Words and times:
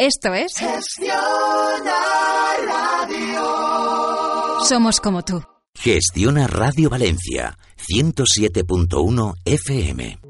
Esto 0.00 0.32
es 0.32 0.52
Gestiona 0.56 1.90
Radio. 2.68 4.60
Somos 4.68 5.00
como 5.00 5.24
tú. 5.24 5.42
Gestiona 5.74 6.46
Radio 6.46 6.88
Valencia 6.88 7.58
107.1 7.88 9.34
FM. 9.44 10.27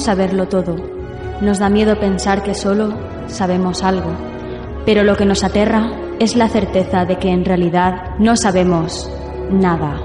Saberlo 0.00 0.48
todo. 0.48 0.76
Nos 1.42 1.58
da 1.58 1.68
miedo 1.68 2.00
pensar 2.00 2.42
que 2.42 2.54
solo 2.54 2.94
sabemos 3.26 3.82
algo. 3.82 4.10
Pero 4.86 5.04
lo 5.04 5.14
que 5.14 5.26
nos 5.26 5.44
aterra 5.44 5.90
es 6.18 6.36
la 6.36 6.48
certeza 6.48 7.04
de 7.04 7.18
que 7.18 7.28
en 7.28 7.44
realidad 7.44 8.16
no 8.18 8.34
sabemos 8.34 9.12
nada. 9.50 10.00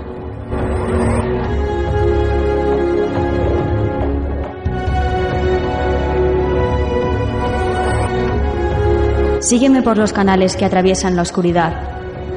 Sígueme 9.40 9.82
por 9.82 9.98
los 9.98 10.12
canales 10.12 10.58
que 10.58 10.66
atraviesan 10.66 11.16
la 11.16 11.22
oscuridad. 11.22 11.74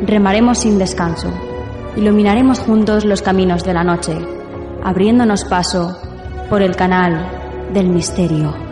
Remaremos 0.07 0.59
sin 0.59 0.79
descanso. 0.79 1.33
Iluminaremos 1.97 2.61
juntos 2.61 3.05
los 3.05 3.21
caminos 3.21 3.65
de 3.65 3.75
la 3.75 3.83
noche, 3.83 4.17
abriéndonos 4.85 5.45
paso 5.45 6.01
por 6.49 6.63
el 6.63 6.77
canal 6.77 7.38
del 7.73 7.89
misterio. 7.89 8.68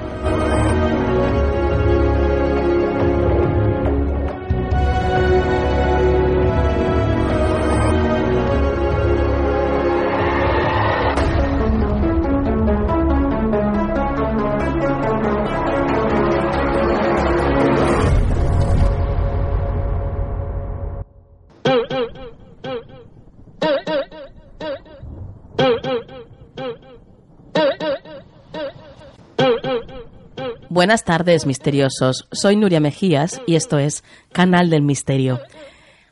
Buenas 30.87 31.03
tardes, 31.03 31.47
misteriosos. 31.47 32.29
Soy 32.31 32.55
Nuria 32.55 32.79
Mejías 32.79 33.43
y 33.45 33.57
esto 33.57 33.77
es 33.77 34.05
Canal 34.31 34.71
del 34.71 34.83
Misterio. 34.83 35.41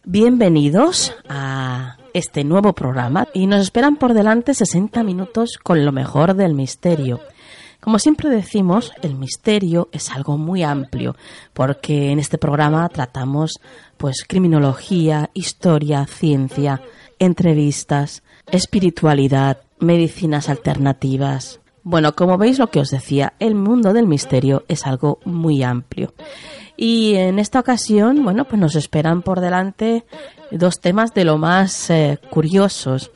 Bienvenidos 0.03 1.15
a 1.29 1.97
este 2.13 2.43
nuevo 2.43 2.73
programa 2.73 3.29
y 3.33 3.47
nos 3.47 3.63
esperan 3.63 3.95
por 3.95 4.15
delante 4.15 4.53
60 4.53 5.05
minutos 5.05 5.59
con 5.63 5.85
lo 5.85 5.93
mejor 5.93 6.35
del 6.35 6.55
misterio. 6.55 7.21
Como 7.79 8.01
siempre 8.01 8.29
decimos, 8.29 8.91
el 9.03 9.15
misterio 9.15 9.91
es 9.93 10.11
algo 10.11 10.39
muy 10.39 10.65
amplio, 10.65 11.15
porque 11.53 12.11
en 12.11 12.19
este 12.19 12.37
programa 12.37 12.89
tratamos 12.89 13.61
pues 13.97 14.25
criminología, 14.27 15.31
historia, 15.35 16.05
ciencia, 16.07 16.83
entrevistas, 17.21 18.25
espiritualidad, 18.51 19.59
medicinas 19.79 20.49
alternativas, 20.49 21.61
bueno, 21.85 22.15
como 22.15 22.39
veis 22.39 22.59
lo 22.59 22.69
que 22.69 22.81
os 22.81 22.91
decía, 22.91 23.35
el 23.39 23.55
mundo 23.55 23.93
del 23.93 24.07
misterio 24.07 24.65
es 24.69 24.87
algo 24.87 25.19
muy 25.25 25.63
amplio. 25.63 26.15
Y 26.77 27.15
en 27.15 27.39
esta 27.39 27.61
ocasión, 27.61 28.25
bueno, 28.25 28.47
pues 28.47 28.61
nos 28.61 28.75
esperan 28.75 29.23
por 29.23 29.41
delante 29.41 30.05
dos 30.51 30.81
temas 30.81 31.13
de 31.13 31.25
lo 31.25 31.37
más 31.37 31.91
eh, 31.91 32.19
curiosos. 32.31 33.13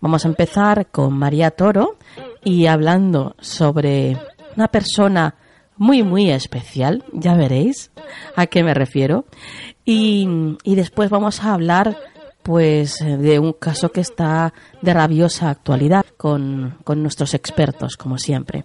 Vamos 0.00 0.24
a 0.24 0.28
empezar 0.28 0.88
con 0.88 1.14
María 1.14 1.52
Toro 1.52 1.96
y 2.42 2.66
hablando 2.66 3.36
sobre 3.40 4.18
una 4.56 4.68
persona 4.68 5.36
muy, 5.76 6.02
muy 6.02 6.30
especial, 6.30 7.04
ya 7.12 7.34
veréis 7.36 7.90
a 8.34 8.46
qué 8.46 8.64
me 8.64 8.74
refiero. 8.74 9.24
Y, 9.84 10.56
y 10.64 10.74
después 10.74 11.10
vamos 11.10 11.42
a 11.42 11.54
hablar 11.54 11.96
pues 12.42 12.96
de 13.00 13.38
un 13.38 13.52
caso 13.52 13.90
que 13.92 14.00
está 14.00 14.52
de 14.82 14.94
rabiosa 14.94 15.50
actualidad 15.50 16.06
con, 16.16 16.78
con 16.84 17.02
nuestros 17.02 17.34
expertos, 17.34 17.96
como 17.96 18.18
siempre. 18.18 18.64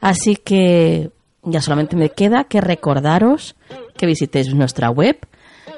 Así 0.00 0.36
que 0.36 1.10
ya 1.42 1.60
solamente 1.60 1.96
me 1.96 2.10
queda 2.10 2.44
que 2.44 2.60
recordaros 2.60 3.56
que 3.96 4.06
visitéis 4.06 4.54
nuestra 4.54 4.90
web, 4.90 5.18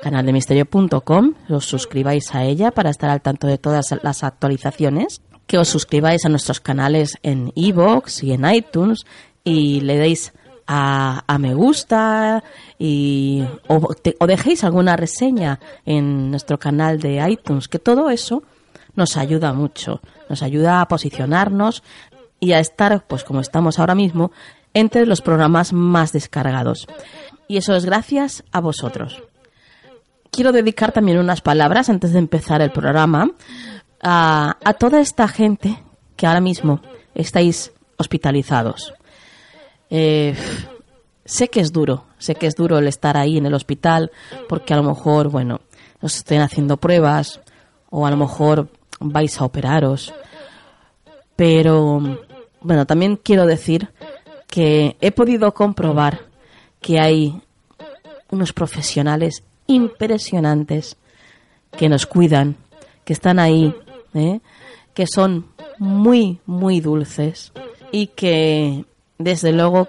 canaldemisterio.com, 0.03 1.35
os 1.49 1.65
suscribáis 1.65 2.35
a 2.35 2.45
ella 2.45 2.71
para 2.71 2.91
estar 2.91 3.11
al 3.11 3.23
tanto 3.23 3.47
de 3.47 3.59
todas 3.59 3.95
las 4.03 4.25
actualizaciones, 4.25 5.23
que 5.47 5.59
os 5.59 5.69
suscribáis 5.69 6.25
a 6.25 6.29
nuestros 6.29 6.61
canales 6.61 7.19
en 7.23 7.53
iVoox 7.55 8.23
y 8.23 8.33
en 8.33 8.45
iTunes 8.53 9.05
y 9.45 9.81
le 9.81 9.97
deis 9.97 10.33
a, 10.67 11.37
me 11.39 11.55
gusta 11.55 12.43
y 12.79 13.45
o, 13.69 14.27
dejéis 14.27 14.65
alguna 14.65 14.97
reseña 14.97 15.61
en 15.85 16.31
nuestro 16.31 16.59
canal 16.59 17.01
de 17.01 17.25
iTunes, 17.29 17.69
que 17.69 17.79
todo 17.79 18.11
eso 18.11 18.43
nos 18.95 19.17
ayuda 19.17 19.53
mucho, 19.53 20.01
nos 20.29 20.43
ayuda 20.43 20.81
a 20.81 20.89
posicionarnos 20.89 21.83
y 22.41 22.53
a 22.53 22.61
estar, 22.61 23.05
pues 23.07 23.25
como 23.25 23.41
estamos 23.41 23.79
ahora 23.79 23.95
mismo, 23.95 24.33
entre 24.75 25.07
los 25.07 25.23
programas 25.23 25.73
más 25.73 26.13
descargados. 26.13 26.87
Y 27.49 27.59
eso 27.59 27.75
es 27.77 27.85
gracias 27.85 28.43
a 28.53 28.61
vosotros. 28.61 29.23
Quiero 30.31 30.53
dedicar 30.53 30.93
también 30.93 31.19
unas 31.19 31.41
palabras 31.41 31.89
antes 31.89 32.13
de 32.13 32.19
empezar 32.19 32.61
el 32.61 32.73
programa 32.73 33.31
a 34.03 34.75
toda 34.79 35.01
esta 35.01 35.27
gente 35.29 35.83
que 36.17 36.27
ahora 36.27 36.41
mismo 36.41 36.81
estáis 37.15 37.73
hospitalizados. 37.97 38.93
Eh, 39.91 40.35
sé 41.25 41.49
que 41.49 41.61
es 41.61 41.73
duro, 41.73 42.05
sé 42.19 42.35
que 42.35 42.47
es 42.47 42.55
duro 42.55 42.79
el 42.79 42.89
estar 42.89 43.17
ahí 43.17 43.39
en 43.39 43.47
el 43.47 43.55
hospital 43.55 44.11
porque 44.49 44.75
a 44.75 44.77
lo 44.77 44.83
mejor, 44.83 45.29
bueno, 45.29 45.61
os 46.01 46.17
estén 46.17 46.41
haciendo 46.41 46.77
pruebas 46.77 47.41
o 47.91 48.07
a 48.07 48.11
lo 48.11 48.17
mejor 48.17 48.69
vais 49.01 49.41
a 49.41 49.45
operaros. 49.45 50.13
Pero, 51.35 52.01
bueno, 52.61 52.87
también 52.87 53.17
quiero 53.17 53.47
decir 53.47 53.91
que 54.47 54.97
he 55.01 55.13
podido 55.13 55.53
comprobar 55.53 56.27
que 56.81 57.01
hay 57.01 57.43
unos 58.31 58.53
profesionales 58.53 59.43
impresionantes 59.67 60.97
que 61.77 61.89
nos 61.89 62.07
cuidan, 62.07 62.57
que 63.05 63.13
están 63.13 63.39
ahí, 63.39 63.75
¿eh? 64.15 64.41
que 64.95 65.07
son 65.07 65.47
muy, 65.79 66.41
muy 66.47 66.81
dulces 66.81 67.53
y 67.93 68.09
que, 68.09 68.85
desde 69.19 69.53
luego, 69.53 69.89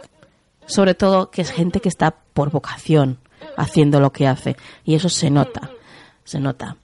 sobre 0.65 0.93
todo, 0.93 1.31
que 1.31 1.41
es 1.41 1.51
gente 1.51 1.79
que 1.79 1.89
está 1.89 2.15
por 2.33 2.51
vocación 2.51 3.19
haciendo 3.55 3.99
lo 3.99 4.11
que 4.11 4.27
hace. 4.27 4.55
Y 4.83 4.95
eso 4.95 5.09
se 5.09 5.29
nota, 5.29 5.71
se 6.23 6.39
nota. 6.39 6.77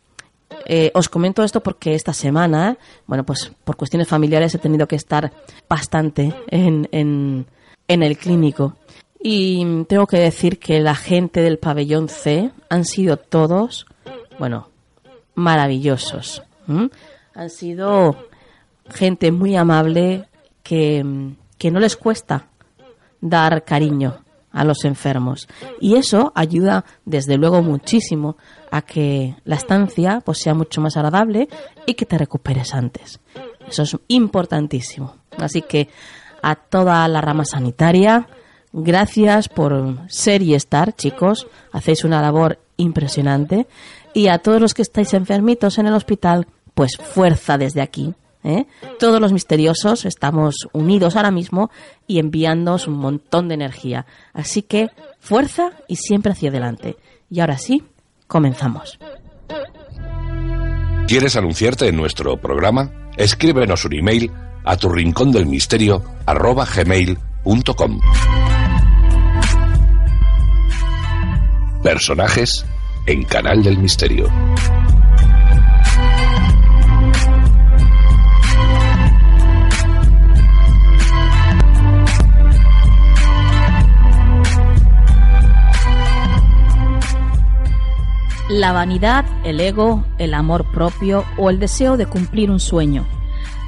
Eh, 0.66 0.92
os 0.94 1.10
comento 1.10 1.44
esto 1.44 1.62
porque 1.62 1.94
esta 1.94 2.14
semana, 2.14 2.78
bueno, 3.06 3.26
pues 3.26 3.52
por 3.64 3.76
cuestiones 3.76 4.08
familiares 4.08 4.56
he 4.56 4.60
tenido 4.60 4.88
que 4.88 4.96
estar 4.96 5.32
bastante 5.68 6.34
en, 6.48 6.88
en, 6.92 7.46
el 7.88 8.18
clínico. 8.18 8.78
Y 9.22 9.84
tengo 9.86 10.08
que 10.08 10.20
decir 10.20 10.60
que 10.60 10.80
la 10.80 10.96
gente 10.96 11.42
del 11.42 11.58
pabellón 11.58 12.10
C 12.10 12.52
han 12.70 12.86
sido 12.86 13.18
todos, 13.18 13.86
bueno, 14.38 14.70
maravillosos. 15.36 16.44
Han 16.68 17.50
sido 17.50 18.28
gente 18.90 19.32
muy 19.32 19.56
amable 19.56 20.28
que, 20.62 21.34
que 21.58 21.72
no 21.72 21.80
les 21.80 21.98
cuesta 21.98 22.48
dar 23.22 23.64
cariño 23.64 24.24
a 24.54 24.64
los 24.64 24.86
enfermos. 24.86 25.48
Y 25.82 25.96
eso 25.96 26.32
ayuda, 26.36 26.86
desde 27.06 27.38
luego, 27.38 27.62
muchísimo 27.62 28.38
a 28.72 28.84
que 28.84 29.36
la 29.44 29.56
estancia 29.56 30.22
pues, 30.24 30.38
sea 30.40 30.54
mucho 30.54 30.80
más 30.80 30.96
agradable 30.96 31.50
y 31.86 31.96
que 31.96 32.06
te 32.06 32.18
recuperes 32.18 32.74
antes. 32.74 33.20
Eso 33.68 33.84
es 33.84 33.98
importantísimo. 34.08 35.16
Así 35.38 35.64
que 35.64 35.90
a 36.42 36.56
toda 36.56 37.08
la 37.08 37.22
rama 37.22 37.46
sanitaria, 37.46 38.28
gracias 38.72 39.50
por 39.50 40.00
ser 40.08 40.44
y 40.44 40.54
estar, 40.54 40.94
chicos. 40.94 41.48
Hacéis 41.72 42.04
una 42.04 42.22
labor 42.22 42.60
impresionante. 42.78 43.68
Y 44.14 44.28
a 44.28 44.38
todos 44.38 44.62
los 44.62 44.74
que 44.76 44.84
estáis 44.84 45.14
enfermitos 45.16 45.80
en 45.80 45.88
el 45.88 45.94
hospital, 45.94 46.48
pues 46.76 46.98
fuerza 46.98 47.58
desde 47.58 47.82
aquí. 47.82 48.14
¿Eh? 48.44 48.66
Todos 49.00 49.20
los 49.20 49.34
misteriosos 49.34 50.06
estamos 50.06 50.68
unidos 50.74 51.16
ahora 51.16 51.32
mismo 51.32 51.72
y 52.08 52.20
enviándoos 52.20 52.88
un 52.88 52.96
montón 52.96 53.48
de 53.48 53.56
energía. 53.56 54.06
Así 54.34 54.62
que 54.62 54.90
fuerza 55.20 55.72
y 55.88 55.96
siempre 55.98 56.32
hacia 56.32 56.50
adelante. 56.50 56.98
Y 57.30 57.40
ahora 57.40 57.58
sí, 57.58 57.84
comenzamos. 58.28 59.00
¿Quieres 61.08 61.36
anunciarte 61.36 61.88
en 61.88 61.96
nuestro 61.96 62.38
programa? 62.38 62.92
Escríbenos 63.18 63.86
un 63.86 63.94
email 63.94 64.32
a 64.64 64.78
tu 64.78 64.90
rincón 64.90 65.32
del 65.32 65.46
misterio 65.46 66.04
arroba 66.26 66.66
gmail.com. 66.66 68.00
Personajes 71.84 72.66
en 73.06 73.24
Canal 73.26 73.62
del 73.62 73.78
Misterio. 73.78 74.30
La 88.54 88.72
vanidad, 88.72 89.26
el 89.44 89.60
ego, 89.60 90.06
el 90.20 90.36
amor 90.36 90.72
propio 90.72 91.26
o 91.40 91.50
el 91.50 91.58
deseo 91.58 91.98
de 91.98 92.06
cumplir 92.06 92.52
un 92.52 92.60
sueño. 92.60 93.04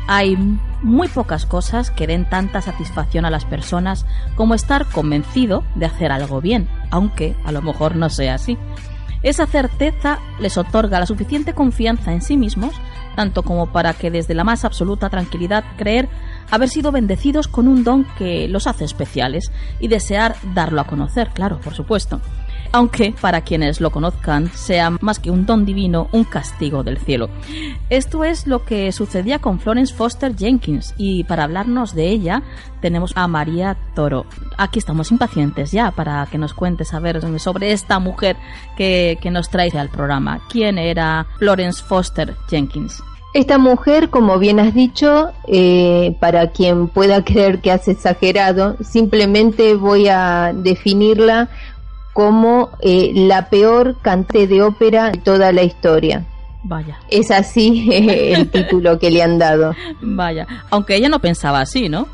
Hay 0.06 0.38
muy 0.84 1.08
pocas 1.08 1.48
cosas 1.48 1.90
que 1.90 2.06
den 2.06 2.30
tanta 2.30 2.62
satisfacción 2.62 3.26
a 3.26 3.32
las 3.32 3.46
personas 3.46 4.06
como 4.36 4.54
estar 4.54 4.86
convencido 4.86 5.64
de 5.74 5.88
hacer 5.88 6.12
algo 6.12 6.40
bien, 6.40 6.70
aunque 6.92 7.36
a 7.46 7.52
lo 7.52 7.64
mejor 7.64 7.96
no 7.96 8.12
sea 8.12 8.36
así. 8.36 8.60
Esa 9.24 9.48
certeza 9.48 10.20
les 10.40 10.56
otorga 10.56 11.00
la 11.00 11.08
suficiente 11.08 11.56
confianza 11.56 12.14
en 12.14 12.22
sí 12.22 12.38
mismos, 12.38 12.76
tanto 13.16 13.42
como 13.42 13.72
para 13.72 13.94
que 13.96 14.12
desde 14.12 14.36
la 14.36 14.44
más 14.44 14.66
absoluta 14.66 15.10
tranquilidad 15.10 15.64
creer 15.78 16.10
haber 16.52 16.70
sido 16.70 16.92
bendecidos 16.92 17.48
con 17.48 17.68
un 17.68 17.84
don 17.84 18.06
que 18.20 18.48
los 18.50 18.68
hace 18.68 18.86
especiales 18.86 19.52
y 19.80 19.88
desear 19.88 20.36
darlo 20.54 20.80
a 20.80 20.86
conocer, 20.86 21.32
claro, 21.34 21.60
por 21.60 21.74
supuesto 21.74 22.22
aunque 22.76 23.16
para 23.22 23.40
quienes 23.40 23.80
lo 23.80 23.90
conozcan 23.90 24.52
sea 24.54 24.90
más 25.00 25.20
que 25.20 25.32
un 25.32 25.46
don 25.46 25.64
divino, 25.64 26.10
un 26.12 26.26
castigo 26.26 26.84
del 26.84 26.98
cielo. 26.98 27.30
Esto 27.90 28.26
es 28.26 28.48
lo 28.48 28.66
que 28.66 28.92
sucedía 28.92 29.40
con 29.40 29.62
Florence 29.62 29.94
Foster 29.94 30.36
Jenkins 30.36 30.94
y 30.98 31.24
para 31.24 31.46
hablarnos 31.46 31.96
de 31.96 32.10
ella 32.10 32.44
tenemos 32.82 33.14
a 33.16 33.30
María 33.30 33.78
Toro. 33.96 34.26
Aquí 34.58 34.80
estamos 34.80 35.10
impacientes 35.14 35.72
ya 35.72 35.92
para 35.92 36.28
que 36.30 36.38
nos 36.38 36.54
cuentes 36.54 36.94
a 36.94 37.00
ver 37.00 37.22
sobre 37.40 37.72
esta 37.72 38.00
mujer 38.00 38.36
que, 38.76 39.18
nos 39.32 39.50
trae 39.50 39.72
al 39.80 39.90
programa. 39.90 40.42
¿Quién 40.50 40.78
era 40.78 41.28
Florence 41.38 41.82
Foster 41.82 42.36
Jenkins? 42.50 43.02
Esta 43.36 43.58
mujer, 43.58 44.10
como 44.10 44.40
bien 44.40 44.62
has 44.62 44.74
dicho, 44.74 45.32
eh, 45.48 46.16
para 46.22 46.52
quien 46.52 46.88
pueda 46.88 47.22
creer 47.26 47.60
que 47.60 47.70
has 47.70 47.88
exagerado, 47.90 48.78
simplemente 48.82 49.76
voy 49.76 50.08
a 50.08 50.54
definirla 50.54 51.50
como 52.16 52.70
eh, 52.80 53.12
la 53.14 53.50
peor 53.50 53.98
cantante 54.02 54.48
de 54.48 54.62
ópera 54.62 55.12
de 55.12 55.18
toda 55.18 55.52
la 55.52 55.64
historia. 55.64 56.26
Vaya. 56.64 56.98
Es 57.10 57.30
así 57.30 57.90
el 57.92 58.50
título 58.52 58.98
que 59.00 59.12
le 59.12 59.22
han 59.22 59.38
dado. 59.38 59.76
Vaya, 60.02 60.48
aunque 60.70 60.96
ella 60.96 61.10
no 61.10 61.20
pensaba 61.20 61.60
así, 61.60 61.90
¿no? 61.90 62.08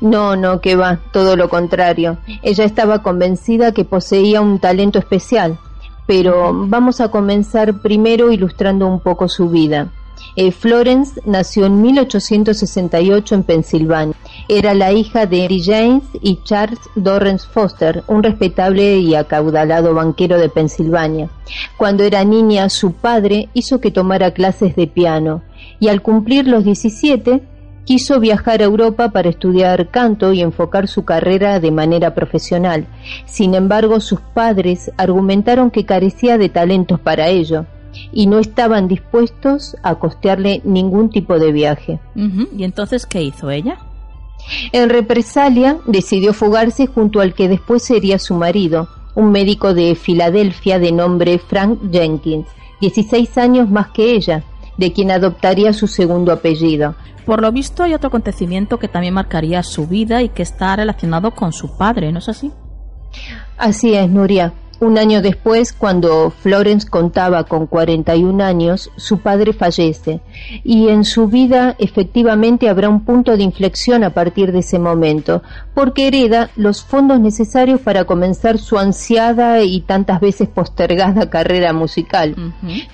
No, 0.00 0.36
no, 0.36 0.60
que 0.60 0.76
va, 0.76 1.00
todo 1.12 1.34
lo 1.34 1.48
contrario. 1.48 2.18
Ella 2.42 2.64
estaba 2.64 3.02
convencida 3.02 3.72
que 3.72 3.84
poseía 3.84 4.40
un 4.42 4.60
talento 4.60 5.00
especial, 5.00 5.58
pero 6.06 6.52
vamos 6.68 7.00
a 7.00 7.10
comenzar 7.10 7.82
primero 7.82 8.30
ilustrando 8.30 8.86
un 8.86 9.00
poco 9.00 9.28
su 9.28 9.50
vida. 9.50 9.88
Eh, 10.36 10.52
Florence 10.52 11.20
nació 11.26 11.66
en 11.66 11.82
1868 11.82 13.34
en 13.34 13.42
Pensilvania. 13.42 14.16
Era 14.48 14.74
la 14.74 14.92
hija 14.92 15.26
de 15.26 15.42
Mary 15.42 15.62
James 15.62 16.04
y 16.20 16.38
Charles 16.44 16.80
Dorrance 16.94 17.46
Foster, 17.48 18.04
un 18.06 18.22
respetable 18.22 18.98
y 18.98 19.14
acaudalado 19.14 19.94
banquero 19.94 20.38
de 20.38 20.48
Pensilvania. 20.48 21.28
Cuando 21.76 22.04
era 22.04 22.24
niña, 22.24 22.68
su 22.68 22.92
padre 22.92 23.48
hizo 23.54 23.80
que 23.80 23.90
tomara 23.90 24.32
clases 24.32 24.76
de 24.76 24.86
piano 24.86 25.42
y 25.78 25.88
al 25.88 26.02
cumplir 26.02 26.46
los 26.46 26.64
17 26.64 27.42
quiso 27.84 28.20
viajar 28.20 28.60
a 28.60 28.66
Europa 28.66 29.10
para 29.10 29.30
estudiar 29.30 29.88
canto 29.88 30.32
y 30.32 30.42
enfocar 30.42 30.86
su 30.86 31.04
carrera 31.04 31.58
de 31.58 31.72
manera 31.72 32.14
profesional. 32.14 32.86
Sin 33.24 33.54
embargo, 33.54 33.98
sus 34.00 34.20
padres 34.20 34.92
argumentaron 34.96 35.70
que 35.70 35.84
carecía 35.84 36.38
de 36.38 36.50
talentos 36.50 37.00
para 37.00 37.28
ello 37.28 37.66
y 38.12 38.26
no 38.26 38.38
estaban 38.38 38.88
dispuestos 38.88 39.76
a 39.82 39.96
costearle 39.96 40.60
ningún 40.64 41.10
tipo 41.10 41.38
de 41.38 41.52
viaje. 41.52 42.00
¿Y 42.14 42.64
entonces 42.64 43.06
qué 43.06 43.22
hizo 43.22 43.50
ella? 43.50 43.78
En 44.72 44.88
represalia 44.88 45.78
decidió 45.86 46.32
fugarse 46.32 46.86
junto 46.86 47.20
al 47.20 47.34
que 47.34 47.48
después 47.48 47.82
sería 47.82 48.18
su 48.18 48.34
marido, 48.34 48.88
un 49.14 49.32
médico 49.32 49.74
de 49.74 49.94
Filadelfia 49.94 50.78
de 50.78 50.92
nombre 50.92 51.38
Frank 51.38 51.78
Jenkins, 51.92 52.46
16 52.80 53.36
años 53.38 53.70
más 53.70 53.88
que 53.88 54.14
ella, 54.14 54.44
de 54.76 54.92
quien 54.92 55.10
adoptaría 55.10 55.72
su 55.72 55.86
segundo 55.86 56.32
apellido. 56.32 56.94
Por 57.26 57.42
lo 57.42 57.52
visto 57.52 57.82
hay 57.82 57.94
otro 57.94 58.08
acontecimiento 58.08 58.78
que 58.78 58.88
también 58.88 59.14
marcaría 59.14 59.62
su 59.62 59.86
vida 59.86 60.22
y 60.22 60.30
que 60.30 60.42
está 60.42 60.74
relacionado 60.76 61.32
con 61.32 61.52
su 61.52 61.76
padre, 61.76 62.12
¿no 62.12 62.18
es 62.18 62.28
así? 62.28 62.50
Así 63.58 63.94
es, 63.94 64.08
Nuria. 64.08 64.54
Un 64.80 64.96
año 64.96 65.20
después, 65.20 65.74
cuando 65.74 66.30
Florence 66.30 66.88
contaba 66.88 67.44
con 67.44 67.66
41 67.66 68.42
años, 68.42 68.90
su 68.96 69.18
padre 69.18 69.52
fallece 69.52 70.22
y 70.64 70.88
en 70.88 71.04
su 71.04 71.28
vida 71.28 71.76
efectivamente 71.78 72.66
habrá 72.66 72.88
un 72.88 73.04
punto 73.04 73.36
de 73.36 73.42
inflexión 73.42 74.04
a 74.04 74.14
partir 74.14 74.52
de 74.52 74.60
ese 74.60 74.78
momento, 74.78 75.42
porque 75.74 76.06
hereda 76.06 76.48
los 76.56 76.82
fondos 76.82 77.20
necesarios 77.20 77.80
para 77.80 78.04
comenzar 78.04 78.56
su 78.56 78.78
ansiada 78.78 79.62
y 79.62 79.82
tantas 79.82 80.18
veces 80.18 80.48
postergada 80.48 81.28
carrera 81.28 81.74
musical. 81.74 82.34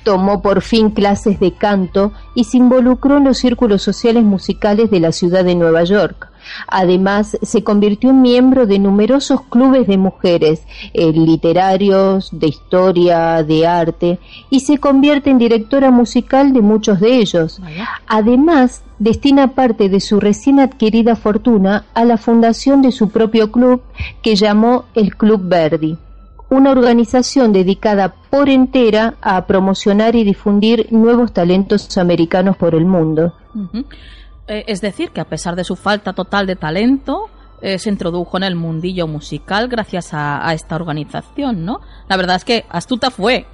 Tomó 0.02 0.42
por 0.42 0.62
fin 0.62 0.90
clases 0.90 1.38
de 1.38 1.52
canto 1.52 2.12
y 2.34 2.44
se 2.44 2.56
involucró 2.56 3.18
en 3.18 3.24
los 3.24 3.38
círculos 3.38 3.82
sociales 3.82 4.24
musicales 4.24 4.90
de 4.90 4.98
la 4.98 5.12
ciudad 5.12 5.44
de 5.44 5.54
Nueva 5.54 5.84
York 5.84 6.32
Además, 6.68 7.38
se 7.42 7.62
convirtió 7.62 8.10
en 8.10 8.22
miembro 8.22 8.66
de 8.66 8.78
numerosos 8.78 9.42
clubes 9.42 9.86
de 9.86 9.98
mujeres, 9.98 10.62
eh, 10.92 11.12
literarios, 11.12 12.30
de 12.32 12.48
historia, 12.48 13.42
de 13.42 13.66
arte, 13.66 14.18
y 14.50 14.60
se 14.60 14.78
convierte 14.78 15.30
en 15.30 15.38
directora 15.38 15.90
musical 15.90 16.52
de 16.52 16.60
muchos 16.60 17.00
de 17.00 17.18
ellos. 17.18 17.60
Además, 18.06 18.82
destina 18.98 19.54
parte 19.54 19.88
de 19.88 20.00
su 20.00 20.20
recién 20.20 20.60
adquirida 20.60 21.16
fortuna 21.16 21.84
a 21.94 22.04
la 22.04 22.16
fundación 22.16 22.82
de 22.82 22.92
su 22.92 23.10
propio 23.10 23.50
club 23.52 23.82
que 24.22 24.36
llamó 24.36 24.84
el 24.94 25.16
Club 25.16 25.42
Verdi 25.44 25.98
una 26.48 26.70
organización 26.70 27.52
dedicada 27.52 28.14
por 28.30 28.48
entera 28.48 29.14
a 29.20 29.46
promocionar 29.46 30.14
y 30.14 30.24
difundir 30.24 30.88
nuevos 30.90 31.32
talentos 31.32 31.96
americanos 31.98 32.56
por 32.56 32.74
el 32.74 32.84
mundo. 32.84 33.32
Es 34.46 34.80
decir, 34.80 35.10
que 35.10 35.20
a 35.20 35.28
pesar 35.28 35.56
de 35.56 35.64
su 35.64 35.76
falta 35.76 36.12
total 36.12 36.46
de 36.46 36.56
talento, 36.56 37.30
eh, 37.62 37.78
se 37.78 37.88
introdujo 37.88 38.36
en 38.36 38.44
el 38.44 38.54
mundillo 38.54 39.06
musical 39.06 39.68
gracias 39.68 40.10
a, 40.12 40.52
esta 40.52 40.76
organización, 40.76 41.64
¿no? 41.64 41.80
La 42.08 42.16
verdad 42.16 42.36
es 42.36 42.44
que 42.44 42.64
astuta 42.68 43.10
fue. 43.10 43.46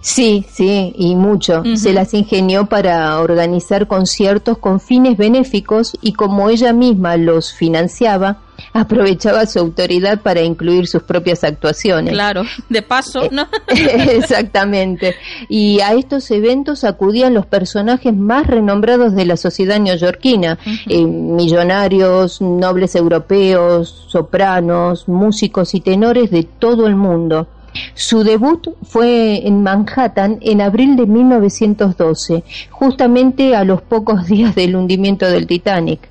Sí, 0.00 0.46
sí, 0.50 0.92
y 0.96 1.14
mucho. 1.14 1.62
Se 1.76 1.92
las 1.92 2.14
ingenió 2.14 2.66
para 2.66 3.18
organizar 3.20 3.86
conciertos 3.86 4.58
con 4.58 4.80
fines 4.80 5.16
benéficos 5.16 5.96
y 6.00 6.14
como 6.14 6.48
ella 6.50 6.72
misma 6.72 7.16
los 7.16 7.52
financiaba, 7.52 8.38
aprovechaba 8.72 9.46
su 9.46 9.58
autoridad 9.58 10.20
para 10.20 10.40
incluir 10.40 10.86
sus 10.86 11.02
propias 11.02 11.44
actuaciones. 11.44 12.14
Claro, 12.14 12.42
de 12.68 12.82
paso, 12.82 13.28
¿no? 13.30 13.46
Exactamente. 13.68 15.14
Y 15.48 15.80
a 15.80 15.92
estos 15.92 16.30
eventos 16.30 16.84
acudían 16.84 17.34
los 17.34 17.46
personajes 17.46 18.14
más 18.14 18.46
renombrados 18.46 19.14
de 19.14 19.26
la 19.26 19.36
sociedad 19.36 19.78
neoyorquina, 19.78 20.58
eh, 20.86 21.04
millonarios, 21.04 22.40
nobles 22.40 22.94
europeos, 22.94 24.06
sopranos, 24.08 25.08
músicos 25.08 25.74
y 25.74 25.80
tenores 25.80 26.30
de 26.30 26.44
todo 26.44 26.86
el 26.86 26.96
mundo 26.96 27.48
Su 27.94 28.24
debut 28.24 28.68
fue 28.82 29.46
en 29.46 29.62
Manhattan 29.62 30.38
en 30.42 30.60
abril 30.60 30.96
de 30.96 31.06
1912, 31.06 32.44
justamente 32.70 33.56
a 33.56 33.64
los 33.64 33.82
pocos 33.82 34.26
días 34.28 34.54
del 34.54 34.76
hundimiento 34.76 35.26
del 35.26 35.46
Titanic. 35.46 36.08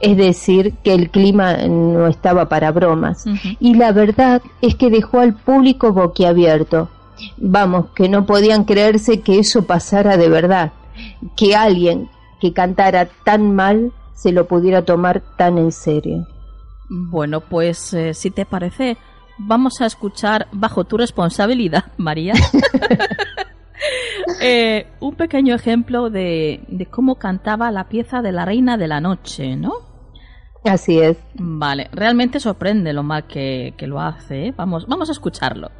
Es 0.00 0.16
decir, 0.16 0.74
que 0.82 0.94
el 0.94 1.10
clima 1.10 1.56
no 1.68 2.06
estaba 2.06 2.48
para 2.48 2.70
bromas. 2.72 3.24
Y 3.60 3.74
la 3.74 3.92
verdad 3.92 4.42
es 4.60 4.74
que 4.74 4.90
dejó 4.90 5.20
al 5.20 5.34
público 5.34 5.92
boquiabierto. 5.92 6.88
Vamos, 7.36 7.86
que 7.94 8.08
no 8.08 8.26
podían 8.26 8.64
creerse 8.64 9.20
que 9.20 9.38
eso 9.38 9.66
pasara 9.66 10.16
de 10.16 10.28
verdad, 10.28 10.72
que 11.36 11.56
alguien 11.56 12.08
que 12.40 12.52
cantara 12.52 13.08
tan 13.24 13.54
mal 13.54 13.92
se 14.14 14.32
lo 14.32 14.46
pudiera 14.46 14.84
tomar 14.84 15.22
tan 15.36 15.58
en 15.58 15.72
serio. 15.72 16.26
Bueno, 16.88 17.40
pues 17.40 17.92
eh, 17.92 18.14
si 18.14 18.30
te 18.30 18.46
parece, 18.46 18.96
vamos 19.38 19.80
a 19.80 19.86
escuchar 19.86 20.48
bajo 20.52 20.84
tu 20.84 20.96
responsabilidad, 20.96 21.84
María. 21.96 22.34
Eh, 24.40 24.86
un 25.00 25.14
pequeño 25.14 25.54
ejemplo 25.54 26.10
de, 26.10 26.86
cómo 26.90 27.14
cantaba 27.14 27.70
la 27.70 27.88
pieza 27.88 28.22
de 28.22 28.32
la 28.32 28.44
Reina 28.44 28.76
de 28.76 28.88
la 28.88 29.00
Noche, 29.00 29.56
¿no? 29.56 29.72
Así 30.64 30.98
es. 30.98 31.16
Vale, 31.34 31.88
realmente 31.92 32.40
sorprende 32.40 32.92
lo 32.92 33.02
mal 33.02 33.26
que, 33.26 33.74
que 33.76 33.86
lo 33.86 34.00
hace. 34.00 34.48
¿eh? 34.48 34.54
Vamos, 34.56 34.86
vamos 34.86 35.08
a 35.08 35.12
escucharlo. 35.12 35.70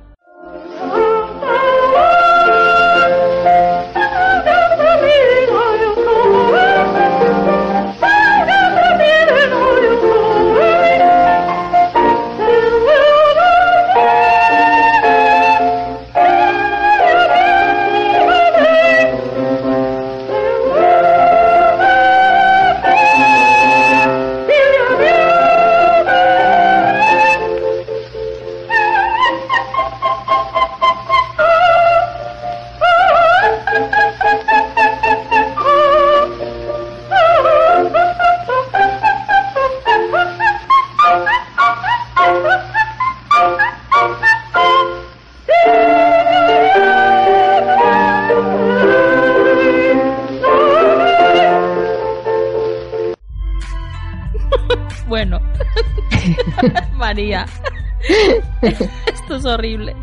Esto 58.62 59.36
es 59.36 59.44
horrible. 59.44 59.96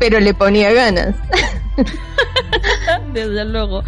Pero 0.00 0.20
le 0.20 0.34
ponía 0.34 0.72
ganas. 0.72 1.14
Desde 3.12 3.44
luego. 3.44 3.82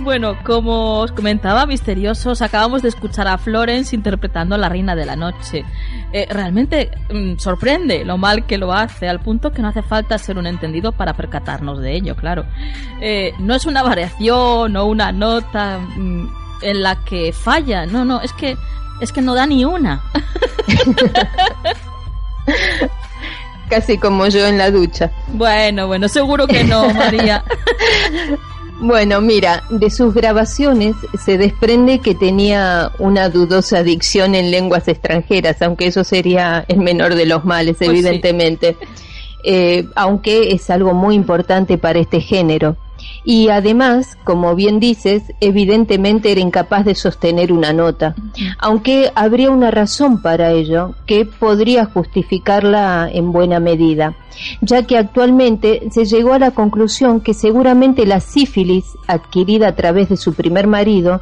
Bueno, 0.00 0.38
como 0.44 1.00
os 1.00 1.12
comentaba, 1.12 1.66
misteriosos, 1.66 2.42
acabamos 2.42 2.82
de 2.82 2.88
escuchar 2.88 3.26
a 3.28 3.38
Florence 3.38 3.94
interpretando 3.94 4.54
a 4.54 4.58
la 4.58 4.68
Reina 4.68 4.94
de 4.94 5.04
la 5.04 5.16
Noche. 5.16 5.64
Eh, 6.12 6.26
realmente 6.30 6.90
mm, 7.12 7.36
sorprende 7.38 8.04
lo 8.04 8.16
mal 8.16 8.46
que 8.46 8.56
lo 8.56 8.72
hace, 8.72 9.08
al 9.08 9.20
punto 9.20 9.50
que 9.52 9.62
no 9.62 9.68
hace 9.68 9.82
falta 9.82 10.16
ser 10.18 10.38
un 10.38 10.46
entendido 10.46 10.92
para 10.92 11.14
percatarnos 11.14 11.80
de 11.80 11.94
ello, 11.94 12.14
claro. 12.16 12.46
Eh, 13.00 13.32
no 13.40 13.54
es 13.54 13.66
una 13.66 13.82
variación 13.82 14.76
o 14.76 14.84
una 14.86 15.12
nota 15.12 15.78
mm, 15.78 16.39
en 16.62 16.82
la 16.82 17.04
que 17.04 17.32
falla, 17.32 17.86
no, 17.86 18.04
no, 18.04 18.20
es 18.20 18.32
que 18.32 18.56
es 19.00 19.12
que 19.12 19.22
no 19.22 19.34
da 19.34 19.46
ni 19.46 19.64
una. 19.64 20.02
Casi 23.70 23.98
como 23.98 24.26
yo 24.26 24.46
en 24.46 24.58
la 24.58 24.70
ducha. 24.70 25.10
Bueno, 25.28 25.86
bueno, 25.86 26.08
seguro 26.08 26.46
que 26.46 26.64
no, 26.64 26.92
María. 26.92 27.44
Bueno, 28.82 29.20
mira, 29.20 29.64
de 29.68 29.90
sus 29.90 30.14
grabaciones 30.14 30.96
se 31.22 31.36
desprende 31.36 31.98
que 31.98 32.14
tenía 32.14 32.90
una 32.98 33.28
dudosa 33.28 33.82
dicción 33.82 34.34
en 34.34 34.50
lenguas 34.50 34.88
extranjeras, 34.88 35.60
aunque 35.60 35.88
eso 35.88 36.02
sería 36.02 36.64
el 36.66 36.78
menor 36.78 37.14
de 37.14 37.26
los 37.26 37.44
males, 37.44 37.76
pues 37.76 37.90
evidentemente. 37.90 38.78
Eh, 39.44 39.86
aunque 39.94 40.54
es 40.54 40.70
algo 40.70 40.94
muy 40.94 41.14
importante 41.14 41.76
para 41.76 41.98
este 41.98 42.22
género 42.22 42.78
y 43.24 43.48
además, 43.48 44.16
como 44.24 44.54
bien 44.54 44.80
dices, 44.80 45.22
evidentemente 45.40 46.32
era 46.32 46.40
incapaz 46.40 46.84
de 46.84 46.94
sostener 46.94 47.52
una 47.52 47.72
nota, 47.72 48.14
aunque 48.58 49.12
habría 49.14 49.50
una 49.50 49.70
razón 49.70 50.22
para 50.22 50.50
ello 50.50 50.94
que 51.06 51.26
podría 51.26 51.84
justificarla 51.84 53.08
en 53.12 53.32
buena 53.32 53.60
medida, 53.60 54.14
ya 54.60 54.84
que 54.84 54.96
actualmente 54.96 55.88
se 55.90 56.04
llegó 56.04 56.32
a 56.32 56.38
la 56.38 56.52
conclusión 56.52 57.20
que 57.20 57.34
seguramente 57.34 58.06
la 58.06 58.20
sífilis 58.20 58.84
adquirida 59.06 59.68
a 59.68 59.76
través 59.76 60.08
de 60.08 60.16
su 60.16 60.34
primer 60.34 60.66
marido 60.66 61.20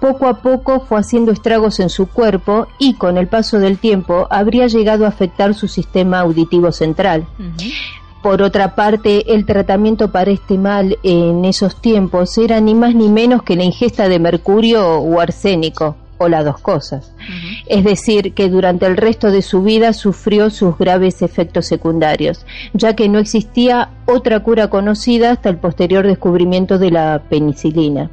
poco 0.00 0.28
a 0.28 0.42
poco 0.42 0.80
fue 0.80 1.00
haciendo 1.00 1.32
estragos 1.32 1.80
en 1.80 1.88
su 1.88 2.06
cuerpo 2.06 2.68
y 2.78 2.94
con 2.94 3.18
el 3.18 3.28
paso 3.28 3.58
del 3.58 3.78
tiempo 3.78 4.26
habría 4.30 4.66
llegado 4.66 5.04
a 5.04 5.08
afectar 5.08 5.54
su 5.54 5.66
sistema 5.66 6.20
auditivo 6.20 6.72
central. 6.72 7.26
Por 8.22 8.42
otra 8.42 8.74
parte, 8.74 9.32
el 9.34 9.46
tratamiento 9.46 10.10
para 10.10 10.30
este 10.30 10.58
mal 10.58 10.98
en 11.02 11.44
esos 11.44 11.80
tiempos 11.80 12.36
era 12.36 12.60
ni 12.60 12.74
más 12.74 12.94
ni 12.94 13.08
menos 13.08 13.42
que 13.42 13.56
la 13.56 13.64
ingesta 13.64 14.08
de 14.08 14.18
mercurio 14.18 14.98
o 14.98 15.20
arsénico, 15.20 15.96
o 16.18 16.28
las 16.28 16.44
dos 16.44 16.58
cosas. 16.58 17.12
Es 17.66 17.84
decir, 17.84 18.34
que 18.34 18.48
durante 18.48 18.86
el 18.86 18.96
resto 18.96 19.30
de 19.30 19.42
su 19.42 19.62
vida 19.62 19.92
sufrió 19.92 20.50
sus 20.50 20.76
graves 20.76 21.22
efectos 21.22 21.66
secundarios, 21.66 22.44
ya 22.74 22.94
que 22.94 23.08
no 23.08 23.18
existía 23.18 23.90
otra 24.06 24.40
cura 24.40 24.68
conocida 24.68 25.30
hasta 25.30 25.48
el 25.48 25.58
posterior 25.58 26.06
descubrimiento 26.06 26.78
de 26.78 26.90
la 26.90 27.22
penicilina. 27.30 28.10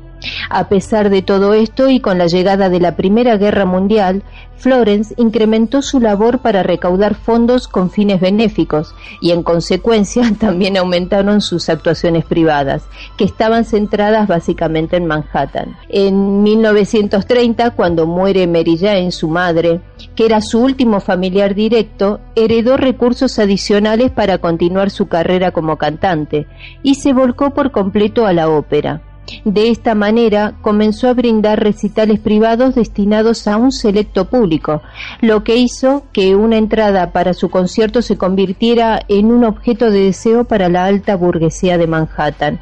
A 0.50 0.70
pesar 0.70 1.10
de 1.10 1.22
todo 1.22 1.54
esto 1.54 1.90
y 1.90 2.00
con 2.00 2.18
la 2.18 2.28
llegada 2.28 2.70
de 2.70 2.80
la 2.80 2.96
Primera 2.96 3.38
Guerra 3.38 3.66
Mundial, 3.66 4.24
Florence 4.58 5.14
incrementó 5.18 5.82
su 5.82 6.00
labor 6.00 6.40
para 6.40 6.64
recaudar 6.64 7.16
fondos 7.16 7.68
con 7.68 7.92
fines 7.92 8.20
benéficos 8.20 8.96
y 9.22 9.32
en 9.32 9.44
consecuencia 9.44 10.24
también 10.40 10.78
aumentaron 10.78 11.42
sus 11.42 11.70
actuaciones 11.70 12.26
privadas, 12.26 12.84
que 13.18 13.26
estaban 13.26 13.66
centradas 13.66 14.28
básicamente 14.28 14.98
en 14.98 15.06
Manhattan. 15.06 15.76
En 15.90 16.44
1930, 16.44 17.72
cuando 17.72 18.06
muere 18.06 18.48
Mary 18.48 18.78
Jane, 18.78 19.12
su 19.12 19.28
madre, 19.28 19.82
que 20.16 20.26
era 20.26 20.42
su 20.42 20.62
último 20.62 21.00
familiar 21.00 21.56
directo, 21.56 22.20
heredó 22.36 22.78
recursos 22.78 23.40
adicionales 23.40 24.12
para 24.12 24.38
continuar 24.38 24.90
su 24.90 25.08
carrera 25.08 25.52
como 25.52 25.78
cantante 25.78 26.48
y 26.84 26.96
se 26.96 27.14
volcó 27.14 27.52
por 27.52 27.72
completo 27.72 28.26
a 28.26 28.34
la 28.34 28.50
ópera. 28.50 29.02
De 29.44 29.70
esta 29.70 29.96
manera 29.96 30.56
comenzó 30.62 31.10
a 31.10 31.14
brindar 31.14 31.60
recitales 31.62 32.20
privados 32.20 32.76
destinados 32.76 33.48
a 33.48 33.58
un 33.58 33.72
selecto 33.72 34.26
público, 34.26 34.82
lo 35.22 35.44
que 35.44 35.56
hizo 35.56 36.04
que 36.14 36.36
una 36.36 36.58
entrada 36.58 37.12
para 37.12 37.34
su 37.34 37.50
concierto 37.50 38.02
se 38.02 38.18
convirtiera 38.18 39.02
en 39.08 39.32
un 39.32 39.44
objeto 39.44 39.92
de 39.92 40.06
deseo 40.06 40.46
para 40.46 40.70
la 40.70 40.86
alta 40.86 41.16
burguesía 41.16 41.78
de 41.78 41.88
Manhattan. 41.88 42.60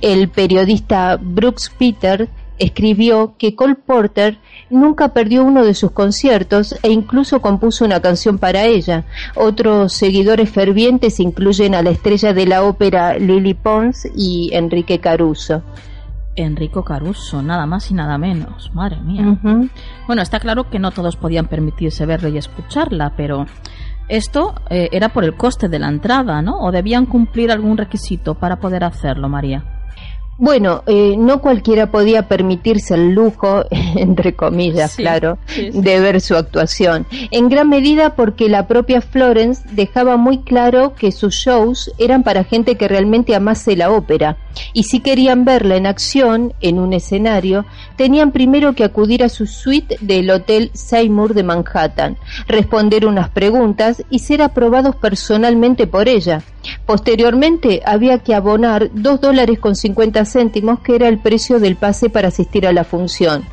El 0.00 0.28
periodista 0.28 1.18
Brooks 1.20 1.72
Peter 1.78 2.28
escribió 2.58 3.34
que 3.38 3.54
Cole 3.54 3.76
Porter 3.76 4.38
nunca 4.70 5.12
perdió 5.14 5.44
uno 5.44 5.64
de 5.64 5.74
sus 5.74 5.92
conciertos 5.92 6.74
e 6.82 6.90
incluso 6.90 7.40
compuso 7.40 7.84
una 7.84 8.00
canción 8.00 8.38
para 8.38 8.64
ella. 8.64 9.04
Otros 9.34 9.92
seguidores 9.92 10.50
fervientes 10.50 11.20
incluyen 11.20 11.74
a 11.74 11.82
la 11.82 11.90
estrella 11.90 12.32
de 12.32 12.46
la 12.46 12.64
ópera 12.64 13.18
Lily 13.18 13.54
Pons 13.54 14.08
y 14.16 14.50
Enrique 14.52 14.98
Caruso. 14.98 15.62
Enrico 16.38 16.84
Caruso, 16.84 17.42
nada 17.42 17.66
más 17.66 17.90
y 17.90 17.94
nada 17.94 18.18
menos. 18.18 18.70
Madre 18.74 19.00
mía. 19.00 19.38
Bueno, 20.06 20.22
está 20.22 20.40
claro 20.40 20.70
que 20.70 20.78
no 20.78 20.90
todos 20.90 21.16
podían 21.16 21.46
permitirse 21.46 22.06
verla 22.06 22.28
y 22.28 22.38
escucharla, 22.38 23.14
pero 23.16 23.46
esto 24.08 24.54
eh, 24.70 24.88
era 24.92 25.10
por 25.10 25.24
el 25.24 25.36
coste 25.36 25.68
de 25.68 25.78
la 25.78 25.88
entrada, 25.88 26.40
¿no? 26.42 26.60
¿O 26.60 26.72
debían 26.72 27.06
cumplir 27.06 27.50
algún 27.50 27.76
requisito 27.76 28.34
para 28.34 28.56
poder 28.56 28.84
hacerlo, 28.84 29.28
María? 29.28 29.77
Bueno, 30.40 30.84
eh, 30.86 31.16
no 31.18 31.40
cualquiera 31.40 31.90
podía 31.90 32.28
permitirse 32.28 32.94
el 32.94 33.10
lujo, 33.10 33.64
entre 33.96 34.34
comillas, 34.36 34.94
claro, 34.94 35.36
de 35.56 36.00
ver 36.00 36.20
su 36.20 36.36
actuación. 36.36 37.06
En 37.32 37.48
gran 37.48 37.68
medida 37.68 38.14
porque 38.14 38.48
la 38.48 38.68
propia 38.68 39.00
Florence 39.00 39.64
dejaba 39.72 40.16
muy 40.16 40.38
claro 40.38 40.94
que 40.94 41.10
sus 41.10 41.34
shows 41.34 41.92
eran 41.98 42.22
para 42.22 42.44
gente 42.44 42.76
que 42.76 42.86
realmente 42.86 43.34
amase 43.34 43.74
la 43.74 43.90
ópera. 43.90 44.36
Y 44.72 44.84
si 44.84 45.00
querían 45.00 45.44
verla 45.44 45.74
en 45.74 45.86
acción, 45.86 46.52
en 46.60 46.78
un 46.78 46.92
escenario, 46.92 47.64
tenían 47.96 48.30
primero 48.30 48.74
que 48.74 48.84
acudir 48.84 49.24
a 49.24 49.28
su 49.28 49.44
suite 49.46 49.96
del 50.00 50.30
Hotel 50.30 50.70
Seymour 50.72 51.34
de 51.34 51.42
Manhattan, 51.42 52.16
responder 52.46 53.06
unas 53.06 53.28
preguntas 53.28 54.04
y 54.08 54.20
ser 54.20 54.42
aprobados 54.42 54.94
personalmente 54.94 55.88
por 55.88 56.08
ella. 56.08 56.42
Posteriormente 56.86 57.82
había 57.84 58.18
que 58.18 58.34
abonar 58.34 58.90
dos 58.92 59.20
dólares 59.20 59.58
con 59.58 59.76
cincuenta 59.76 60.24
céntimos, 60.24 60.80
que 60.80 60.96
era 60.96 61.08
el 61.08 61.18
precio 61.18 61.60
del 61.60 61.76
pase 61.76 62.10
para 62.10 62.28
asistir 62.28 62.66
a 62.66 62.72
la 62.72 62.84
función. 62.84 63.44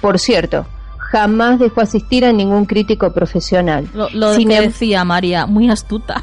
Por 0.00 0.18
cierto, 0.18 0.66
jamás 0.98 1.58
dejó 1.58 1.80
asistir 1.80 2.24
a 2.24 2.32
ningún 2.32 2.66
crítico 2.66 3.12
profesional. 3.12 3.88
Lo, 3.94 4.36
que 4.36 4.42
em- 4.42 4.48
decía 4.48 5.04
María, 5.04 5.46
muy 5.46 5.70
astuta. 5.70 6.22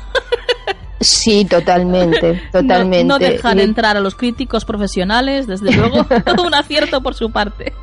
Sí, 1.00 1.46
totalmente, 1.46 2.42
totalmente. 2.52 3.04
No, 3.04 3.20
dejar 3.20 3.60
entrar 3.60 3.98
a 3.98 4.00
los 4.00 4.16
críticos 4.16 4.64
profesionales, 4.64 5.48
desde 5.48 5.72
luego, 5.76 6.06
un 6.46 6.56
acierto 6.56 7.02
por 7.02 7.14
su 7.14 7.32
parte. 7.32 7.74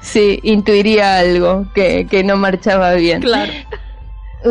Sí, 0.00 0.40
intuiría 0.42 1.18
algo 1.18 1.66
que, 1.74 2.06
que 2.10 2.24
no 2.24 2.36
marchaba 2.36 2.94
bien. 2.94 3.20
Claro. 3.20 3.52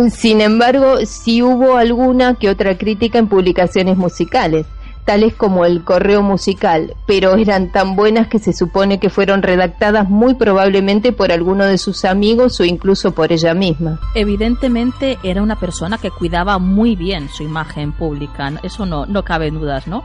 Sin 0.10 0.42
embargo, 0.42 0.98
sí 1.06 1.44
hubo 1.44 1.78
alguna 1.78 2.36
que 2.36 2.50
otra 2.50 2.78
crítica 2.78 3.20
en 3.20 3.28
publicaciones 3.28 3.96
musicales, 3.96 4.66
tales 5.06 5.34
como 5.36 5.66
el 5.66 5.84
correo 5.84 6.24
musical, 6.24 6.96
pero 7.06 7.36
eran 7.36 7.72
tan 7.72 7.96
buenas 7.96 8.28
que 8.28 8.40
se 8.40 8.54
supone 8.54 9.00
que 9.00 9.10
fueron 9.10 9.44
redactadas 9.44 10.10
muy 10.10 10.34
probablemente 10.34 11.12
por 11.12 11.32
alguno 11.32 11.66
de 11.66 11.78
sus 11.78 12.06
amigos 12.06 12.60
o 12.60 12.64
incluso 12.64 13.12
por 13.12 13.32
ella 13.32 13.54
misma. 13.54 14.00
Evidentemente 14.16 15.20
era 15.24 15.44
una 15.44 15.60
persona 15.60 15.98
que 15.98 16.10
cuidaba 16.10 16.58
muy 16.58 16.96
bien 16.96 17.30
su 17.30 17.44
imagen 17.44 17.92
pública, 17.92 18.52
eso 18.64 18.86
no, 18.86 19.06
no 19.06 19.24
cabe 19.24 19.52
dudas, 19.52 19.88
¿no? 19.88 20.04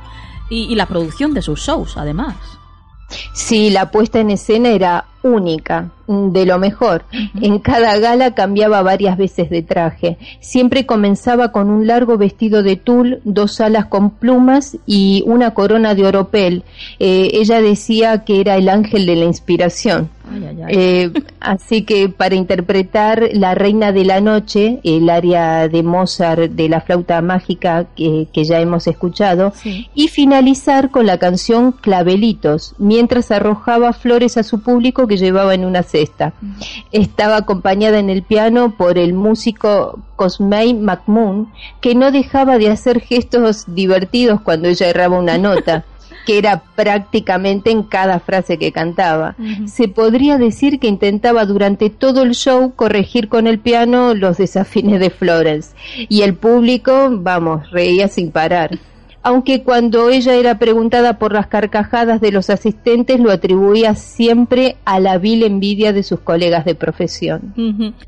y 0.50 0.75
la 0.76 0.87
producción 0.87 1.35
de 1.35 1.42
sus 1.42 1.61
shows, 1.61 1.99
además. 1.99 2.35
Sí, 3.35 3.71
la 3.71 3.90
puesta 3.90 4.21
en 4.21 4.30
escena 4.30 4.71
era 4.71 5.04
única, 5.23 5.90
de 6.09 6.47
lo 6.47 6.59
mejor. 6.59 7.05
En 7.41 7.59
cada 7.59 7.99
gala 7.99 8.35
cambiaba 8.35 8.83
varias 8.83 9.19
veces 9.19 9.50
de 9.50 9.62
traje. 9.62 10.17
Siempre 10.41 10.87
comenzaba 10.87 11.53
con 11.53 11.71
un 11.71 11.87
largo 11.87 12.17
vestido 12.17 12.62
de 12.62 12.77
tul, 12.77 13.21
dos 13.25 13.61
alas 13.61 13.87
con 13.87 14.11
plumas 14.11 14.77
y 14.87 15.23
una 15.27 15.53
corona 15.53 15.95
de 15.95 16.07
oropel. 16.07 16.62
Eh, 16.99 17.31
ella 17.35 17.61
decía 17.61 18.25
que 18.25 18.41
era 18.41 18.57
el 18.57 18.69
ángel 18.69 19.07
de 19.07 19.17
la 19.17 19.27
inspiración. 19.27 20.09
Eh, 20.69 21.11
así 21.41 21.83
que 21.83 22.09
para 22.09 22.35
interpretar 22.35 23.31
La 23.33 23.55
Reina 23.55 23.93
de 23.93 24.05
la 24.05 24.21
Noche, 24.21 24.81
el 24.85 25.09
área 25.09 25.69
de 25.69 25.83
Mozart 25.83 26.53
de 26.53 26.69
la 26.69 26.81
flauta 26.81 27.21
mágica 27.23 27.87
que, 27.97 28.29
ya 28.35 28.61
hemos 28.61 28.87
escuchado, 28.87 29.53
y 29.95 30.09
finalizar 30.09 30.91
con 30.91 31.07
la 31.07 31.19
canción 31.19 31.73
Clavelitos, 31.73 32.75
mientras 32.79 33.31
arrojaba 33.31 33.93
flores 33.93 34.37
a 34.37 34.43
su 34.43 34.61
público 34.61 35.07
que 35.07 35.17
llevaba 35.17 35.55
en 35.55 35.65
una 35.65 35.83
cesta. 35.99 36.33
Estaba 36.93 37.37
acompañada 37.37 37.99
en 37.99 38.11
el 38.11 38.23
piano 38.23 38.75
por 38.76 38.99
el 38.99 39.14
músico 39.14 39.99
Cosmay 40.17 40.75
McMoon, 40.75 41.52
que 41.81 41.95
no 41.95 42.11
dejaba 42.11 42.59
de 42.59 42.71
hacer 42.71 43.00
gestos 43.00 43.64
divertidos 43.67 44.40
cuando 44.40 44.69
ella 44.69 44.88
erraba 44.88 45.19
una 45.19 45.38
nota. 45.38 45.85
que 46.26 46.37
era 46.37 46.62
prácticamente 46.76 47.71
en 47.71 47.83
cada 47.83 48.21
frase 48.21 48.59
que 48.59 48.71
cantaba. 48.71 49.35
Se 49.67 49.88
podría 49.88 50.37
decir 50.37 50.78
que 50.78 50.87
intentaba 50.87 51.47
durante 51.47 51.88
todo 51.88 52.23
el 52.23 52.35
show 52.35 52.75
corregir 52.76 53.31
con 53.31 53.47
el 53.47 53.59
piano 53.59 54.12
los 54.12 54.37
desafines 54.37 55.00
de 55.00 55.09
Florence 55.09 55.75
y 56.11 56.21
el 56.21 56.35
público, 56.35 57.09
vamos, 57.12 57.71
reía 57.71 58.09
sin 58.09 58.31
parar 58.31 58.78
aunque 59.23 59.63
cuando 59.63 60.11
ella 60.11 60.35
era 60.35 60.59
preguntada 60.59 61.19
por 61.19 61.33
las 61.33 61.49
carcajadas 61.49 62.21
de 62.21 62.33
los 62.33 62.51
asistentes 62.51 63.21
lo 63.21 63.31
atribuía 63.31 63.95
siempre 63.95 64.77
a 64.85 65.01
la 65.01 65.19
vil 65.19 65.43
envidia 65.43 65.93
de 65.93 66.03
sus 66.03 66.21
colegas 66.21 66.65
de 66.65 66.75
profesión. 66.75 67.55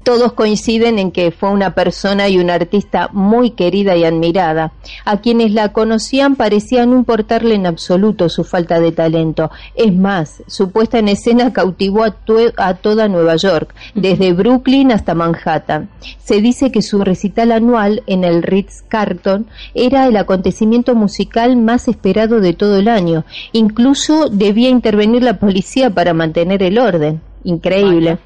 Todos 0.03 0.33
coinciden 0.33 0.99
en 0.99 1.11
que 1.11 1.31
fue 1.31 1.51
una 1.51 1.75
persona 1.75 2.29
y 2.29 2.39
una 2.39 2.55
artista 2.55 3.09
muy 3.13 3.51
querida 3.51 3.97
y 3.97 4.05
admirada. 4.05 4.73
A 5.05 5.21
quienes 5.21 5.53
la 5.53 5.73
conocían 5.73 6.37
parecía 6.37 6.87
no 6.87 6.97
importarle 6.97 7.55
en 7.55 7.67
absoluto 7.67 8.29
su 8.29 8.45
falta 8.45 8.81
de 8.81 8.93
talento. 8.93 9.51
Es 9.75 9.95
más, 9.95 10.43
su 10.47 10.71
puesta 10.71 10.99
en 10.99 11.09
escena 11.09 11.53
cautivó 11.53 12.05
a, 12.05 12.17
a 12.57 12.75
toda 12.75 13.09
Nueva 13.09 13.37
York, 13.37 13.75
desde 13.95 14.33
Brooklyn 14.33 14.93
hasta 14.93 15.15
Manhattan. 15.15 15.89
Se 16.19 16.41
dice 16.41 16.71
que 16.71 16.83
su 16.83 17.03
recital 17.03 17.53
anual 17.53 18.03
en 18.07 18.25
el 18.25 18.43
Ritz 18.43 18.83
Carlton 18.89 19.47
era 19.75 20.07
el 20.07 20.17
acontecimiento 20.17 20.95
musical 21.01 21.57
más 21.57 21.89
esperado 21.89 22.41
de 22.41 22.53
todo 22.53 22.77
el 22.79 22.89
año. 22.89 23.25
Incluso 23.53 24.29
debía 24.29 24.69
intervenir 24.69 25.23
la 25.23 25.39
policía 25.39 25.91
para 25.91 26.15
mantener 26.15 26.63
el 26.63 26.79
orden 26.79 27.21
increíble. 27.45 28.19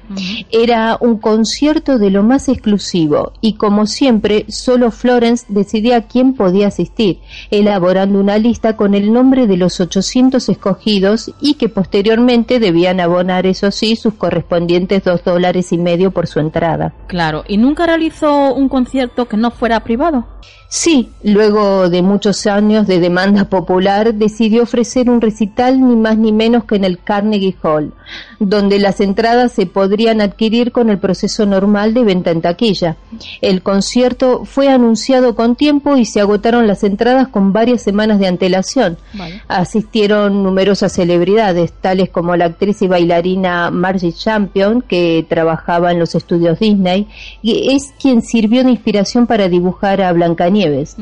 Era 0.51 0.97
un 0.99 1.17
concierto 1.17 1.97
de 1.97 2.09
lo 2.09 2.23
más 2.23 2.49
exclusivo 2.49 3.33
y 3.41 3.53
como 3.53 3.85
siempre 3.85 4.45
solo 4.49 4.91
Florence 4.91 5.45
decidía 5.49 6.07
quién 6.07 6.33
podía 6.33 6.67
asistir, 6.67 7.19
elaborando 7.51 8.19
una 8.19 8.37
lista 8.37 8.75
con 8.75 8.93
el 8.93 9.11
nombre 9.11 9.47
de 9.47 9.57
los 9.57 9.79
800 9.79 10.49
escogidos 10.49 11.31
y 11.41 11.55
que 11.55 11.69
posteriormente 11.69 12.59
debían 12.59 12.99
abonar, 12.99 13.45
eso 13.45 13.71
sí, 13.71 13.95
sus 13.95 14.13
correspondientes 14.15 15.03
dos 15.03 15.23
dólares 15.23 15.71
y 15.71 15.77
medio 15.77 16.11
por 16.11 16.27
su 16.27 16.39
entrada. 16.39 16.93
Claro, 17.07 17.43
¿y 17.47 17.57
nunca 17.57 17.85
realizó 17.85 18.53
un 18.53 18.69
concierto 18.69 19.27
que 19.27 19.37
no 19.37 19.51
fuera 19.51 19.83
privado? 19.83 20.25
Sí, 20.67 21.09
luego 21.23 21.89
de 21.89 22.01
muchos 22.01 22.47
años 22.47 22.87
de 22.87 22.99
demanda 22.99 23.45
popular, 23.45 24.13
decidió 24.13 24.63
ofrecer 24.63 25.09
un 25.09 25.21
recital 25.21 25.79
ni 25.79 25.95
más 25.95 26.17
ni 26.17 26.31
menos 26.31 26.65
que 26.65 26.75
en 26.75 26.83
el 26.83 26.99
Carnegie 26.99 27.55
Hall, 27.61 27.93
donde 28.39 28.79
las 28.79 28.99
entradas 29.05 29.53
se 29.53 29.65
podrían 29.65 30.19
adquirir 30.19 30.73
con 30.73 30.89
el 30.89 30.97
proceso 30.97 31.45
normal 31.45 31.93
de 31.93 32.03
venta 32.03 32.31
en 32.31 32.41
taquilla. 32.41 32.97
El 33.41 33.61
concierto 33.61 34.43
fue 34.43 34.67
anunciado 34.67 35.35
con 35.35 35.55
tiempo 35.55 35.95
y 35.95 36.03
se 36.03 36.19
agotaron 36.19 36.67
las 36.67 36.83
entradas 36.83 37.29
con 37.29 37.53
varias 37.53 37.81
semanas 37.81 38.19
de 38.19 38.27
antelación. 38.27 38.97
Asistieron 39.47 40.43
numerosas 40.43 40.91
celebridades, 40.91 41.71
tales 41.71 42.09
como 42.09 42.35
la 42.35 42.45
actriz 42.45 42.81
y 42.81 42.87
bailarina 42.87 43.71
Margie 43.71 44.11
Champion, 44.11 44.81
que 44.81 45.25
trabajaba 45.29 45.93
en 45.93 45.99
los 45.99 46.15
estudios 46.15 46.59
Disney, 46.59 47.07
y 47.41 47.73
es 47.73 47.93
quien 48.01 48.21
sirvió 48.21 48.63
de 48.63 48.71
inspiración 48.71 49.27
para 49.27 49.47
dibujar 49.47 50.01
a 50.01 50.11
Blancanieves. 50.11 50.97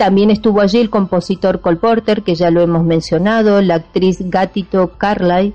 También 0.00 0.30
estuvo 0.30 0.62
allí 0.62 0.78
el 0.78 0.88
compositor 0.88 1.60
Cole 1.60 1.76
Porter, 1.76 2.22
que 2.22 2.34
ya 2.34 2.50
lo 2.50 2.62
hemos 2.62 2.84
mencionado, 2.84 3.60
la 3.60 3.74
actriz 3.74 4.16
Gatito 4.20 4.92
Carlyle 4.96 5.52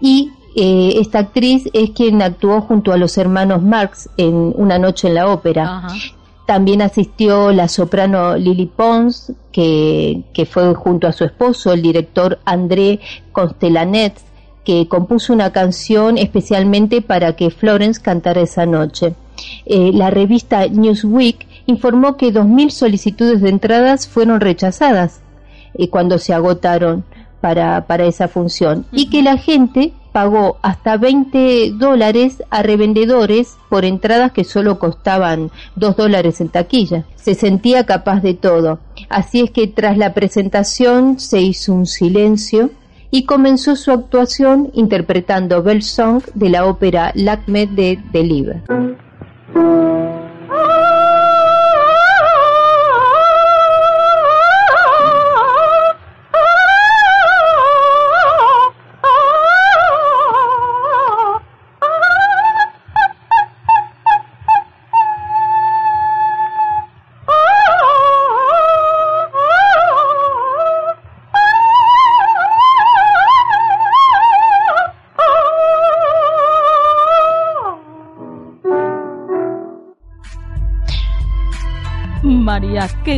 y 0.00 0.30
eh, 0.54 0.94
esta 1.00 1.20
actriz 1.20 1.68
es 1.72 1.90
quien 1.90 2.22
actuó 2.22 2.60
junto 2.60 2.92
a 2.92 2.96
los 2.96 3.16
hermanos 3.18 3.62
Marx 3.62 4.10
en 4.16 4.52
Una 4.56 4.78
noche 4.78 5.08
en 5.08 5.14
la 5.14 5.28
ópera. 5.28 5.86
También 6.46 6.82
asistió 6.82 7.52
la 7.52 7.68
soprano 7.68 8.36
Lily 8.36 8.66
Pons, 8.66 9.32
que, 9.52 10.22
que, 10.34 10.44
fue 10.44 10.74
junto 10.74 11.06
a 11.06 11.12
su 11.12 11.24
esposo, 11.24 11.72
el 11.72 11.82
director 11.82 12.40
André 12.44 13.00
Constellanet, 13.30 14.14
que 14.64 14.88
compuso 14.88 15.32
una 15.32 15.52
canción 15.52 16.18
especialmente 16.18 17.00
para 17.00 17.36
que 17.36 17.50
Florence 17.50 18.00
cantara 18.00 18.42
esa 18.42 18.66
noche. 18.66 19.14
Eh, 19.66 19.92
la 19.92 20.10
revista 20.10 20.66
Newsweek 20.66 21.46
informó 21.66 22.16
que 22.16 22.32
2.000 22.32 22.70
solicitudes 22.70 23.40
de 23.40 23.48
entradas 23.48 24.08
fueron 24.08 24.40
rechazadas 24.40 25.20
eh, 25.74 25.88
cuando 25.88 26.18
se 26.18 26.34
agotaron 26.34 27.04
para, 27.40 27.86
para 27.86 28.04
esa 28.04 28.28
función 28.28 28.86
y 28.92 29.10
que 29.10 29.22
la 29.22 29.36
gente 29.36 29.92
pagó 30.12 30.58
hasta 30.62 30.96
20 30.96 31.72
dólares 31.74 32.42
a 32.50 32.62
revendedores 32.62 33.56
por 33.68 33.84
entradas 33.84 34.32
que 34.32 34.44
solo 34.44 34.78
costaban 34.78 35.50
2 35.76 35.96
dólares 35.96 36.40
en 36.40 36.48
taquilla. 36.48 37.04
Se 37.16 37.34
sentía 37.34 37.86
capaz 37.86 38.20
de 38.20 38.34
todo. 38.34 38.78
Así 39.08 39.40
es 39.40 39.50
que 39.50 39.66
tras 39.66 39.96
la 39.96 40.14
presentación 40.14 41.18
se 41.18 41.40
hizo 41.40 41.72
un 41.72 41.86
silencio 41.86 42.70
y 43.10 43.24
comenzó 43.24 43.76
su 43.76 43.90
actuación 43.90 44.70
interpretando 44.74 45.62
Bell 45.62 45.82
Song 45.82 46.22
de 46.34 46.48
la 46.48 46.66
ópera 46.66 47.12
Lacme 47.14 47.66
de 47.66 47.98
Deliver. 48.12 48.62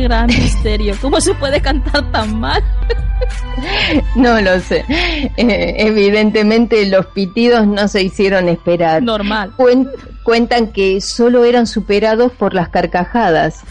Gran 0.05 0.27
misterio. 0.27 0.93
¿Cómo 1.01 1.19
se 1.19 1.33
puede 1.33 1.59
cantar 1.61 2.11
tan 2.11 2.39
mal? 2.39 2.63
No 4.15 4.39
lo 4.41 4.59
sé. 4.59 4.83
Eh, 4.89 5.75
evidentemente 5.77 6.85
los 6.85 7.07
pitidos 7.07 7.65
no 7.65 7.87
se 7.87 8.03
hicieron 8.03 8.49
esperar. 8.49 9.01
Normal. 9.01 9.53
cuentan 10.23 10.73
que 10.73 10.99
solo 11.01 11.45
eran 11.45 11.65
superados 11.65 12.31
por 12.33 12.53
las 12.53 12.69
carcajadas. 12.69 13.63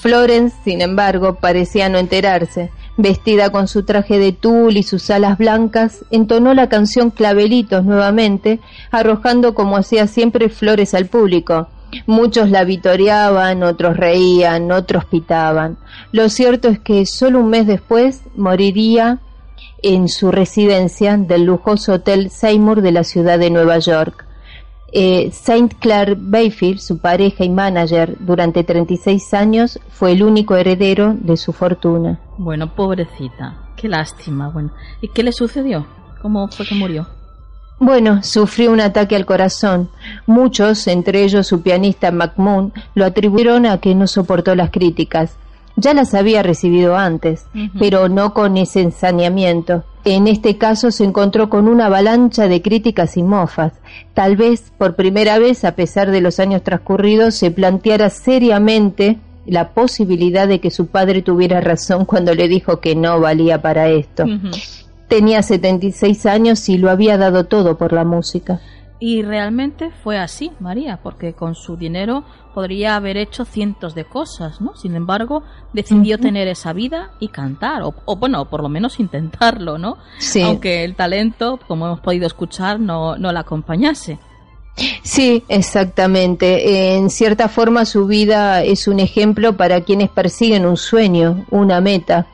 Florence, 0.00 0.56
sin 0.64 0.80
embargo, 0.80 1.34
parecía 1.34 1.88
no 1.88 1.98
enterarse. 1.98 2.70
Vestida 2.96 3.50
con 3.50 3.68
su 3.68 3.84
traje 3.84 4.18
de 4.18 4.32
tul 4.32 4.76
y 4.76 4.82
sus 4.82 5.10
alas 5.10 5.38
blancas, 5.38 6.04
entonó 6.10 6.54
la 6.54 6.68
canción 6.68 7.10
Clavelitos 7.10 7.84
nuevamente, 7.84 8.60
arrojando 8.90 9.54
como 9.54 9.76
hacía 9.76 10.06
siempre 10.06 10.48
flores 10.48 10.94
al 10.94 11.06
público. 11.06 11.68
Muchos 12.06 12.50
la 12.50 12.64
vitoreaban, 12.64 13.62
otros 13.62 13.96
reían, 13.96 14.70
otros 14.72 15.04
pitaban. 15.04 15.78
Lo 16.12 16.28
cierto 16.28 16.68
es 16.68 16.78
que 16.78 17.06
solo 17.06 17.40
un 17.40 17.50
mes 17.50 17.66
después 17.66 18.22
moriría 18.34 19.20
en 19.82 20.08
su 20.08 20.30
residencia 20.30 21.16
del 21.16 21.44
lujoso 21.44 21.94
Hotel 21.94 22.30
Seymour 22.30 22.82
de 22.82 22.92
la 22.92 23.04
ciudad 23.04 23.38
de 23.38 23.50
Nueva 23.50 23.78
York. 23.78 24.26
Eh, 24.94 25.30
Saint 25.32 25.72
Clair 25.78 26.16
Bayfield, 26.18 26.78
su 26.78 26.98
pareja 26.98 27.44
y 27.44 27.48
manager 27.48 28.16
durante 28.20 28.62
36 28.62 29.32
años, 29.32 29.80
fue 29.88 30.12
el 30.12 30.22
único 30.22 30.54
heredero 30.54 31.14
de 31.18 31.36
su 31.38 31.52
fortuna. 31.52 32.20
Bueno, 32.36 32.74
pobrecita, 32.74 33.72
qué 33.76 33.88
lástima. 33.88 34.50
Bueno, 34.50 34.70
¿y 35.00 35.08
qué 35.08 35.22
le 35.22 35.32
sucedió? 35.32 35.86
¿Cómo 36.20 36.46
fue 36.48 36.66
que 36.66 36.74
murió? 36.74 37.06
Bueno, 37.84 38.22
sufrió 38.22 38.70
un 38.70 38.80
ataque 38.80 39.16
al 39.16 39.26
corazón. 39.26 39.88
Muchos, 40.28 40.86
entre 40.86 41.24
ellos 41.24 41.48
su 41.48 41.62
pianista 41.62 42.12
McMoon, 42.12 42.72
lo 42.94 43.04
atribuyeron 43.04 43.66
a 43.66 43.78
que 43.78 43.96
no 43.96 44.06
soportó 44.06 44.54
las 44.54 44.70
críticas. 44.70 45.34
Ya 45.74 45.92
las 45.92 46.14
había 46.14 46.44
recibido 46.44 46.96
antes, 46.96 47.44
pero 47.80 48.08
no 48.08 48.34
con 48.34 48.56
ese 48.56 48.82
ensañamiento. 48.82 49.82
En 50.04 50.28
este 50.28 50.58
caso 50.58 50.92
se 50.92 51.02
encontró 51.02 51.50
con 51.50 51.66
una 51.66 51.86
avalancha 51.86 52.46
de 52.46 52.62
críticas 52.62 53.16
y 53.16 53.24
mofas. 53.24 53.72
Tal 54.14 54.36
vez 54.36 54.72
por 54.78 54.94
primera 54.94 55.40
vez, 55.40 55.64
a 55.64 55.74
pesar 55.74 56.12
de 56.12 56.20
los 56.20 56.38
años 56.38 56.62
transcurridos, 56.62 57.34
se 57.34 57.50
planteara 57.50 58.10
seriamente 58.10 59.18
la 59.44 59.70
posibilidad 59.70 60.46
de 60.46 60.60
que 60.60 60.70
su 60.70 60.86
padre 60.86 61.20
tuviera 61.20 61.60
razón 61.60 62.04
cuando 62.04 62.32
le 62.32 62.46
dijo 62.46 62.78
que 62.78 62.94
no 62.94 63.18
valía 63.18 63.60
para 63.60 63.88
esto. 63.88 64.24
Tenía 65.12 65.42
76 65.42 66.24
años 66.24 66.70
y 66.70 66.78
lo 66.78 66.88
había 66.88 67.18
dado 67.18 67.44
todo 67.44 67.76
por 67.76 67.92
la 67.92 68.02
música. 68.02 68.62
Y 68.98 69.20
realmente 69.20 69.90
fue 70.02 70.16
así, 70.16 70.52
María, 70.58 71.00
porque 71.02 71.34
con 71.34 71.54
su 71.54 71.76
dinero 71.76 72.24
podría 72.54 72.96
haber 72.96 73.18
hecho 73.18 73.44
cientos 73.44 73.94
de 73.94 74.06
cosas, 74.06 74.62
¿no? 74.62 74.74
Sin 74.74 74.94
embargo, 74.94 75.42
decidió 75.74 76.16
tener 76.16 76.48
esa 76.48 76.72
vida 76.72 77.10
y 77.20 77.28
cantar, 77.28 77.82
o, 77.82 77.94
o, 78.06 78.16
bueno, 78.16 78.48
por 78.48 78.62
lo 78.62 78.70
menos 78.70 79.00
intentarlo, 79.00 79.76
¿no? 79.76 79.98
Sí. 80.16 80.40
Aunque 80.40 80.82
el 80.82 80.94
talento, 80.94 81.60
como 81.68 81.84
hemos 81.88 82.00
podido 82.00 82.26
escuchar, 82.26 82.80
no, 82.80 83.18
no 83.18 83.32
la 83.32 83.40
acompañase. 83.40 84.18
Sí, 85.02 85.44
exactamente. 85.48 86.94
En 86.94 87.10
cierta 87.10 87.48
forma 87.48 87.84
su 87.84 88.06
vida 88.06 88.62
es 88.62 88.88
un 88.88 89.00
ejemplo 89.00 89.56
para 89.56 89.82
quienes 89.82 90.08
persiguen 90.08 90.66
un 90.66 90.76
sueño, 90.76 91.44
una 91.50 91.80
meta. 91.80 92.26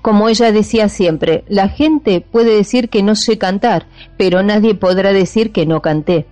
Como 0.00 0.28
ella 0.28 0.52
decía 0.52 0.88
siempre, 0.88 1.44
la 1.48 1.68
gente 1.68 2.20
puede 2.20 2.56
decir 2.56 2.88
que 2.88 3.02
no 3.02 3.14
sé 3.14 3.38
cantar, 3.38 3.86
pero 4.16 4.42
nadie 4.42 4.74
podrá 4.74 5.12
decir 5.12 5.52
que 5.52 5.66
no 5.66 5.82
canté. 5.82 6.26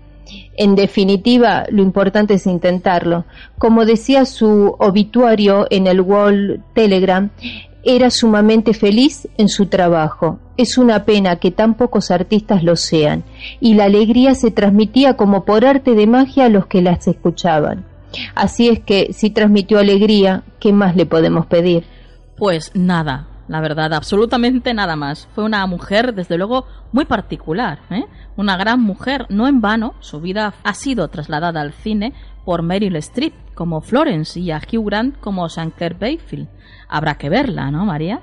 En 0.56 0.74
definitiva, 0.76 1.64
lo 1.70 1.82
importante 1.82 2.34
es 2.34 2.46
intentarlo. 2.46 3.24
Como 3.58 3.84
decía 3.84 4.24
su 4.24 4.76
obituario 4.78 5.66
en 5.70 5.86
el 5.86 6.00
Wall 6.00 6.62
Telegram, 6.74 7.30
era 7.82 8.10
sumamente 8.10 8.74
feliz 8.74 9.28
en 9.38 9.48
su 9.48 9.66
trabajo. 9.66 10.38
Es 10.56 10.78
una 10.78 11.04
pena 11.04 11.36
que 11.36 11.50
tan 11.50 11.74
pocos 11.74 12.10
artistas 12.10 12.62
lo 12.62 12.76
sean, 12.76 13.24
y 13.60 13.74
la 13.74 13.84
alegría 13.84 14.34
se 14.34 14.50
transmitía 14.50 15.16
como 15.16 15.44
por 15.44 15.64
arte 15.64 15.94
de 15.94 16.06
magia 16.06 16.46
a 16.46 16.50
los 16.50 16.66
que 16.66 16.82
las 16.82 17.06
escuchaban. 17.08 17.86
Así 18.34 18.68
es 18.68 18.80
que 18.80 19.12
si 19.12 19.30
transmitió 19.30 19.78
alegría, 19.78 20.42
¿qué 20.58 20.72
más 20.72 20.96
le 20.96 21.06
podemos 21.06 21.46
pedir? 21.46 21.84
Pues 22.36 22.72
nada, 22.74 23.28
la 23.48 23.60
verdad, 23.60 23.92
absolutamente 23.94 24.74
nada 24.74 24.96
más. 24.96 25.28
Fue 25.34 25.44
una 25.44 25.66
mujer, 25.66 26.14
desde 26.14 26.36
luego, 26.36 26.66
muy 26.92 27.04
particular, 27.04 27.80
¿eh? 27.90 28.04
una 28.36 28.56
gran 28.56 28.80
mujer, 28.80 29.26
no 29.28 29.46
en 29.46 29.60
vano, 29.60 29.94
su 30.00 30.20
vida 30.20 30.54
ha 30.64 30.74
sido 30.74 31.08
trasladada 31.08 31.60
al 31.60 31.72
cine 31.72 32.14
por 32.44 32.62
Meryl 32.62 32.96
Streep 32.96 33.34
como 33.54 33.80
Florence 33.80 34.40
y 34.40 34.50
a 34.50 34.58
Hugh 34.58 34.86
Grant 34.86 35.18
como. 35.20 35.46
Clair 35.76 35.96
Bayfield 35.98 36.48
habrá 36.90 37.16
que 37.16 37.28
verla, 37.28 37.70
¿no, 37.70 37.84
María? 37.86 38.20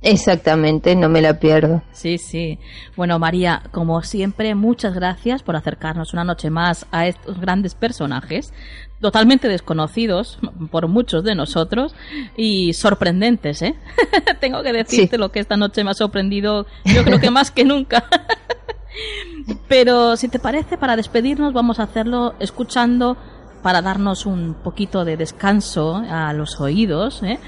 Exactamente, 0.00 0.94
no 0.94 1.08
me 1.08 1.20
la 1.20 1.40
pierdo. 1.40 1.82
Sí, 1.90 2.18
sí. 2.18 2.58
Bueno, 2.96 3.18
María, 3.18 3.62
como 3.72 4.00
siempre, 4.02 4.54
muchas 4.54 4.94
gracias 4.94 5.42
por 5.42 5.56
acercarnos 5.56 6.12
una 6.12 6.22
noche 6.22 6.50
más 6.50 6.86
a 6.92 7.08
estos 7.08 7.40
grandes 7.40 7.74
personajes, 7.74 8.52
totalmente 9.00 9.48
desconocidos 9.48 10.38
por 10.70 10.86
muchos 10.86 11.24
de 11.24 11.34
nosotros 11.34 11.96
y 12.36 12.74
sorprendentes, 12.74 13.60
¿eh? 13.62 13.74
Tengo 14.40 14.62
que 14.62 14.72
decirte 14.72 15.18
lo 15.18 15.32
que 15.32 15.40
esta 15.40 15.56
noche 15.56 15.82
me 15.82 15.90
ha 15.90 15.94
sorprendido, 15.94 16.66
yo 16.84 17.02
creo 17.02 17.18
que 17.18 17.30
más 17.30 17.50
que 17.50 17.64
nunca. 17.64 18.04
Pero 19.68 20.16
si 20.16 20.28
te 20.28 20.38
parece, 20.38 20.78
para 20.78 20.96
despedirnos 20.96 21.52
vamos 21.52 21.80
a 21.80 21.84
hacerlo 21.84 22.34
escuchando 22.38 23.16
para 23.62 23.82
darnos 23.82 24.26
un 24.26 24.54
poquito 24.54 25.04
de 25.04 25.16
descanso 25.16 25.96
a 25.96 26.32
los 26.32 26.60
oídos. 26.60 27.22
¿eh? 27.22 27.38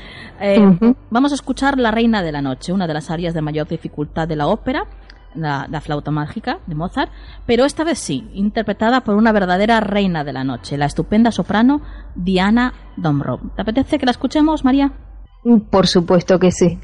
Eh, 0.41 0.95
vamos 1.11 1.33
a 1.33 1.35
escuchar 1.35 1.79
La 1.79 1.91
Reina 1.91 2.23
de 2.23 2.33
la 2.33 2.41
Noche, 2.41 2.73
una 2.73 2.87
de 2.87 2.95
las 2.95 3.11
áreas 3.11 3.35
de 3.35 3.43
mayor 3.43 3.69
dificultad 3.69 4.27
de 4.27 4.37
la 4.37 4.47
ópera, 4.47 4.87
la, 5.35 5.81
flauta 5.81 6.11
mágica 6.11 6.59
de 6.67 6.75
Mozart, 6.75 7.13
pero 7.47 7.65
esta 7.65 7.85
vez 7.85 7.99
sí, 7.99 8.29
interpretada 8.35 9.03
por 9.03 9.17
una 9.17 9.33
verdadera 9.33 9.81
reina 9.81 10.25
de 10.25 10.33
la 10.33 10.45
noche, 10.45 10.77
la 10.77 10.87
estupenda 10.87 11.31
soprano 11.31 11.83
Diana 12.15 12.73
Domrov. 12.97 13.55
¿Te 13.55 13.63
apetece 13.63 13.99
que 13.99 14.07
la 14.07 14.13
escuchemos, 14.13 14.65
María? 14.65 14.93
Por 15.71 15.87
supuesto 15.87 16.39
que 16.39 16.51
sí. 16.51 16.79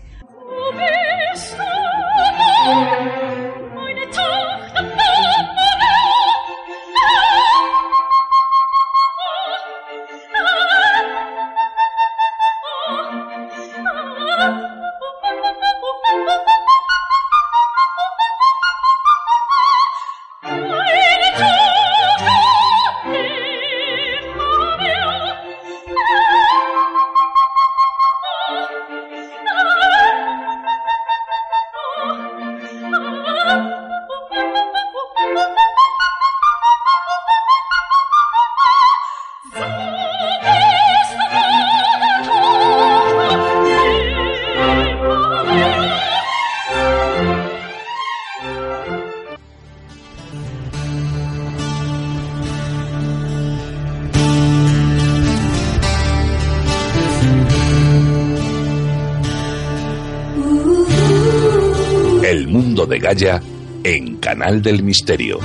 En 63.18 64.16
Canal 64.16 64.60
del 64.60 64.82
Misterio. 64.82 65.38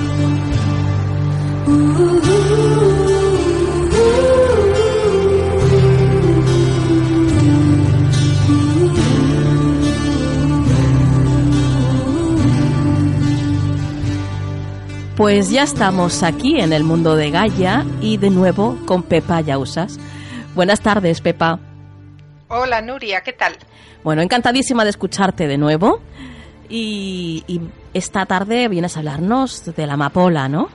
Pues 15.16 15.50
ya 15.50 15.62
estamos 15.62 16.22
aquí 16.22 16.60
en 16.60 16.74
el 16.74 16.84
mundo 16.84 17.16
de 17.16 17.30
Gaia 17.30 17.86
y 18.02 18.18
de 18.18 18.28
nuevo 18.28 18.76
con 18.84 19.02
Pepa 19.02 19.40
Yausas. 19.40 19.98
Buenas 20.54 20.82
tardes, 20.82 21.22
Pepa. 21.22 21.58
Hola, 22.48 22.82
Nuria, 22.82 23.22
¿qué 23.22 23.32
tal? 23.32 23.54
Bueno, 24.04 24.20
encantadísima 24.20 24.84
de 24.84 24.90
escucharte 24.90 25.46
de 25.46 25.56
nuevo. 25.56 26.02
Y, 26.74 27.60
esta 27.92 28.24
tarde 28.24 28.68
vienes 28.68 28.96
a 28.96 29.00
hablarnos 29.00 29.66
de 29.76 29.86
la 29.86 29.92
amapola, 29.94 30.48
¿no? 30.48 30.70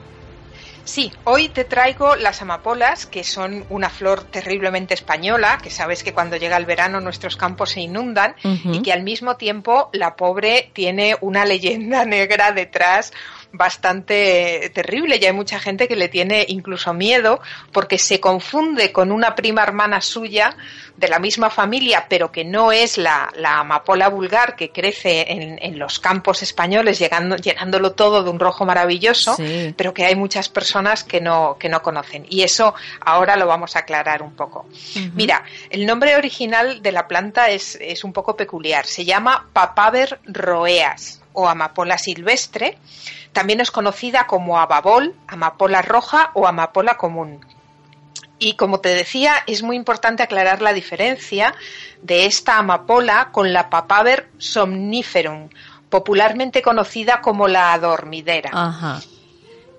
Sí, 0.84 1.12
hoy 1.24 1.48
te 1.48 1.64
traigo 1.64 2.14
las 2.14 2.40
amapolas, 2.40 3.06
que 3.06 3.24
son 3.24 3.66
una 3.68 3.90
flor 3.90 4.22
terriblemente 4.22 4.94
española, 4.94 5.58
que 5.60 5.68
sabes 5.68 6.04
que 6.04 6.14
cuando 6.14 6.36
llega 6.36 6.56
el 6.56 6.64
verano 6.64 7.00
nuestros 7.00 7.36
campos 7.36 7.70
se 7.70 7.80
inundan 7.80 8.36
y 8.44 8.80
que 8.80 8.92
al 8.92 9.02
mismo 9.02 9.36
tiempo 9.36 9.90
la 9.92 10.14
pobre 10.14 10.70
tiene 10.72 11.16
una 11.20 11.44
leyenda 11.44 12.04
negra 12.06 12.52
detrás 12.52 13.12
bastante 13.52 14.70
terrible 14.74 15.18
y 15.20 15.24
hay 15.24 15.32
mucha 15.32 15.58
gente 15.58 15.88
que 15.88 15.96
le 15.96 16.08
tiene 16.08 16.44
incluso 16.48 16.92
miedo 16.92 17.40
porque 17.72 17.98
se 17.98 18.20
confunde 18.20 18.92
con 18.92 19.10
una 19.10 19.34
prima 19.34 19.62
hermana 19.62 20.00
suya 20.00 20.56
de 20.96 21.08
la 21.08 21.18
misma 21.18 21.48
familia 21.48 22.06
pero 22.08 22.30
que 22.30 22.44
no 22.44 22.72
es 22.72 22.98
la, 22.98 23.32
amapola 23.42 24.08
vulgar 24.08 24.54
que 24.54 24.70
crece 24.70 25.26
en, 25.28 25.78
los 25.78 25.98
campos 25.98 26.42
españoles 26.42 26.98
llegando, 26.98 27.36
llenándolo 27.36 27.92
todo 27.92 28.22
de 28.22 28.30
un 28.30 28.38
rojo 28.38 28.66
maravilloso 28.66 29.36
pero 29.76 29.94
que 29.94 30.04
hay 30.04 30.14
muchas 30.14 30.48
personas 30.48 31.04
que 31.04 31.20
no, 31.20 31.56
que 31.58 31.68
no 31.68 31.82
conocen. 31.82 32.26
Y 32.28 32.42
eso 32.42 32.74
ahora 33.00 33.36
lo 33.36 33.46
vamos 33.46 33.76
a 33.76 33.80
aclarar 33.80 34.22
un 34.22 34.34
poco. 34.34 34.66
Mira, 35.14 35.44
el 35.70 35.86
nombre 35.86 36.16
original 36.16 36.82
de 36.82 36.92
la 36.92 37.06
planta 37.06 37.50
es, 37.50 37.78
es 37.80 38.04
un 38.04 38.12
poco 38.12 38.36
peculiar, 38.36 38.86
se 38.86 39.04
llama 39.04 39.48
Papaver 39.52 40.20
roeas 40.24 41.17
o 41.38 41.48
amapola 41.48 41.98
silvestre 41.98 42.78
también 43.32 43.60
es 43.60 43.70
conocida 43.70 44.26
como 44.26 44.58
ababol, 44.58 45.14
amapola 45.28 45.82
roja 45.82 46.32
o 46.34 46.48
amapola 46.48 46.96
común. 46.96 47.46
Y 48.40 48.54
como 48.54 48.80
te 48.80 48.88
decía, 48.88 49.34
es 49.46 49.62
muy 49.62 49.76
importante 49.76 50.24
aclarar 50.24 50.62
la 50.62 50.72
diferencia 50.72 51.54
de 52.02 52.26
esta 52.26 52.58
amapola 52.58 53.28
con 53.30 53.52
la 53.52 53.70
Papaver 53.70 54.28
somniferum, 54.38 55.48
popularmente 55.88 56.60
conocida 56.60 57.20
como 57.20 57.46
la 57.46 57.72
adormidera. 57.72 58.50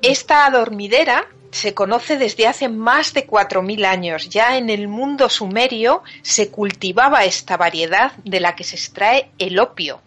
Esta 0.01 0.45
adormidera 0.45 1.27
se 1.51 1.73
conoce 1.73 2.17
desde 2.17 2.47
hace 2.47 2.69
más 2.69 3.13
de 3.13 3.27
4.000 3.27 3.85
años. 3.85 4.29
Ya 4.29 4.55
en 4.55 4.69
el 4.69 4.87
mundo 4.87 5.27
sumerio 5.27 6.03
se 6.21 6.51
cultivaba 6.51 7.25
esta 7.25 7.57
variedad 7.57 8.13
de 8.23 8.39
la 8.39 8.55
que 8.55 8.63
se 8.63 8.77
extrae 8.77 9.31
el 9.39 9.59
opio. 9.59 10.01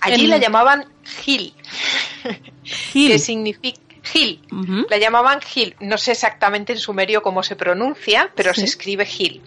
Allí 0.00 0.26
la 0.26 0.38
llamaban 0.38 0.86
Gil, 1.22 1.54
que 2.92 3.18
significa 3.18 3.80
Gil. 4.02 4.40
La 4.88 4.98
llamaban 4.98 5.40
Gil. 5.40 5.74
No 5.80 5.98
sé 5.98 6.12
exactamente 6.12 6.72
en 6.72 6.78
sumerio 6.78 7.22
cómo 7.22 7.42
se 7.42 7.56
pronuncia, 7.56 8.30
pero 8.34 8.54
se 8.54 8.64
escribe 8.64 9.04
Gil, 9.04 9.42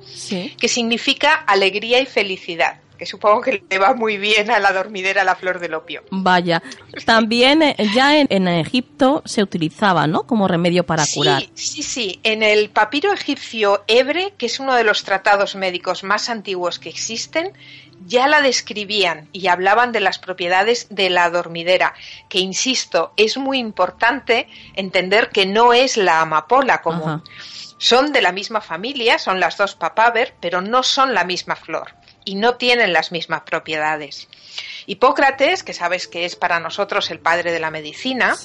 que 0.58 0.68
significa 0.68 1.34
alegría 1.34 2.00
y 2.00 2.06
felicidad 2.06 2.82
que 3.02 3.08
supongo 3.08 3.42
que 3.42 3.64
le 3.68 3.80
va 3.80 3.96
muy 3.96 4.20
bien 4.20 4.52
a 4.52 4.60
la 4.60 4.72
dormidera 4.72 5.24
la 5.24 5.34
flor 5.34 5.58
del 5.58 5.74
opio. 5.74 6.04
Vaya, 6.12 6.62
también 7.04 7.64
eh, 7.64 7.76
ya 7.96 8.20
en, 8.20 8.48
Egipto 8.48 9.24
se 9.26 9.42
utilizaba, 9.42 10.06
¿no? 10.06 10.28
Como 10.28 10.48
remedio 10.48 10.86
para 10.86 11.04
curar. 11.12 11.42
Sí, 11.56 11.82
sí, 11.82 12.20
en 12.22 12.44
el 12.44 12.70
papiro 12.70 13.12
egipcio 13.12 13.84
Ebre, 13.88 14.36
que 14.38 14.46
es 14.46 14.60
uno 14.60 14.76
de 14.76 14.84
los 14.84 15.04
tratados 15.04 15.56
médicos 15.56 16.04
más 16.04 16.30
antiguos 16.30 16.78
que 16.78 16.90
existen, 16.90 17.54
ya 18.06 18.28
la 18.28 18.42
describían 18.42 19.30
y 19.32 19.48
hablaban 19.48 19.92
de 19.92 20.00
las 20.00 20.20
propiedades 20.20 20.88
de 20.90 21.10
la 21.10 21.30
dormidera, 21.30 21.94
que 22.30 22.40
insisto, 22.40 23.14
es 23.18 23.38
muy 23.38 23.60
importante 23.60 24.48
entender 24.76 25.30
que 25.30 25.46
no 25.46 25.74
es 25.74 25.98
la 25.98 26.22
amapola 26.22 26.82
común. 26.82 27.24
Son 27.78 28.14
de 28.14 28.22
la 28.22 28.32
misma 28.32 28.62
familia, 28.62 29.18
son 29.18 29.40
las 29.40 29.58
dos 29.58 29.76
papaver, 29.76 30.36
pero 30.40 30.62
no 30.62 30.84
son 30.84 31.14
la 31.14 31.24
misma 31.24 31.56
flor 31.56 31.96
y 32.26 32.36
no 32.36 32.56
tienen 32.56 32.94
las 32.94 33.12
mismas 33.12 33.42
propiedades. 33.42 34.28
Hipócrates, 34.86 35.64
que 35.64 35.74
sabes 35.74 36.08
que 36.08 36.26
es 36.26 36.36
para 36.36 36.60
nosotros 36.60 37.10
el 37.12 37.20
padre 37.20 37.52
de 37.52 37.60
la 37.60 37.72
medicina, 37.72 38.36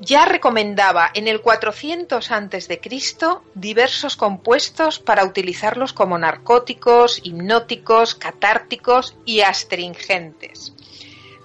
ya 0.00 0.26
recomendaba 0.26 1.10
en 1.14 1.26
el 1.28 1.40
400 1.40 2.30
antes 2.30 2.68
de 2.68 2.80
Cristo 2.80 3.42
diversos 3.54 4.16
compuestos 4.16 4.98
para 4.98 5.24
utilizarlos 5.24 5.92
como 5.92 6.18
narcóticos, 6.18 7.20
hipnóticos, 7.22 8.14
catárticos 8.14 9.16
y 9.24 9.40
astringentes. 9.40 10.74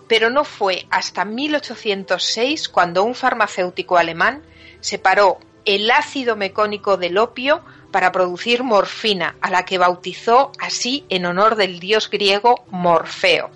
Pero 0.07 0.29
no 0.29 0.43
fue 0.43 0.85
hasta 0.89 1.23
1806 1.23 2.67
cuando 2.67 3.03
un 3.03 3.15
farmacéutico 3.15 3.97
alemán 3.97 4.43
separó 4.81 5.39
el 5.63 5.89
ácido 5.89 6.35
mecónico 6.35 6.97
del 6.97 7.17
opio 7.17 7.63
para 7.91 8.11
producir 8.11 8.63
morfina, 8.63 9.35
a 9.41 9.49
la 9.49 9.63
que 9.63 9.77
bautizó 9.77 10.51
así 10.59 11.05
en 11.09 11.25
honor 11.25 11.55
del 11.55 11.79
dios 11.79 12.09
griego 12.09 12.65
Morfeo. 12.69 13.49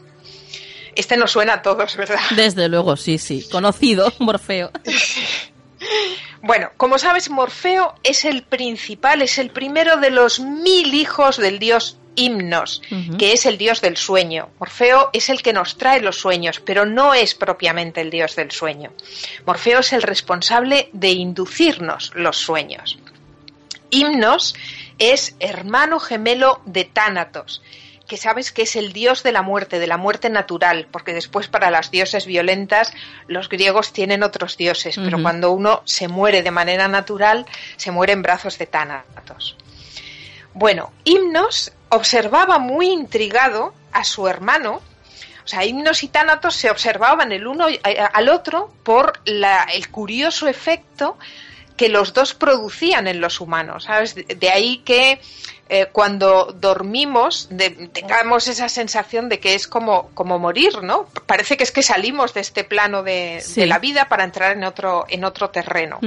Este 0.96 1.18
nos 1.18 1.32
suena 1.32 1.54
a 1.54 1.62
todos, 1.62 1.96
¿verdad? 1.98 2.20
Desde 2.36 2.70
luego, 2.70 2.96
sí, 2.96 3.18
sí. 3.18 3.48
Conocido, 3.52 4.12
Morfeo. 4.20 4.72
Bueno, 6.42 6.70
como 6.78 7.00
sabes, 7.00 7.32
Morfeo 7.32 7.96
es 8.04 8.24
el 8.24 8.44
principal, 8.44 9.24
es 9.24 9.40
el 9.40 9.50
primero 9.50 9.98
de 9.98 10.12
los 10.12 10.40
mil 10.40 10.94
hijos 10.94 11.38
del 11.38 11.58
dios 11.58 11.98
Himnos, 12.16 12.84
que 13.18 13.34
es 13.34 13.48
el 13.48 13.58
dios 13.58 13.82
del 13.82 13.98
sueño. 13.98 14.50
Morfeo 14.60 15.10
es 15.12 15.30
el 15.30 15.42
que 15.42 15.54
nos 15.54 15.78
trae 15.78 16.02
los 16.02 16.18
sueños, 16.18 16.60
pero 16.60 16.86
no 16.86 17.16
es 17.16 17.34
propiamente 17.34 18.02
el 18.02 18.12
dios 18.12 18.36
del 18.36 18.52
sueño. 18.52 18.94
Morfeo 19.46 19.80
es 19.80 19.92
el 19.92 20.04
responsable 20.04 20.90
de 20.94 21.10
inducirnos 21.10 22.12
los 22.14 22.38
sueños. 22.38 23.00
Himnos 23.90 24.56
es 25.00 25.36
hermano 25.40 26.00
gemelo 26.00 26.62
de 26.66 26.86
Tánatos 26.86 27.62
que 28.08 28.18
sabes 28.18 28.52
que 28.52 28.64
es 28.64 28.76
el 28.76 28.94
dios 28.94 29.24
de 29.24 29.32
la 29.32 29.42
muerte, 29.42 29.80
de 29.80 29.88
la 29.88 29.98
muerte 29.98 30.30
natural, 30.30 30.88
porque 30.92 31.14
después 31.14 31.48
para 31.48 31.72
las 31.72 31.92
dioses 31.92 32.26
violentas 32.26 32.94
los 33.28 33.50
griegos 33.50 33.94
tienen 33.94 34.24
otros 34.24 34.58
dioses, 34.58 34.98
pero 34.98 35.22
cuando 35.22 35.52
uno 35.52 35.82
se 35.86 36.08
muere 36.08 36.44
de 36.44 36.52
manera 36.52 36.88
natural, 36.88 37.46
se 37.78 37.92
muere 37.92 38.14
en 38.14 38.22
brazos 38.22 38.58
de 38.58 38.68
Tánatos. 38.68 39.56
Bueno, 40.54 40.92
Himnos 41.04 41.72
observaba 41.90 42.60
muy 42.60 42.90
intrigado 42.90 43.74
a 43.92 44.04
su 44.04 44.28
hermano, 44.28 44.82
o 45.44 45.48
sea, 45.48 45.66
Himnos 45.66 46.04
y 46.04 46.08
Tánatos 46.08 46.56
se 46.56 46.70
observaban 46.70 47.32
el 47.32 47.46
uno 47.48 47.68
al 48.14 48.30
otro 48.30 48.74
por 48.84 49.20
el 49.26 49.90
curioso 49.90 50.48
efecto 50.48 51.18
que 51.76 51.90
los 51.90 52.14
dos 52.14 52.34
producían 52.34 53.08
en 53.08 53.20
los 53.20 53.42
humanos, 53.42 53.84
¿sabes? 53.84 54.16
De 54.16 54.50
ahí 54.50 54.78
que 54.80 55.20
eh, 55.68 55.88
cuando 55.92 56.54
dormimos 56.60 57.50
tengamos 57.92 58.48
esa 58.48 58.70
sensación 58.70 59.30
de 59.30 59.40
que 59.40 59.56
es 59.56 59.68
como, 59.68 60.12
como 60.14 60.38
morir, 60.38 60.84
¿no? 60.84 61.08
Parece 61.26 61.58
que 61.58 61.64
es 61.64 61.72
que 61.72 61.82
salimos 61.82 62.36
de 62.36 62.42
este 62.42 62.64
plano 62.64 63.02
de, 63.02 63.44
la 63.58 63.80
vida 63.80 64.08
para 64.08 64.24
entrar 64.24 64.56
en 64.56 64.64
otro, 64.64 65.06
en 65.10 65.24
otro 65.24 65.50
terreno. 65.50 66.00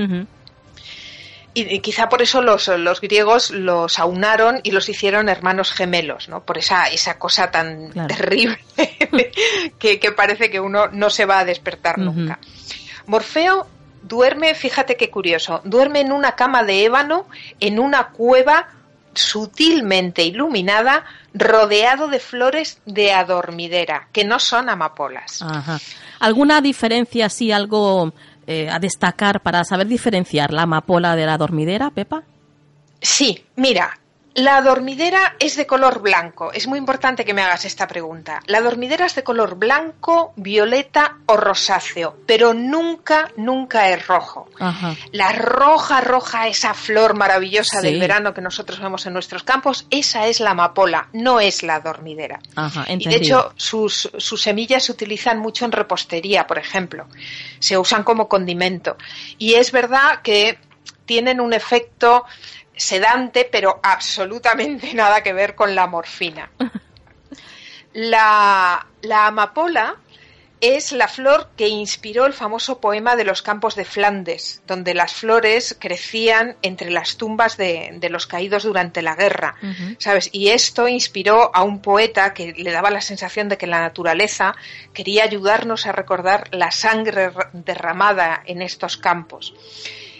y, 1.55 1.81
quizá 1.81 2.09
por 2.09 2.23
eso 2.23 2.41
los, 2.41 2.69
los, 2.69 3.01
griegos 3.01 3.51
los 3.51 3.99
aunaron 3.99 4.61
y 4.63 4.71
los 4.71 4.89
hicieron 4.89 5.29
hermanos 5.29 5.73
gemelos, 5.73 6.29
¿no? 6.29 6.45
Por 6.45 6.59
esa, 6.59 6.85
esa 6.87 7.19
cosa 7.19 7.51
tan 7.51 7.91
terrible 8.07 8.61
que, 9.81 10.13
parece 10.17 10.51
que 10.51 10.61
uno 10.61 10.87
no 10.87 11.11
se 11.11 11.27
va 11.27 11.41
a 11.41 11.45
despertar 11.45 11.99
nunca. 11.99 12.39
Morfeo 13.07 13.67
duerme, 14.03 14.55
fíjate 14.55 14.97
qué 14.97 15.11
curioso, 15.11 15.61
duerme 15.65 16.01
en 16.01 16.13
una 16.13 16.37
cama 16.37 16.63
de 16.63 16.85
ébano 16.85 17.27
en 17.59 17.81
una 17.81 18.11
cueva 18.11 18.69
sutilmente 19.19 20.25
iluminada, 20.25 21.05
rodeado 21.35 22.09
de 22.09 22.21
flores 22.21 22.81
de 22.87 23.13
adormidera, 23.13 24.09
que 24.13 24.25
no 24.25 24.39
son 24.39 24.69
amapolas. 24.69 25.45
¿Alguna 26.21 26.61
diferencia, 26.61 27.27
así, 27.27 27.53
algo 27.53 28.13
eh, 28.47 28.69
a 28.71 28.79
destacar 28.79 29.43
para 29.43 29.65
saber 29.65 29.87
diferenciar 29.87 30.53
la 30.53 30.63
amapola 30.63 31.17
de 31.17 31.27
la 31.27 31.35
adormidera, 31.35 31.91
Pepa? 31.91 32.23
Sí, 33.01 33.45
mira, 33.57 33.99
la 34.39 34.63
dormidera 34.63 35.35
es 35.41 35.57
de 35.57 35.67
color 35.67 36.01
blanco. 36.01 36.53
Es 36.53 36.69
muy 36.69 36.79
importante 36.79 37.25
que 37.25 37.35
me 37.35 37.43
hagas 37.43 37.65
esta 37.65 37.89
pregunta. 37.89 38.41
La 38.47 38.61
dormidera 38.61 39.07
es 39.07 39.17
de 39.17 39.25
color 39.25 39.57
blanco, 39.57 40.33
violeta 40.37 41.17
o 41.27 41.37
rosáceo, 41.37 42.17
pero 42.25 42.55
nunca, 42.55 43.33
nunca 43.37 43.91
es 43.91 44.07
rojo. 44.07 44.49
La 45.11 45.33
roja, 45.33 46.01
roja, 46.01 46.47
esa 46.47 46.73
flor 46.73 47.15
maravillosa 47.15 47.81
del 47.81 47.99
verano 47.99 48.33
que 48.33 48.41
nosotros 48.41 48.79
vemos 48.79 49.05
en 49.07 49.13
nuestros 49.13 49.43
campos, 49.43 49.87
esa 49.91 50.29
es 50.29 50.39
la 50.39 50.51
amapola, 50.51 51.09
no 51.13 51.41
es 51.41 51.65
la 51.65 51.81
dormidera. 51.81 52.39
y 52.87 53.09
de 53.09 53.17
hecho, 53.17 53.53
sus, 53.57 54.09
sus 54.17 54.41
semillas 54.41 54.85
se 54.85 54.93
utilizan 54.93 55.41
mucho 55.41 55.65
en 55.65 55.73
repostería, 55.73 56.47
por 56.47 56.59
ejemplo. 56.59 57.09
Se 57.59 57.77
usan 57.77 58.05
como 58.05 58.29
condimento. 58.29 58.97
Y 59.37 59.55
es 59.55 59.73
verdad 59.73 60.23
que 60.23 60.59
tienen 61.09 61.41
un 61.41 61.55
efecto 61.55 62.25
sedante, 62.79 63.49
pero 63.51 63.81
absolutamente 63.83 64.95
nada 64.95 65.23
que 65.23 65.33
ver 65.33 65.55
con 65.55 65.75
la 65.75 65.87
morfina. 65.87 66.51
La, 67.93 68.87
amapola 69.11 69.97
es 70.61 70.93
la 70.93 71.09
flor 71.09 71.51
que 71.57 71.69
inspiró 71.69 72.27
el 72.27 72.33
famoso 72.33 72.81
poema 72.81 73.17
de 73.17 73.25
los 73.25 73.43
campos 73.43 73.77
de 73.77 73.85
Flandes, 73.85 74.63
donde 74.67 74.93
las 74.93 75.13
flores 75.13 75.77
crecían 75.79 76.57
entre 76.63 76.91
las 76.91 77.17
tumbas 77.17 77.57
de, 77.57 77.99
los 78.11 78.27
caídos 78.27 78.65
durante 78.65 79.03
la 79.03 79.15
guerra, 79.15 79.55
¿sabes? 79.99 80.31
Y 80.33 80.49
esto 80.49 80.89
inspiró 80.89 81.55
a 81.55 81.63
un 81.63 81.81
poeta 81.81 82.35
que 82.35 82.53
le 82.53 82.73
daba 82.73 82.91
la 82.91 83.01
sensación 83.01 83.49
de 83.49 83.57
que 83.57 83.69
la 83.69 83.81
naturaleza 83.81 84.55
quería 84.93 85.25
ayudarnos 85.25 85.87
a 85.87 85.93
recordar 85.93 86.49
la 86.53 86.73
sangre 86.73 87.31
derramada 87.53 88.43
en 88.45 88.63
estos 88.63 88.97
campos. 88.97 89.55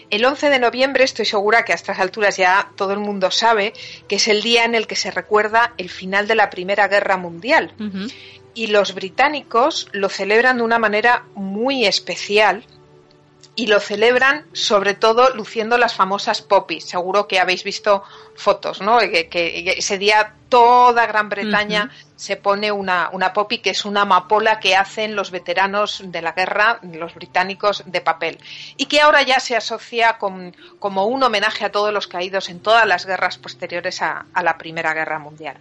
El 0.09 0.25
11 0.25 0.49
de 0.49 0.59
noviembre 0.59 1.03
estoy 1.03 1.25
segura 1.25 1.63
que 1.65 1.71
a 1.71 1.75
estas 1.75 1.99
alturas 1.99 2.37
ya 2.37 2.71
todo 2.75 2.93
el 2.93 2.99
mundo 2.99 3.29
sabe 3.29 3.73
que 4.07 4.15
es 4.15 4.27
el 4.27 4.41
día 4.41 4.65
en 4.65 4.73
el 4.73 4.87
que 4.87 4.95
se 4.95 5.11
recuerda 5.11 5.73
el 5.77 5.89
final 5.89 6.27
de 6.27 6.35
la 6.35 6.49
Primera 6.49 6.87
Guerra 6.87 7.17
Mundial. 7.17 7.73
Y 8.55 8.67
los 8.67 8.95
británicos 8.95 9.87
lo 9.91 10.09
celebran 10.09 10.57
de 10.57 10.63
una 10.63 10.79
manera 10.79 11.25
muy 11.35 11.85
especial 11.85 12.65
y 13.55 13.67
lo 13.67 13.79
celebran 13.79 14.45
sobre 14.53 14.93
todo 14.93 15.35
luciendo 15.35 15.77
las 15.77 15.93
famosas 15.93 16.41
poppies. 16.41 16.85
Seguro 16.85 17.27
que 17.27 17.39
habéis 17.39 17.63
visto 17.63 18.03
fotos, 18.35 18.81
¿no? 18.81 18.99
Que, 18.99 19.75
ese 19.77 19.97
día 19.97 20.33
toda 20.49 21.05
Gran 21.05 21.29
Bretaña 21.29 21.91
se 22.19 22.35
pone 22.35 22.69
una, 22.69 23.09
una 23.13 23.31
poppy 23.31 23.59
que 23.59 23.69
es 23.69 23.85
una 23.85 24.01
amapola 24.01 24.59
que 24.59 24.75
hacen 24.75 25.15
los 25.15 25.31
veteranos 25.31 26.01
de 26.03 26.21
la 26.21 26.33
guerra, 26.33 26.81
los 26.83 27.15
británicos, 27.15 27.81
de 27.85 28.01
papel. 28.01 28.39
Y 28.75 28.87
que 28.87 28.99
ahora 28.99 29.21
ya 29.21 29.39
se 29.39 29.55
asocia 29.55 30.17
con, 30.17 30.53
como 30.79 31.05
un 31.05 31.23
homenaje 31.23 31.63
a 31.63 31.71
todos 31.71 31.93
los 31.93 32.07
caídos 32.07 32.49
en 32.49 32.59
todas 32.59 32.85
las 32.85 33.05
guerras 33.05 33.37
posteriores 33.37 34.01
a, 34.01 34.25
a 34.33 34.43
la 34.43 34.57
Primera 34.57 34.93
Guerra 34.93 35.17
Mundial. 35.17 35.55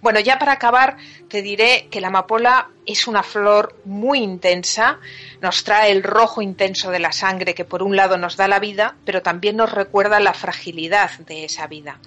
Bueno, 0.00 0.18
ya 0.18 0.40
para 0.40 0.50
acabar, 0.50 0.96
te 1.28 1.40
diré 1.40 1.86
que 1.88 2.00
la 2.00 2.08
amapola 2.08 2.70
es 2.84 3.06
una 3.06 3.22
flor 3.22 3.80
muy 3.84 4.18
intensa, 4.18 4.98
nos 5.40 5.62
trae 5.62 5.92
el 5.92 6.02
rojo 6.02 6.42
intenso 6.42 6.90
de 6.90 6.98
la 6.98 7.12
sangre 7.12 7.54
que 7.54 7.64
por 7.64 7.80
un 7.80 7.94
lado 7.94 8.16
nos 8.16 8.36
da 8.36 8.48
la 8.48 8.58
vida, 8.58 8.96
pero 9.04 9.22
también 9.22 9.56
nos 9.56 9.70
recuerda 9.70 10.18
la 10.18 10.34
fragilidad 10.34 11.12
de 11.20 11.44
esa 11.44 11.68
vida. 11.68 12.00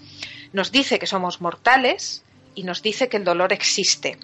Nos 0.52 0.74
dice 0.74 1.00
que 1.00 1.08
somos 1.08 1.40
mortales, 1.40 2.26
y 2.56 2.64
nos 2.64 2.82
dice 2.82 3.10
que 3.10 3.18
el 3.18 3.24
dolor 3.24 3.54
existe, 3.54 4.18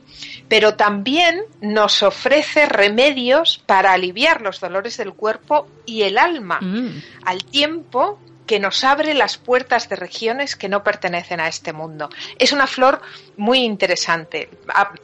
pero 0.47 0.75
también 0.75 1.41
nos 1.61 2.01
ofrece 2.01 2.65
remedios 2.65 3.61
para 3.65 3.93
aliviar 3.93 4.41
los 4.41 4.59
dolores 4.59 4.97
del 4.97 5.13
cuerpo 5.13 5.67
y 5.85 6.03
el 6.03 6.17
alma, 6.17 6.59
mm. 6.61 7.03
al 7.25 7.43
tiempo 7.43 8.19
que 8.51 8.59
nos 8.59 8.83
abre 8.83 9.13
las 9.13 9.37
puertas 9.37 9.87
de 9.87 9.95
regiones 9.95 10.57
que 10.57 10.67
no 10.67 10.83
pertenecen 10.83 11.39
a 11.39 11.47
este 11.47 11.71
mundo. 11.71 12.09
Es 12.37 12.51
una 12.51 12.67
flor 12.67 13.01
muy 13.37 13.59
interesante. 13.59 14.49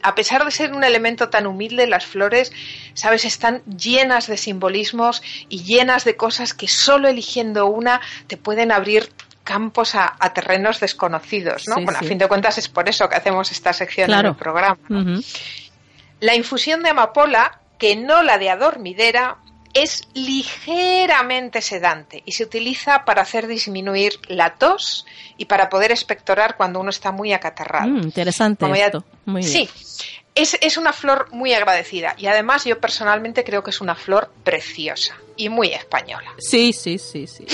A, 0.01 0.15
pesar 0.15 0.43
de 0.43 0.51
ser 0.51 0.73
un 0.73 0.83
elemento 0.83 1.29
tan 1.29 1.47
humilde, 1.47 1.87
las 1.87 2.05
flores, 2.05 2.51
sabes, 2.93 3.23
están 3.23 3.63
llenas 3.63 4.27
de 4.27 4.35
simbolismos 4.35 5.23
y 5.47 5.63
llenas 5.63 6.03
de 6.03 6.17
cosas 6.17 6.53
que 6.53 6.67
solo 6.67 7.07
eligiendo 7.07 7.67
una 7.67 8.01
te 8.27 8.35
pueden 8.35 8.69
abrir 8.69 9.09
campos 9.47 9.95
a, 9.95 10.17
terrenos 10.35 10.81
desconocidos, 10.81 11.69
¿no? 11.69 11.75
bueno, 11.75 11.97
a 11.97 12.03
fin 12.03 12.17
de 12.17 12.27
cuentas 12.27 12.57
es 12.57 12.67
por 12.67 12.89
eso 12.89 13.07
que 13.07 13.15
hacemos 13.15 13.49
esta 13.49 13.71
sección 13.71 14.11
en 14.11 14.25
el 14.25 14.35
programa. 14.35 14.77
La 16.19 16.35
infusión 16.35 16.83
de 16.83 16.89
amapola, 16.89 17.61
que 17.77 17.95
no 17.95 18.23
la 18.23 18.37
de 18.37 18.49
adormidera, 18.49 19.37
es 19.73 20.01
ligeramente 20.13 21.61
sedante 21.61 22.23
y 22.25 22.33
se 22.33 22.43
utiliza 22.43 23.05
para 23.05 23.21
hacer 23.21 23.47
disminuir 23.47 24.13
la 24.27 24.55
tos 24.55 25.05
y 25.37 25.45
para 25.45 25.69
poder 25.69 25.91
expectorar 25.91 26.57
cuando 26.57 26.81
uno 26.81 26.89
está 26.89 27.13
muy 27.13 27.31
acatarrado. 27.31 27.87
Mm, 27.87 27.99
interesante 27.99 28.65
esto. 28.65 29.05
Muy 29.25 29.43
Sí, 29.43 29.69
es, 30.37 30.57
es 30.61 30.77
una 30.77 30.93
flor 30.93 31.27
muy 31.31 31.53
agradecida 31.53 32.15
y 32.17 32.27
además 32.27 32.65
yo 32.65 32.79
personalmente 32.79 33.43
creo 33.43 33.63
que 33.63 33.71
es 33.71 33.81
una 33.81 33.95
flor 33.95 34.31
preciosa 34.43 35.15
y 35.37 35.49
muy 35.49 35.69
española. 35.69 36.33
Sí, 36.39 36.73
sí, 36.73 36.97
sí, 36.97 37.27
sí. 37.27 37.45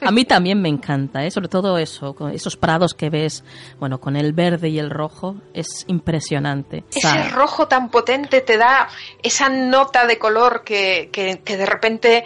A 0.00 0.10
mí 0.10 0.24
también 0.24 0.60
me 0.60 0.68
encanta, 0.68 1.24
¿eh? 1.24 1.30
sobre 1.30 1.48
todo 1.48 1.78
eso, 1.78 2.14
con 2.14 2.32
esos 2.32 2.56
prados 2.56 2.94
que 2.94 3.10
ves, 3.10 3.44
bueno, 3.78 4.00
con 4.00 4.16
el 4.16 4.32
verde 4.32 4.70
y 4.70 4.78
el 4.78 4.90
rojo, 4.90 5.36
es 5.52 5.84
impresionante. 5.86 6.84
Ese 6.90 7.28
rojo 7.28 7.68
tan 7.68 7.90
potente 7.90 8.40
te 8.40 8.56
da 8.56 8.88
esa 9.22 9.48
nota 9.50 10.06
de 10.06 10.18
color 10.18 10.64
que, 10.64 11.10
que, 11.12 11.56
de 11.56 11.66
repente 11.66 12.24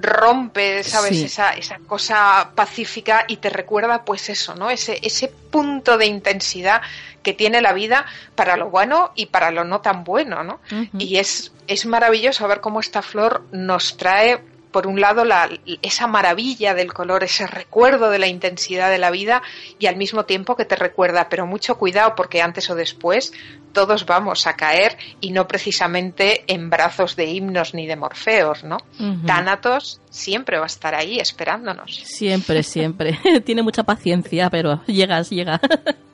rompe, 0.00 0.84
¿sabes? 0.84 1.20
Esa, 1.20 1.50
esa 1.50 1.78
cosa 1.80 2.52
pacífica 2.54 3.24
y 3.28 3.38
te 3.38 3.50
recuerda, 3.50 4.04
pues 4.04 4.28
eso, 4.30 4.54
¿no? 4.54 4.70
Ese, 4.70 5.00
ese 5.02 5.28
punto 5.28 5.98
de 5.98 6.06
intensidad 6.06 6.80
que 7.28 7.34
tiene 7.34 7.60
la 7.60 7.74
vida 7.74 8.06
para 8.34 8.56
lo 8.56 8.70
bueno 8.70 9.12
y 9.14 9.26
para 9.26 9.50
lo 9.50 9.62
no 9.62 9.82
tan 9.82 10.02
bueno, 10.02 10.44
¿no? 10.44 10.60
Y 10.96 11.18
es, 11.18 11.52
es 11.66 11.84
maravilloso 11.84 12.48
ver 12.48 12.62
cómo 12.62 12.80
esta 12.80 13.02
flor 13.02 13.44
nos 13.52 13.98
trae 13.98 14.42
por 14.70 14.86
un 14.86 15.00
lado 15.00 15.24
la, 15.24 15.48
esa 15.82 16.06
maravilla 16.06 16.74
del 16.74 16.92
color, 16.92 17.24
ese 17.24 17.46
recuerdo 17.46 18.10
de 18.10 18.18
la 18.18 18.26
intensidad 18.26 18.90
de 18.90 18.98
la 18.98 19.10
vida 19.10 19.42
y 19.78 19.86
al 19.86 19.96
mismo 19.96 20.24
tiempo 20.24 20.56
que 20.56 20.64
te 20.64 20.76
recuerda, 20.76 21.28
pero 21.28 21.46
mucho 21.46 21.78
cuidado 21.78 22.14
porque 22.14 22.42
antes 22.42 22.68
o 22.70 22.74
después 22.74 23.32
todos 23.72 24.06
vamos 24.06 24.46
a 24.46 24.54
caer 24.54 24.96
y 25.20 25.30
no 25.30 25.46
precisamente 25.46 26.44
en 26.46 26.70
brazos 26.70 27.16
de 27.16 27.26
himnos 27.26 27.74
ni 27.74 27.86
de 27.86 27.96
morfeos, 27.96 28.64
¿no? 28.64 28.78
Tánatos 29.26 30.00
siempre 30.10 30.58
va 30.58 30.64
a 30.64 30.66
estar 30.66 30.94
ahí 30.94 31.18
esperándonos. 31.18 31.96
Siempre, 32.04 32.62
siempre. 32.64 33.18
Tiene 33.44 33.62
mucha 33.62 33.84
paciencia, 33.84 34.50
pero 34.50 34.84
llegas, 34.86 35.30
llega. 35.30 35.60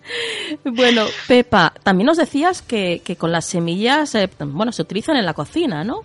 bueno, 0.65 1.07
Pepa, 1.27 1.73
también 1.83 2.07
nos 2.07 2.19
decías 2.19 2.61
que, 2.61 3.01
que 3.05 3.17
con 3.17 3.33
las 3.33 3.47
semillas, 3.47 4.15
eh, 4.15 4.29
bueno, 4.39 4.73
se 4.73 4.83
utilizan 4.83 5.17
en 5.17 5.25
la 5.25 5.35
cocina, 5.35 5.85
¿no? 5.85 6.03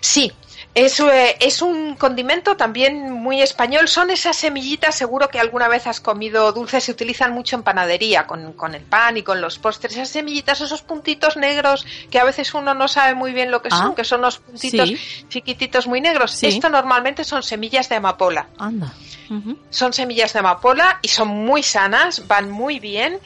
Sí, 0.00 0.32
eh, 0.78 1.36
es, 1.40 1.62
un 1.62 1.94
condimento 1.94 2.54
también 2.54 3.10
muy 3.10 3.40
español. 3.40 3.88
Son 3.88 4.10
esas 4.10 4.36
semillitas, 4.36 4.94
seguro 4.94 5.30
que 5.30 5.40
alguna 5.40 5.68
vez 5.68 5.86
has 5.86 6.02
comido 6.02 6.52
dulces, 6.52 6.84
se 6.84 6.92
utilizan 6.92 7.32
mucho 7.32 7.56
en 7.56 7.62
panadería, 7.62 8.26
con, 8.26 8.74
el 8.74 8.82
pan 8.82 9.16
y 9.16 9.22
con 9.22 9.40
los 9.40 9.58
postres. 9.58 9.94
Esas 9.94 10.10
semillitas, 10.10 10.60
esos 10.60 10.82
puntitos 10.82 11.38
negros 11.38 11.86
que 12.10 12.18
a 12.18 12.24
veces 12.24 12.52
uno 12.52 12.74
no 12.74 12.88
sabe 12.88 13.14
muy 13.14 13.32
bien 13.32 13.50
lo 13.50 13.62
que 13.62 13.70
son, 13.70 13.92
ah, 13.92 13.94
que 13.96 14.04
son 14.04 14.20
los 14.20 14.36
puntitos 14.36 14.90
chiquititos 15.30 15.86
muy 15.86 16.02
negros. 16.02 16.42
Esto 16.42 16.68
normalmente 16.68 17.24
son 17.24 17.42
semillas 17.42 17.88
de 17.88 17.96
amapola. 17.96 18.48
Anda. 18.58 18.92
Son 19.70 19.94
semillas 19.94 20.34
de 20.34 20.40
amapola 20.40 20.98
y 21.00 21.08
son 21.08 21.28
muy 21.28 21.62
sanas, 21.62 22.28
van 22.28 22.50
muy 22.50 22.80
bien 22.80 23.18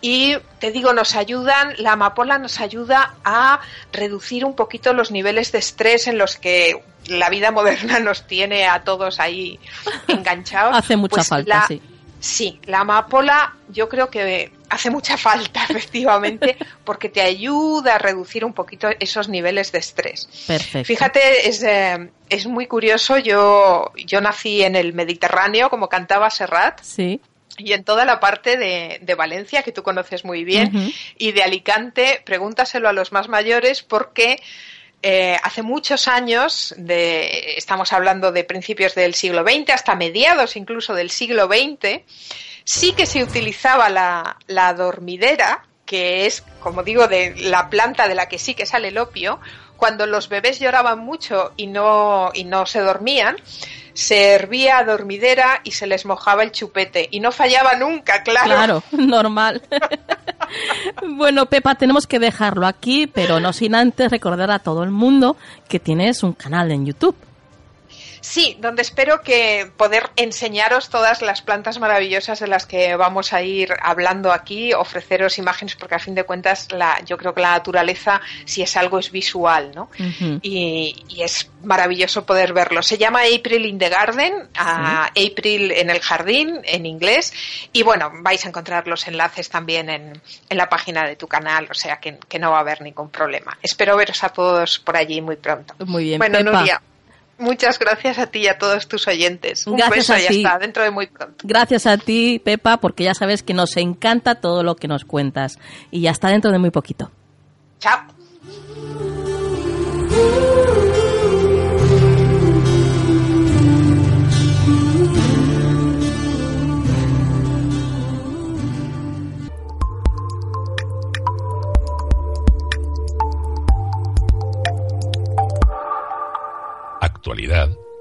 y 0.00 0.36
te 0.60 0.70
digo, 0.70 0.92
nos 0.92 1.14
ayudan, 1.16 1.74
la 1.78 1.92
amapola 1.92 2.38
nos 2.38 2.60
ayuda 2.60 3.14
a 3.24 3.60
reducir 3.92 4.44
un 4.44 4.54
poquito 4.54 4.92
los 4.92 5.10
niveles 5.10 5.52
de 5.52 5.58
estrés 5.58 6.06
en 6.06 6.18
los 6.18 6.36
que 6.36 6.82
la 7.06 7.30
vida 7.30 7.50
moderna 7.50 7.98
nos 8.00 8.26
tiene 8.26 8.66
a 8.66 8.84
todos 8.84 9.20
ahí 9.20 9.58
enganchados. 10.06 10.76
hace 10.76 10.96
mucha 10.96 11.16
pues 11.16 11.28
falta, 11.28 11.64
sí. 11.66 11.82
Sí, 12.20 12.60
la 12.64 12.80
amapola 12.80 13.54
yo 13.68 13.88
creo 13.88 14.10
que 14.10 14.52
hace 14.68 14.90
mucha 14.90 15.16
falta, 15.16 15.62
efectivamente, 15.68 16.56
porque 16.84 17.08
te 17.08 17.20
ayuda 17.20 17.94
a 17.94 17.98
reducir 17.98 18.44
un 18.44 18.52
poquito 18.52 18.88
esos 18.98 19.28
niveles 19.28 19.70
de 19.72 19.78
estrés. 19.78 20.28
Perfecto. 20.46 20.86
Fíjate, 20.86 21.48
es, 21.48 21.62
eh, 21.62 22.10
es 22.28 22.46
muy 22.46 22.66
curioso, 22.66 23.18
yo, 23.18 23.92
yo 23.94 24.20
nací 24.20 24.62
en 24.62 24.74
el 24.74 24.94
Mediterráneo, 24.94 25.70
como 25.70 25.88
cantaba 25.88 26.28
Serrat. 26.30 26.80
Sí 26.82 27.20
y 27.58 27.72
en 27.72 27.84
toda 27.84 28.04
la 28.04 28.20
parte 28.20 28.56
de, 28.56 29.14
Valencia, 29.14 29.62
que 29.62 29.72
tú 29.72 29.82
conoces 29.82 30.24
muy 30.24 30.44
bien, 30.44 30.92
y 31.16 31.32
de 31.32 31.42
Alicante, 31.42 32.22
pregúntaselo 32.24 32.88
a 32.88 32.92
los 32.92 33.12
más 33.12 33.28
mayores 33.28 33.82
porque 33.82 34.40
eh, 35.02 35.36
hace 35.42 35.62
muchos 35.62 36.08
años, 36.08 36.74
de, 36.76 37.54
estamos 37.56 37.92
hablando 37.92 38.32
de 38.32 38.44
principios 38.44 38.94
del 38.94 39.14
siglo 39.14 39.42
XX, 39.42 39.70
hasta 39.70 39.94
mediados 39.94 40.56
incluso 40.56 40.94
del 40.94 41.10
siglo 41.10 41.46
XX, 41.46 42.02
sí 42.64 42.92
que 42.92 43.06
se 43.06 43.22
utilizaba 43.22 43.88
la, 43.90 44.38
la 44.46 44.74
dormidera, 44.74 45.64
que 45.86 46.26
es, 46.26 46.42
como 46.60 46.82
digo, 46.82 47.06
de 47.06 47.34
la 47.36 47.70
planta 47.70 48.08
de 48.08 48.14
la 48.14 48.28
que 48.28 48.38
sí 48.38 48.54
que 48.54 48.66
sale 48.66 48.88
el 48.88 48.98
opio, 48.98 49.40
cuando 49.78 50.06
los 50.06 50.28
bebés 50.28 50.58
lloraban 50.58 50.98
mucho 50.98 51.52
y 51.56 51.68
no, 51.68 52.30
y 52.34 52.44
no 52.44 52.66
se 52.66 52.80
dormían, 52.80 53.36
se 53.98 54.30
hervía 54.30 54.78
a 54.78 54.84
dormidera 54.84 55.60
y 55.64 55.72
se 55.72 55.88
les 55.88 56.06
mojaba 56.06 56.44
el 56.44 56.52
chupete. 56.52 57.08
Y 57.10 57.18
no 57.18 57.32
fallaba 57.32 57.74
nunca, 57.74 58.22
claro. 58.22 58.46
Claro, 58.46 58.82
normal. 58.92 59.60
bueno, 61.16 61.46
Pepa, 61.46 61.74
tenemos 61.74 62.06
que 62.06 62.20
dejarlo 62.20 62.68
aquí, 62.68 63.08
pero 63.08 63.40
no 63.40 63.52
sin 63.52 63.74
antes 63.74 64.12
recordar 64.12 64.52
a 64.52 64.60
todo 64.60 64.84
el 64.84 64.92
mundo 64.92 65.36
que 65.68 65.80
tienes 65.80 66.22
un 66.22 66.32
canal 66.32 66.70
en 66.70 66.86
YouTube. 66.86 67.16
Sí, 68.20 68.56
donde 68.60 68.82
espero 68.82 69.22
que 69.22 69.70
poder 69.76 70.10
enseñaros 70.16 70.88
todas 70.88 71.22
las 71.22 71.42
plantas 71.42 71.78
maravillosas 71.78 72.40
de 72.40 72.46
las 72.46 72.66
que 72.66 72.96
vamos 72.96 73.32
a 73.32 73.42
ir 73.42 73.72
hablando 73.80 74.32
aquí, 74.32 74.72
ofreceros 74.72 75.38
imágenes, 75.38 75.76
porque 75.76 75.94
a 75.94 75.98
fin 75.98 76.14
de 76.14 76.24
cuentas 76.24 76.68
la, 76.72 77.02
yo 77.04 77.16
creo 77.16 77.34
que 77.34 77.40
la 77.40 77.52
naturaleza, 77.52 78.20
si 78.44 78.62
es 78.62 78.76
algo, 78.76 78.98
es 78.98 79.10
visual, 79.10 79.72
¿no? 79.74 79.90
y, 80.42 81.04
es 81.18 81.50
maravilloso 81.64 82.24
poder 82.24 82.52
verlo. 82.52 82.80
Se 82.82 82.96
llama 82.96 83.22
April 83.22 83.66
in 83.66 83.78
the 83.78 83.88
Garden, 83.88 84.48
April 84.54 85.72
en 85.72 85.90
el 85.90 86.00
jardín, 86.00 86.60
en 86.62 86.86
inglés, 86.86 87.32
y 87.72 87.82
bueno, 87.82 88.12
vais 88.20 88.44
a 88.44 88.48
encontrar 88.48 88.86
los 88.86 89.06
enlaces 89.08 89.48
también 89.48 89.90
en, 89.90 90.20
en 90.48 90.56
la 90.56 90.68
página 90.68 91.04
de 91.04 91.16
tu 91.16 91.26
canal, 91.26 91.66
o 91.70 91.74
sea 91.74 91.98
que, 91.98 92.18
que, 92.28 92.38
no 92.38 92.52
va 92.52 92.58
a 92.58 92.60
haber 92.60 92.82
ningún 92.82 93.10
problema. 93.10 93.58
Espero 93.62 93.96
veros 93.96 94.22
a 94.22 94.28
todos 94.28 94.78
por 94.78 94.96
allí 94.96 95.20
muy 95.20 95.36
pronto. 95.36 95.74
Muy 95.84 96.04
bien, 96.04 96.18
bueno, 96.18 96.40
Nuria. 96.40 96.80
Muchas 97.38 97.78
gracias 97.78 98.18
a 98.18 98.26
ti 98.26 98.40
y 98.40 98.48
a 98.48 98.58
todos 98.58 98.88
tus 98.88 99.06
oyentes. 99.06 99.66
Un 99.66 99.76
gracias 99.76 100.08
beso 100.08 100.12
a 100.14 100.20
y 100.20 100.44
hasta 100.44 100.58
dentro 100.58 100.82
de 100.82 100.90
muy 100.90 101.06
pronto. 101.06 101.36
Gracias 101.44 101.86
a 101.86 101.96
ti, 101.96 102.40
Pepa, 102.44 102.78
porque 102.78 103.04
ya 103.04 103.14
sabes 103.14 103.44
que 103.44 103.54
nos 103.54 103.76
encanta 103.76 104.36
todo 104.36 104.64
lo 104.64 104.74
que 104.74 104.88
nos 104.88 105.04
cuentas. 105.04 105.58
Y 105.90 106.00
ya 106.02 106.10
está 106.10 106.28
dentro 106.28 106.50
de 106.50 106.58
muy 106.58 106.70
poquito. 106.70 107.10
Chao. 107.78 108.17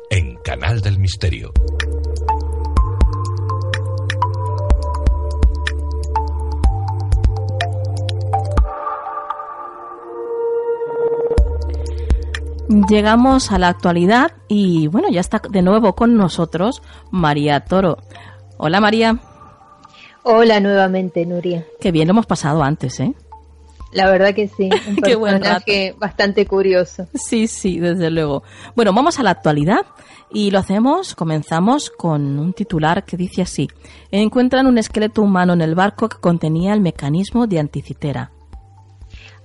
En 0.10 0.38
Canal 0.38 0.80
del 0.80 1.00
Misterio. 1.00 1.52
Llegamos 12.90 13.52
a 13.52 13.60
la 13.60 13.68
actualidad 13.68 14.32
y 14.48 14.88
bueno, 14.88 15.10
ya 15.10 15.20
está 15.20 15.42
de 15.50 15.62
nuevo 15.62 15.94
con 15.94 16.16
nosotros 16.16 16.82
María 17.12 17.66
Toro. 17.66 17.98
Hola 18.58 18.80
María. 18.80 19.20
Hola 20.24 20.62
nuevamente, 20.62 21.26
Nuria. 21.26 21.66
Qué 21.82 21.92
bien 21.92 22.08
lo 22.08 22.12
hemos 22.12 22.26
pasado 22.26 22.64
antes, 22.64 22.98
¿eh? 23.02 23.14
La 23.92 24.10
verdad 24.10 24.34
que 24.34 24.48
sí, 24.48 24.70
un 24.88 24.96
Qué 24.98 25.16
buen 25.16 25.40
personaje 25.40 25.96
bastante 25.98 26.46
curioso. 26.46 27.08
Sí, 27.14 27.48
sí, 27.48 27.80
desde 27.80 28.10
luego. 28.10 28.44
Bueno, 28.76 28.94
vamos 28.94 29.20
a 29.20 29.24
la 29.24 29.32
actualidad 29.32 29.86
y 30.32 30.52
lo 30.52 30.60
hacemos, 30.60 31.16
comenzamos 31.16 31.90
con 31.90 32.38
un 32.38 32.54
titular 32.54 33.06
que 33.06 33.18
dice 33.18 33.42
así. 33.42 33.70
Encuentran 34.12 34.68
un 34.68 34.78
esqueleto 34.78 35.22
humano 35.22 35.54
en 35.54 35.62
el 35.62 35.76
barco 35.76 36.10
que 36.10 36.18
contenía 36.18 36.74
el 36.74 36.82
mecanismo 36.82 37.48
de 37.48 37.60
anticitera. 37.60 38.32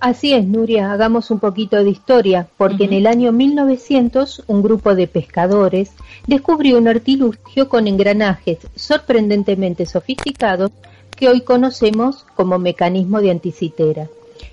Así 0.03 0.33
es, 0.33 0.45
Nuria, 0.45 0.91
hagamos 0.91 1.31
un 1.31 1.39
poquito 1.39 1.81
de 1.81 1.89
historia, 1.89 2.47
porque 2.57 2.83
en 2.83 2.91
el 2.91 3.07
año 3.07 3.31
1900 3.31 4.43
un 4.47 4.61
grupo 4.61 4.95
de 4.95 5.07
pescadores 5.07 5.93
descubrió 6.27 6.77
un 6.77 6.89
artilugio 6.89 7.69
con 7.69 7.87
engranajes 7.87 8.57
sorprendentemente 8.75 9.85
sofisticados 9.85 10.71
que 11.15 11.29
hoy 11.29 11.39
conocemos 11.39 12.25
como 12.35 12.59
mecanismo 12.59 13.21
de 13.21 13.31
anticitera, 13.31 14.09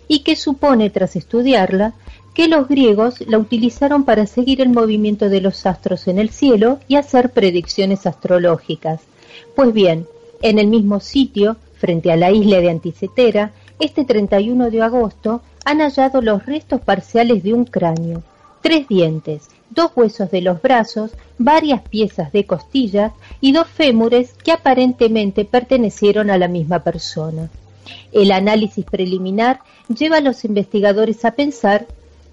y 0.09 0.21
que 0.21 0.37
supone, 0.37 0.91
tras 0.91 1.17
estudiarla, 1.17 1.95
que 2.35 2.49
los 2.49 2.69
griegos 2.69 3.21
la 3.27 3.39
utilizaron 3.39 4.05
para 4.05 4.27
seguir 4.27 4.61
el 4.61 4.69
movimiento 4.69 5.29
de 5.29 5.41
los 5.41 5.67
astros 5.67 6.09
en 6.09 6.19
el 6.19 6.31
cielo 6.31 6.79
y 6.89 6.97
hacer 6.97 7.31
predicciones 7.31 8.07
astrológicas. 8.07 9.01
Pues 9.55 9.73
bien, 9.73 10.07
en 10.43 10.59
el 10.59 10.69
mismo 10.69 11.01
sitio, 11.01 11.57
frente 11.77 12.13
a 12.13 12.17
la 12.17 12.31
isla 12.31 12.61
de 12.61 12.71
Anticetera, 12.71 13.53
este 13.79 14.05
31 14.05 14.71
de 14.71 14.83
agosto 14.83 15.43
han 15.65 15.81
hallado 15.81 16.23
los 16.23 16.47
restos 16.47 16.81
parciales 16.81 17.43
de 17.43 17.55
un 17.55 17.65
cráneo, 17.65 18.23
tres 18.63 18.89
dientes, 18.89 19.49
dos 19.71 19.93
huesos 19.95 20.31
de 20.31 20.41
los 20.41 20.61
brazos, 20.61 21.13
varias 21.39 21.83
piezas 21.83 22.33
de 22.33 22.45
costillas 22.45 23.13
y 23.41 23.53
dos 23.53 23.69
fémures 23.69 24.33
que 24.45 24.53
aparentemente 24.53 25.45
pertenecieron 25.45 26.31
a 26.31 26.39
la 26.39 26.49
misma 26.49 26.81
persona. 26.81 27.49
El 28.13 28.33
análisis 28.33 28.85
preliminar 28.85 29.61
lleva 29.89 30.19
a 30.19 30.21
los 30.21 30.45
investigadores 30.45 31.25
a 31.25 31.33
pensar 31.33 31.87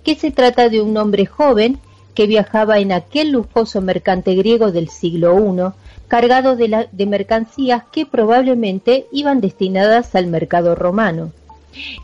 que 0.03 0.15
se 0.15 0.31
trata 0.31 0.69
de 0.69 0.81
un 0.81 0.95
hombre 0.97 1.25
joven 1.25 1.79
que 2.13 2.27
viajaba 2.27 2.79
en 2.79 2.91
aquel 2.91 3.31
lujoso 3.31 3.79
mercante 3.81 4.33
griego 4.33 4.71
del 4.71 4.89
siglo 4.89 5.37
I, 5.37 5.71
cargado 6.07 6.55
de, 6.55 7.05
mercancías 7.05 7.83
que 7.91 8.05
probablemente 8.05 9.05
iban 9.11 9.41
destinadas 9.41 10.15
al 10.15 10.27
mercado 10.27 10.73
romano. 10.73 11.31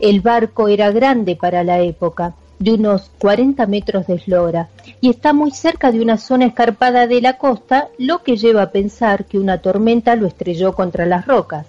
El 0.00 0.20
barco 0.20 0.68
era 0.68 0.92
grande 0.92 1.34
para 1.34 1.64
la 1.64 1.80
época, 1.80 2.34
de 2.60 2.74
unos 2.74 3.10
40 3.18 3.66
metros 3.66 4.06
de 4.06 4.14
eslora, 4.14 4.68
y 5.00 5.10
está 5.10 5.32
muy 5.32 5.50
cerca 5.50 5.90
de 5.90 6.00
una 6.00 6.18
zona 6.18 6.46
escarpada 6.46 7.06
de 7.08 7.20
la 7.20 7.36
costa, 7.38 7.88
lo 7.98 8.22
que 8.22 8.36
lleva 8.36 8.62
a 8.62 8.70
pensar 8.70 9.24
que 9.24 9.38
una 9.38 9.58
tormenta 9.58 10.14
lo 10.14 10.26
estrelló 10.26 10.74
contra 10.74 11.06
las 11.06 11.26
rocas. 11.26 11.66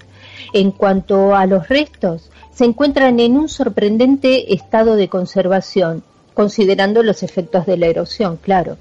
En 0.54 0.72
cuanto 0.72 1.36
a 1.36 1.46
los 1.46 1.68
restos, 1.68 2.30
se 2.54 2.66
encuentran 2.66 3.20
en 3.20 3.38
un 3.38 3.50
sorprendente 3.50 4.54
estado 4.54 4.96
de 4.96 5.10
conservación, 5.10 6.04
considerando 6.34 7.04
los 7.04 7.24
efectos 7.24 7.66
de 7.66 7.78
la 7.78 7.88
erosión, 7.88 8.38
claro. 8.38 8.78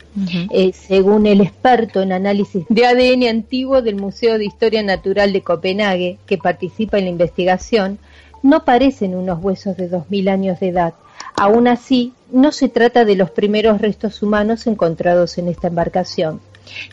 Eh, 0.50 0.72
según 0.72 1.26
el 1.26 1.40
experto 1.40 2.02
en 2.02 2.12
análisis 2.12 2.64
de 2.68 2.86
ADN 2.86 3.28
antiguo 3.28 3.82
del 3.82 3.96
Museo 3.96 4.38
de 4.38 4.44
Historia 4.44 4.82
Natural 4.82 5.32
de 5.32 5.42
Copenhague, 5.42 6.18
que 6.26 6.38
participa 6.38 6.98
en 6.98 7.04
la 7.04 7.10
investigación, 7.10 7.98
no 8.42 8.64
parecen 8.64 9.14
unos 9.14 9.42
huesos 9.42 9.76
de 9.76 9.90
2.000 9.90 10.28
años 10.28 10.60
de 10.60 10.68
edad. 10.68 10.94
Aún 11.36 11.66
así, 11.66 12.12
no 12.30 12.52
se 12.52 12.68
trata 12.68 13.04
de 13.04 13.16
los 13.16 13.30
primeros 13.30 13.80
restos 13.80 14.22
humanos 14.22 14.66
encontrados 14.66 15.38
en 15.38 15.48
esta 15.48 15.68
embarcación. 15.68 16.40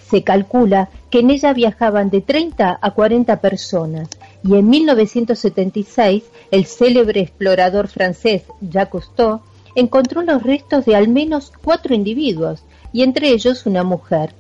Se 0.10 0.24
calcula 0.24 0.90
que 1.10 1.20
en 1.20 1.32
ella 1.32 1.54
viajaban 1.54 2.10
de 2.10 2.22
30 2.22 2.80
a 2.82 2.92
40 2.92 3.40
personas 3.40 4.10
y 4.44 4.56
en 4.56 4.70
1976 4.70 6.24
el 6.52 6.66
célebre 6.66 7.22
explorador 7.22 7.88
francés 7.88 8.44
Jacques 8.62 8.92
Cousteau 8.92 9.42
encontró 9.76 10.22
los 10.22 10.44
restos 10.44 10.86
de 10.86 10.96
al 10.96 11.08
menos 11.08 11.52
cuatro 11.64 11.94
individuos 11.94 12.64
y 12.92 13.04
entre 13.04 13.30
ellos 13.30 13.66
una 13.66 13.84
mujer. 13.84 14.34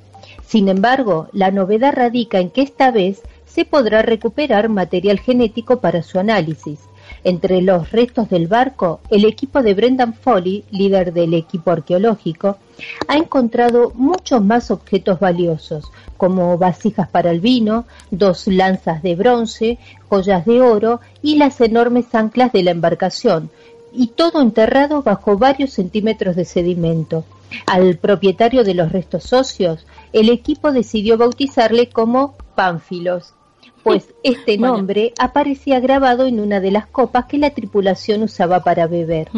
Sin 0.45 0.67
embargo, 0.67 1.27
la 1.31 1.51
novedad 1.51 1.93
radica 1.93 2.39
en 2.39 2.49
que 2.49 2.61
esta 2.61 2.91
vez 2.91 3.21
se 3.45 3.65
podrá 3.65 4.01
recuperar 4.01 4.69
material 4.69 5.19
genético 5.19 5.79
para 5.79 6.03
su 6.03 6.19
análisis. 6.19 6.79
Entre 7.23 7.61
los 7.61 7.91
restos 7.91 8.29
del 8.29 8.47
barco, 8.47 8.99
el 9.09 9.25
equipo 9.25 9.61
de 9.61 9.75
Brendan 9.75 10.13
Foley, 10.15 10.63
líder 10.71 11.13
del 11.13 11.35
equipo 11.35 11.69
arqueológico, 11.69 12.57
ha 13.07 13.15
encontrado 13.15 13.91
muchos 13.95 14.43
más 14.43 14.71
objetos 14.71 15.19
valiosos, 15.19 15.91
como 16.17 16.57
vasijas 16.57 17.07
para 17.09 17.29
el 17.29 17.39
vino, 17.39 17.85
dos 18.09 18.47
lanzas 18.47 19.03
de 19.03 19.15
bronce, 19.15 19.77
joyas 20.09 20.45
de 20.45 20.61
oro 20.61 20.99
y 21.21 21.35
las 21.35 21.61
enormes 21.61 22.13
anclas 22.15 22.51
de 22.51 22.63
la 22.63 22.71
embarcación, 22.71 23.51
y 23.93 24.07
todo 24.07 24.41
enterrado 24.41 25.03
bajo 25.03 25.37
varios 25.37 25.73
centímetros 25.73 26.35
de 26.35 26.45
sedimento. 26.45 27.23
Al 27.67 27.97
propietario 27.97 28.63
de 28.63 28.73
los 28.73 28.91
restos 28.91 29.31
óseos, 29.33 29.85
el 30.13 30.29
equipo 30.29 30.71
decidió 30.71 31.17
bautizarle 31.17 31.89
como 31.89 32.35
Pánfilos, 32.55 33.33
pues 33.83 34.07
este 34.23 34.57
nombre 34.57 35.13
aparecía 35.17 35.79
grabado 35.79 36.25
en 36.25 36.39
una 36.39 36.59
de 36.59 36.71
las 36.71 36.87
copas 36.87 37.25
que 37.25 37.37
la 37.37 37.51
tripulación 37.51 38.23
usaba 38.23 38.63
para 38.63 38.87
beber. 38.87 39.29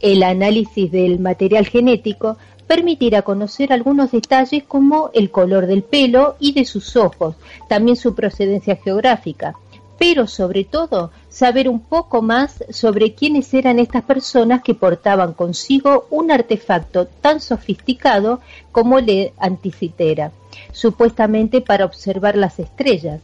El 0.00 0.22
análisis 0.22 0.90
del 0.90 1.18
material 1.18 1.66
genético 1.66 2.36
permitirá 2.66 3.22
conocer 3.22 3.72
algunos 3.72 4.12
detalles 4.12 4.62
como 4.62 5.10
el 5.12 5.32
color 5.32 5.66
del 5.66 5.82
pelo 5.82 6.36
y 6.38 6.52
de 6.52 6.64
sus 6.64 6.94
ojos, 6.94 7.34
también 7.68 7.96
su 7.96 8.14
procedencia 8.14 8.76
geográfica, 8.76 9.56
pero 9.98 10.28
sobre 10.28 10.62
todo 10.62 11.10
saber 11.28 11.68
un 11.68 11.80
poco 11.80 12.22
más 12.22 12.64
sobre 12.70 13.14
quiénes 13.14 13.52
eran 13.54 13.80
estas 13.80 14.04
personas 14.04 14.62
que 14.62 14.74
portaban 14.74 15.32
consigo 15.34 16.06
un 16.10 16.30
artefacto 16.30 17.06
tan 17.06 17.40
sofisticado 17.40 18.40
como 18.70 18.98
el 18.98 19.32
anticitera, 19.38 20.30
supuestamente 20.72 21.60
para 21.60 21.84
observar 21.84 22.36
las 22.36 22.60
estrellas. 22.60 23.20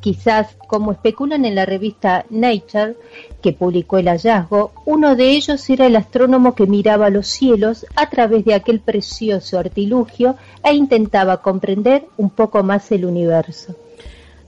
Quizás, 0.00 0.56
como 0.68 0.92
especulan 0.92 1.44
en 1.44 1.54
la 1.56 1.66
revista 1.66 2.24
Nature, 2.30 2.94
que 3.42 3.52
publicó 3.52 3.98
el 3.98 4.06
hallazgo, 4.08 4.72
uno 4.86 5.16
de 5.16 5.30
ellos 5.30 5.68
era 5.70 5.86
el 5.86 5.96
astrónomo 5.96 6.54
que 6.54 6.66
miraba 6.66 7.10
los 7.10 7.26
cielos 7.26 7.84
a 7.96 8.08
través 8.08 8.44
de 8.44 8.54
aquel 8.54 8.80
precioso 8.80 9.58
artilugio 9.58 10.36
e 10.62 10.74
intentaba 10.74 11.42
comprender 11.42 12.06
un 12.16 12.30
poco 12.30 12.62
más 12.62 12.90
el 12.92 13.04
universo. 13.04 13.74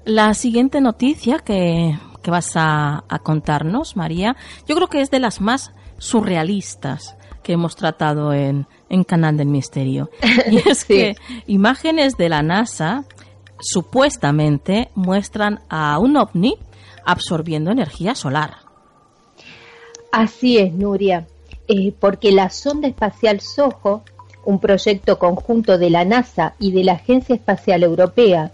La 0.05 0.33
siguiente 0.35 0.81
noticia 0.81 1.39
que, 1.39 1.99
que 2.23 2.31
vas 2.31 2.53
a, 2.55 3.05
a 3.09 3.19
contarnos, 3.19 3.97
María, 3.97 4.37
yo 4.67 4.75
creo 4.77 4.89
que 4.89 5.01
es 5.01 5.11
de 5.11 5.19
las 5.21 5.41
más 5.41 5.73
surrealistas 5.99 7.17
que 7.43 7.55
hemos 7.55 7.75
tratado 7.75 8.33
en, 8.33 8.67
en 8.89 9.03
Canal 9.05 9.37
del 9.37 9.49
Misterio. 9.49 10.11
Y 10.51 10.57
es 10.69 10.79
Sí. 10.81 10.87
que 10.95 11.17
imágenes 11.47 12.17
de 12.17 12.29
la 12.29 12.43
NASA 12.43 13.05
supuestamente 13.61 14.91
muestran 14.95 15.61
a 15.69 15.99
un 15.99 16.17
ovni 16.17 16.57
absorbiendo 17.05 17.71
energía 17.71 18.15
solar. 18.15 18.57
Así 20.13 20.59
es, 20.59 20.73
Nuria, 20.73 21.27
eh, 21.69 21.93
porque 21.99 22.33
la 22.33 22.51
sonda 22.51 22.89
espacial 22.89 23.41
SOHO, 23.41 24.03
un 24.45 24.59
proyecto 24.59 25.19
conjunto 25.19 25.79
de 25.79 25.91
la 25.91 26.05
NASA 26.05 26.55
y 26.59 26.73
de 26.73 26.85
la 26.85 26.95
Agencia 26.95 27.35
Espacial 27.35 27.83
Europea, 27.83 28.51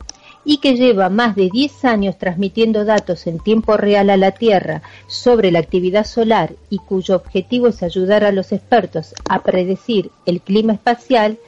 y 0.49 0.59
que 0.59 0.77
lleva 0.77 1.09
más 1.09 1.35
de 1.35 1.51
10 1.51 1.85
años 1.85 2.19
transmitiendo 2.19 2.85
datos 2.85 3.27
en 3.27 3.41
tiempo 3.41 3.77
real 3.77 4.11
a 4.11 4.17
la 4.17 4.31
Tierra 4.31 4.81
sobre 5.09 5.51
la 5.51 5.59
actividad 5.59 6.07
solar 6.07 6.55
y 6.71 6.79
cuyo 6.79 7.17
objetivo 7.17 7.67
es 7.67 7.83
ayudar 7.83 8.23
a 8.23 8.31
los 8.31 8.53
expertos 8.53 9.13
a 9.29 9.43
predecir 9.43 10.13
el 10.25 10.41
clima 10.41 10.75
espacial, 10.75 11.39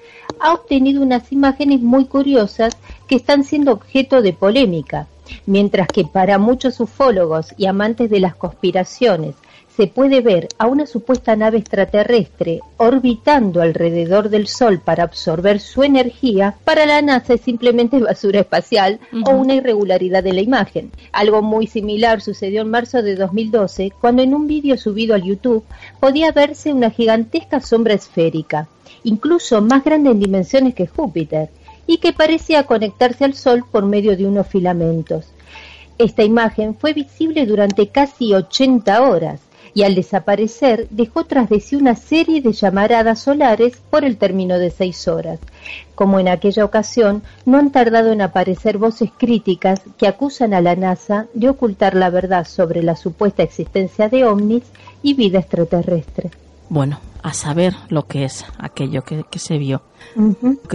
ha 0.40 0.52
obtenido 0.52 1.00
unas 1.00 1.30
imágenes 1.30 1.80
muy 1.80 2.06
curiosas 2.06 2.76
que 3.08 3.16
están 3.16 3.42
siendo 3.42 3.72
objeto 3.72 4.22
de 4.22 4.32
polémica, 4.32 5.08
mientras 5.46 5.88
que 5.88 6.04
para 6.04 6.38
muchos 6.38 6.78
ufólogos 6.78 7.54
y 7.56 7.66
amantes 7.66 8.10
de 8.10 8.20
las 8.20 8.36
conspiraciones 8.36 9.34
se 9.78 9.86
puede 9.86 10.20
ver 10.22 10.48
a 10.58 10.66
una 10.66 10.86
supuesta 10.86 11.36
nave 11.36 11.58
extraterrestre 11.58 12.58
orbitando 12.78 13.62
alrededor 13.62 14.28
del 14.28 14.48
Sol 14.48 14.80
para 14.80 15.04
absorber 15.04 15.60
su 15.60 15.84
energía, 15.84 16.56
para 16.64 16.84
la 16.84 17.00
NASA 17.00 17.34
es 17.34 17.42
simplemente 17.42 17.98
basura 18.00 18.40
espacial 18.40 18.98
o 19.24 19.30
una 19.30 19.54
irregularidad 19.54 20.24
de 20.24 20.32
la 20.32 20.40
imagen. 20.40 20.90
Algo 21.12 21.42
muy 21.42 21.68
similar 21.68 22.20
sucedió 22.20 22.62
en 22.62 22.70
marzo 22.70 23.02
de 23.02 23.14
2012, 23.14 23.92
cuando 24.00 24.22
en 24.22 24.34
un 24.34 24.48
vídeo 24.48 24.76
subido 24.76 25.14
al 25.14 25.22
YouTube 25.22 25.62
podía 26.00 26.32
verse 26.32 26.72
una 26.72 26.90
gigantesca 26.90 27.60
sombra 27.60 27.94
esférica, 27.94 28.66
incluso 29.04 29.62
más 29.62 29.84
grande 29.84 30.10
en 30.10 30.18
dimensiones 30.18 30.74
que 30.74 30.88
Júpiter, 30.88 31.50
y 31.88 31.96
que 31.98 32.12
parecía 32.12 32.62
conectarse 32.62 33.24
al 33.24 33.34
Sol 33.34 33.64
por 33.68 33.84
medio 33.84 34.16
de 34.16 34.26
unos 34.26 34.46
filamentos. 34.46 35.32
Esta 35.96 36.22
imagen 36.22 36.76
fue 36.76 36.92
visible 36.92 37.44
durante 37.46 37.88
casi 37.88 38.32
80 38.34 39.02
horas 39.02 39.40
y 39.74 39.82
al 39.82 39.94
desaparecer 39.94 40.86
dejó 40.90 41.24
tras 41.24 41.48
de 41.48 41.60
sí 41.60 41.76
una 41.76 41.96
serie 41.96 42.40
de 42.40 42.52
llamaradas 42.52 43.20
solares 43.20 43.78
por 43.90 44.04
el 44.04 44.16
término 44.16 44.58
de 44.58 44.70
seis 44.70 45.08
horas. 45.08 45.40
Como 45.94 46.20
en 46.20 46.28
aquella 46.28 46.64
ocasión, 46.64 47.22
no 47.44 47.58
han 47.58 47.70
tardado 47.70 48.12
en 48.12 48.22
aparecer 48.22 48.78
voces 48.78 49.10
críticas 49.16 49.80
que 49.96 50.06
acusan 50.06 50.54
a 50.54 50.60
la 50.60 50.76
NASA 50.76 51.26
de 51.34 51.48
ocultar 51.48 51.94
la 51.94 52.10
verdad 52.10 52.46
sobre 52.46 52.82
la 52.82 52.96
supuesta 52.96 53.42
existencia 53.42 54.08
de 54.08 54.24
ovnis 54.24 54.64
y 55.02 55.14
vida 55.14 55.38
extraterrestre. 55.38 56.30
Bueno, 56.68 57.00
a 57.22 57.32
saber 57.32 57.74
lo 57.88 58.06
que 58.06 58.24
es 58.24 58.44
aquello 58.58 59.02
que, 59.02 59.38
se 59.38 59.58
vio. 59.58 59.82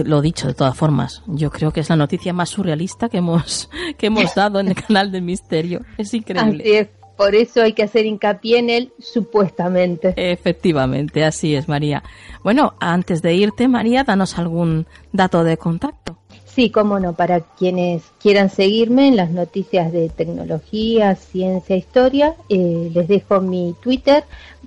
Lo 0.04 0.20
dicho, 0.20 0.46
de 0.46 0.54
todas 0.54 0.76
formas, 0.76 1.22
yo 1.26 1.50
creo 1.50 1.72
que 1.72 1.80
es 1.80 1.88
la 1.88 1.96
noticia 1.96 2.32
más 2.32 2.50
surrealista 2.50 3.08
que 3.08 3.18
hemos, 3.18 3.70
que 3.98 4.06
hemos 4.06 4.34
dado 4.34 4.60
en 4.60 4.68
el 4.68 4.74
canal 4.74 5.10
de 5.12 5.20
Misterio. 5.20 5.80
Es 5.98 6.12
increíble. 6.14 6.62
Así 6.62 6.72
es. 6.72 6.88
Por 7.16 7.36
eso 7.36 7.62
hay 7.62 7.74
que 7.74 7.84
hacer 7.84 8.06
hincapié 8.06 8.58
en 8.58 8.70
él 8.70 8.92
supuestamente. 8.98 10.14
Efectivamente, 10.16 11.24
así 11.24 11.54
es, 11.54 11.68
María. 11.68 12.02
Bueno, 12.42 12.74
antes 12.80 13.22
de 13.22 13.34
irte, 13.34 13.68
María, 13.68 14.02
danos 14.02 14.36
algún 14.36 14.86
dato 15.12 15.44
de 15.44 15.56
contacto. 15.56 16.18
Sí, 16.54 16.70
cómo 16.70 17.00
no, 17.00 17.14
para 17.14 17.40
quienes 17.40 18.02
quieran 18.20 18.48
seguirme 18.48 19.08
en 19.08 19.16
las 19.16 19.30
noticias 19.30 19.90
de 19.92 20.08
tecnología, 20.08 21.16
ciencia, 21.16 21.74
historia, 21.74 22.36
eh, 22.48 22.90
les 22.94 23.08
dejo 23.08 23.40
mi 23.40 23.74
Twitter, 23.82 24.22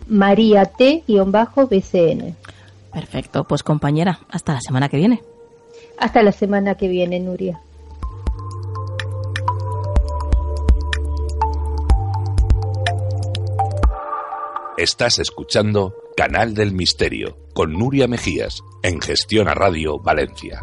María 0.08 0.66
T-BCN. 0.66 2.36
Perfecto, 2.94 3.44
pues 3.44 3.64
compañera, 3.64 4.20
hasta 4.30 4.54
la 4.54 4.62
semana 4.62 4.90
que 4.90 4.98
viene. 4.98 5.22
Hasta 6.00 6.24
la 6.24 6.32
semana 6.32 6.76
que 6.76 6.88
viene, 6.88 7.20
Nuria. 7.20 7.62
Estás 14.78 15.18
escuchando 15.18 15.96
Canal 16.16 16.54
del 16.54 16.72
Misterio 16.72 17.36
con 17.54 17.74
Nuria 17.74 18.08
Mejías 18.08 18.64
en 18.84 19.02
Gestión 19.02 19.48
a 19.48 19.56
Radio 19.56 20.00
Valencia. 20.00 20.62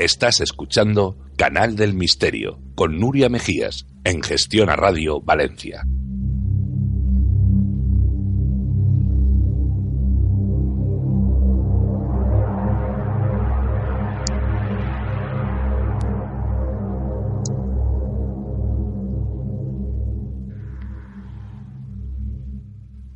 Estás 0.00 0.40
escuchando 0.40 1.18
Canal 1.36 1.76
del 1.76 1.92
Misterio 1.92 2.58
con 2.74 2.98
Nuria 2.98 3.28
Mejías 3.28 3.84
en 4.02 4.22
Gestión 4.22 4.70
a 4.70 4.74
Radio 4.74 5.20
Valencia. 5.20 5.82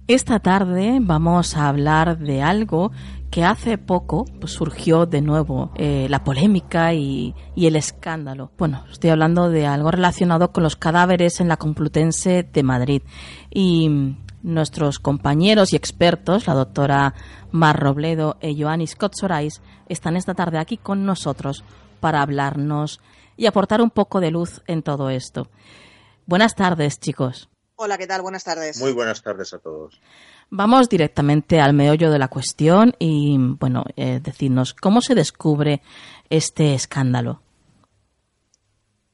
Esta 0.07 0.39
tarde 0.39 0.99
vamos 1.01 1.57
a 1.57 1.67
hablar 1.67 2.19
de 2.19 2.43
algo 2.43 2.93
que 3.35 3.43
hace 3.43 3.79
poco 3.79 4.27
pues, 4.39 4.53
surgió 4.53 5.07
de 5.07 5.21
nuevo 5.21 5.73
eh, 5.75 6.07
la 6.09 6.23
polémica 6.23 6.95
y, 6.95 7.35
el 7.57 7.75
escándalo. 7.75 8.53
Bueno, 8.57 8.85
estoy 8.93 9.11
hablando 9.11 9.51
de 9.51 9.67
algo 9.67 9.91
relacionado 9.91 10.53
con 10.53 10.63
los 10.63 10.77
cadáveres 10.77 11.41
en 11.41 11.49
la 11.49 11.57
Complutense 11.57 12.45
de 12.45 12.63
Madrid. 12.63 13.03
Y 13.51 14.15
nuestros 14.45 15.01
compañeros 15.01 15.73
y 15.73 15.77
expertos, 15.77 16.47
la 16.47 16.55
doctora 16.55 17.15
Mar 17.51 17.81
Robledo 17.81 18.37
y 18.41 18.63
Joanis 18.63 18.95
Kotsorais, 18.95 19.63
están 19.89 20.15
esta 20.15 20.35
tarde 20.35 20.59
aquí 20.59 20.77
con 20.77 21.05
nosotros 21.05 21.65
para 21.99 22.23
hablarnos 22.23 23.01
y 23.37 23.47
aportar 23.47 23.83
un 23.83 23.91
poco 23.91 24.21
de 24.21 24.31
luz 24.31 24.63
en 24.69 24.85
todo 24.85 25.11
esto. 25.11 25.49
Buenas 26.25 26.55
tardes, 26.55 27.01
chicos. 27.01 27.49
Hola, 27.77 27.99
¿qué 27.99 28.07
tal? 28.07 28.23
Buenas 28.23 28.45
tardes. 28.45 28.79
Muy 28.79 28.93
buenas 28.93 29.23
tardes 29.23 29.53
a 29.53 29.59
todos. 29.59 30.01
Vamos 30.51 30.89
directamente 30.89 31.61
al 31.61 31.75
meollo 31.75 32.11
de 32.11 32.19
la 32.19 32.29
cuestión 32.29 32.95
y, 33.01 33.37
bueno, 33.39 33.85
eh, 33.97 34.21
decirnos, 34.23 34.75
¿cómo 34.75 35.01
se 35.01 35.17
descubre 35.17 35.83
este 36.31 36.75
escándalo? 36.75 37.41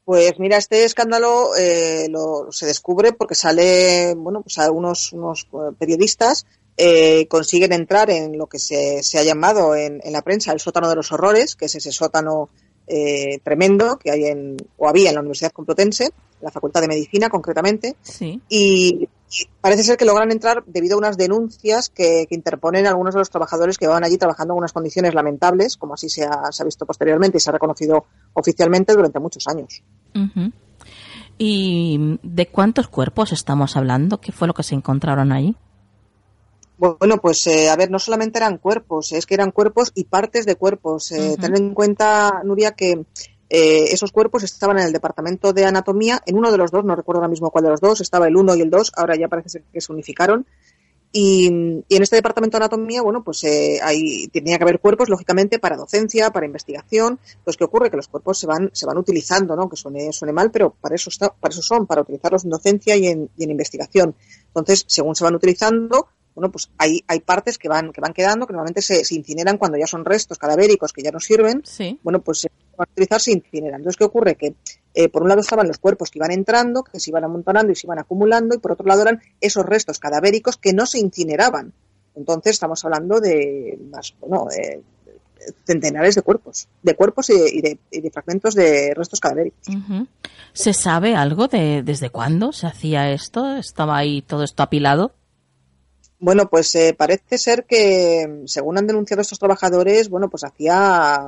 Pues 0.04 0.38
mira, 0.38 0.58
este 0.58 0.84
escándalo 0.84 1.56
eh, 1.56 2.08
lo, 2.10 2.50
se 2.50 2.66
descubre 2.66 3.12
porque 3.12 3.34
sale, 3.34 4.14
bueno, 4.16 4.42
pues 4.42 4.58
algunos 4.58 5.12
unos 5.12 5.48
eh, 5.52 5.72
periodistas 5.78 6.46
eh, 6.76 7.28
consiguen 7.28 7.72
entrar 7.72 8.10
en 8.10 8.36
lo 8.36 8.46
que 8.46 8.58
se, 8.58 9.00
ha 9.16 9.22
llamado 9.22 9.74
en, 9.74 10.00
en, 10.02 10.12
la 10.12 10.22
prensa 10.22 10.52
el 10.52 10.60
sótano 10.60 10.88
de 10.88 10.96
los 10.96 11.12
horrores, 11.12 11.54
que 11.54 11.66
es 11.66 11.74
ese 11.76 11.92
sótano 11.92 12.50
eh, 12.92 13.38
tremendo 13.44 13.98
que 13.98 14.10
hay 14.10 14.24
en, 14.24 14.56
o 14.76 14.88
había 14.88 15.10
en 15.10 15.14
la 15.14 15.20
Universidad 15.20 15.52
Complutense, 15.52 16.10
la 16.40 16.50
Facultad 16.50 16.80
de 16.80 16.88
Medicina 16.88 17.28
concretamente, 17.28 17.94
y 18.48 19.08
parece 19.60 19.84
ser 19.84 19.96
que 19.96 20.04
logran 20.04 20.32
entrar 20.32 20.64
debido 20.66 20.96
a 20.96 20.98
unas 20.98 21.16
denuncias 21.16 21.88
que, 21.88 22.26
interponen 22.30 22.88
algunos 22.88 23.14
de 23.14 23.20
los 23.20 23.30
trabajadores 23.30 23.78
que 23.78 23.86
van 23.86 24.02
allí 24.02 24.18
trabajando 24.18 24.54
en 24.54 24.58
unas 24.58 24.72
condiciones 24.72 25.14
lamentables, 25.14 25.76
como 25.76 25.94
así 25.94 26.08
se 26.08 26.24
ha, 26.24 26.64
visto 26.64 26.84
posteriormente 26.84 27.36
y 27.36 27.40
se 27.40 27.50
ha 27.50 27.52
reconocido 27.52 28.06
oficialmente 28.32 28.92
durante 28.92 29.20
muchos 29.20 29.46
años. 29.46 29.84
¿Y 31.38 32.18
de 32.24 32.48
cuántos 32.48 32.88
cuerpos 32.88 33.30
estamos 33.30 33.76
hablando? 33.76 34.20
¿Qué 34.20 34.32
fue 34.32 34.48
lo 34.48 34.54
que 34.54 34.64
se 34.64 34.74
encontraron 34.74 35.30
ahí? 35.30 35.54
Bueno, 36.80 37.18
pues 37.18 37.46
eh, 37.46 37.68
a 37.68 37.76
ver, 37.76 37.90
no 37.90 37.98
solamente 37.98 38.38
eran 38.38 38.56
cuerpos, 38.56 39.12
es 39.12 39.26
que 39.26 39.34
eran 39.34 39.50
cuerpos 39.50 39.92
y 39.94 40.04
partes 40.04 40.46
de 40.46 40.56
cuerpos. 40.56 41.12
Eh, 41.12 41.36
ten 41.38 41.54
en 41.54 41.74
cuenta, 41.74 42.40
Nuria, 42.42 42.72
que 42.72 43.04
eh, 43.50 43.84
esos 43.90 44.12
cuerpos 44.12 44.44
estaban 44.44 44.78
en 44.78 44.86
el 44.86 44.92
departamento 44.94 45.52
de 45.52 45.66
anatomía, 45.66 46.22
en 46.24 46.38
uno 46.38 46.50
de 46.50 46.56
los 46.56 46.70
dos, 46.70 46.82
no 46.86 46.96
recuerdo 46.96 47.18
ahora 47.18 47.28
mismo 47.28 47.50
cuál 47.50 47.64
de 47.64 47.70
los 47.70 47.82
dos, 47.82 48.00
estaba 48.00 48.28
el 48.28 48.36
uno 48.36 48.54
y 48.54 48.62
el 48.62 48.70
dos, 48.70 48.92
ahora 48.96 49.14
ya 49.14 49.28
parece 49.28 49.50
ser 49.50 49.62
que 49.70 49.82
se 49.82 49.92
unificaron. 49.92 50.46
Y, 51.12 51.48
en 51.48 51.84
este 52.02 52.16
departamento 52.16 52.56
de 52.56 52.64
anatomía, 52.64 53.02
bueno, 53.02 53.22
pues 53.22 53.44
ahí 53.82 54.28
tenía 54.28 54.56
que 54.56 54.64
haber 54.64 54.80
cuerpos, 54.80 55.10
lógicamente, 55.10 55.58
para 55.58 55.76
docencia, 55.76 56.30
para 56.30 56.46
investigación. 56.46 57.18
Pues, 57.44 57.58
¿qué 57.58 57.64
ocurre? 57.64 57.90
Que 57.90 57.98
los 57.98 58.08
cuerpos 58.08 58.38
se 58.38 58.46
van, 58.46 58.70
se 58.72 58.86
van 58.86 58.96
utilizando, 58.96 59.54
¿no? 59.54 59.68
Que 59.68 59.76
suene, 59.76 60.14
suene 60.14 60.32
mal, 60.32 60.50
pero 60.50 60.70
para 60.80 60.94
eso, 60.94 61.10
está, 61.10 61.28
para 61.28 61.52
eso 61.52 61.60
son, 61.60 61.86
para 61.86 62.00
utilizarlos 62.00 62.44
en 62.44 62.50
docencia 62.50 62.96
y 62.96 63.06
en, 63.08 63.28
y 63.36 63.44
en 63.44 63.50
investigación. 63.50 64.14
Entonces, 64.46 64.86
según 64.86 65.14
se 65.14 65.24
van 65.24 65.34
utilizando, 65.34 66.08
bueno, 66.34 66.50
pues 66.50 66.70
hay, 66.78 67.02
hay 67.08 67.20
partes 67.20 67.58
que 67.58 67.68
van, 67.68 67.92
que 67.92 68.00
van 68.00 68.12
quedando, 68.12 68.46
que 68.46 68.52
normalmente 68.52 68.82
se, 68.82 69.02
incineran 69.14 69.58
cuando 69.58 69.78
ya 69.78 69.86
son 69.86 70.04
restos 70.04 70.38
cadavéricos 70.38 70.92
que 70.92 71.02
ya 71.02 71.10
no 71.10 71.20
sirven. 71.20 71.62
Bueno, 72.02 72.20
pues 72.20 72.38
se 72.38 72.50
van 72.76 72.88
a 72.88 72.92
utilizar, 72.92 73.20
se 73.20 73.32
incineran. 73.32 73.80
Entonces, 73.80 73.96
¿qué 73.96 74.04
ocurre? 74.04 74.36
Que 74.36 74.54
eh, 74.94 75.08
por 75.08 75.22
un 75.22 75.28
lado 75.28 75.40
estaban 75.40 75.66
los 75.66 75.78
cuerpos 75.78 76.10
que 76.10 76.18
iban 76.18 76.30
entrando, 76.30 76.82
que 76.82 77.00
se 77.00 77.10
iban 77.10 77.24
amontonando 77.24 77.72
y 77.72 77.74
se 77.74 77.86
iban 77.86 77.98
acumulando, 77.98 78.54
y 78.54 78.58
por 78.58 78.72
otro 78.72 78.86
lado 78.86 79.02
eran 79.02 79.20
esos 79.40 79.66
restos 79.66 79.98
cadavéricos 79.98 80.56
que 80.56 80.72
no 80.72 80.86
se 80.86 80.98
incineraban. 80.98 81.72
Entonces, 82.14 82.52
estamos 82.52 82.84
hablando 82.84 83.20
de 83.20 83.78
más, 83.90 84.14
bueno, 84.20 84.46
de 84.50 84.82
centenares 85.64 86.14
de 86.14 86.22
cuerpos, 86.22 86.68
de 86.82 86.94
cuerpos 86.94 87.30
y 87.30 87.60
de, 87.60 87.78
de, 87.90 88.10
fragmentos 88.10 88.54
de 88.54 88.92
restos 88.94 89.20
cadavéricos. 89.20 89.66
¿Se 90.52 90.74
sabe 90.74 91.14
algo 91.14 91.48
de 91.48 91.82
desde 91.82 92.10
cuándo 92.10 92.52
se 92.52 92.66
hacía 92.66 93.10
esto? 93.10 93.56
¿Estaba 93.56 93.96
ahí 93.96 94.22
todo 94.22 94.44
esto 94.44 94.62
apilado? 94.62 95.14
Bueno, 96.20 96.48
pues 96.50 96.74
eh, 96.74 96.94
parece 96.96 97.38
ser 97.38 97.64
que, 97.64 98.42
según 98.44 98.76
han 98.76 98.86
denunciado 98.86 99.22
estos 99.22 99.38
trabajadores, 99.38 100.10
bueno, 100.10 100.28
pues 100.28 100.44
hacía, 100.44 101.18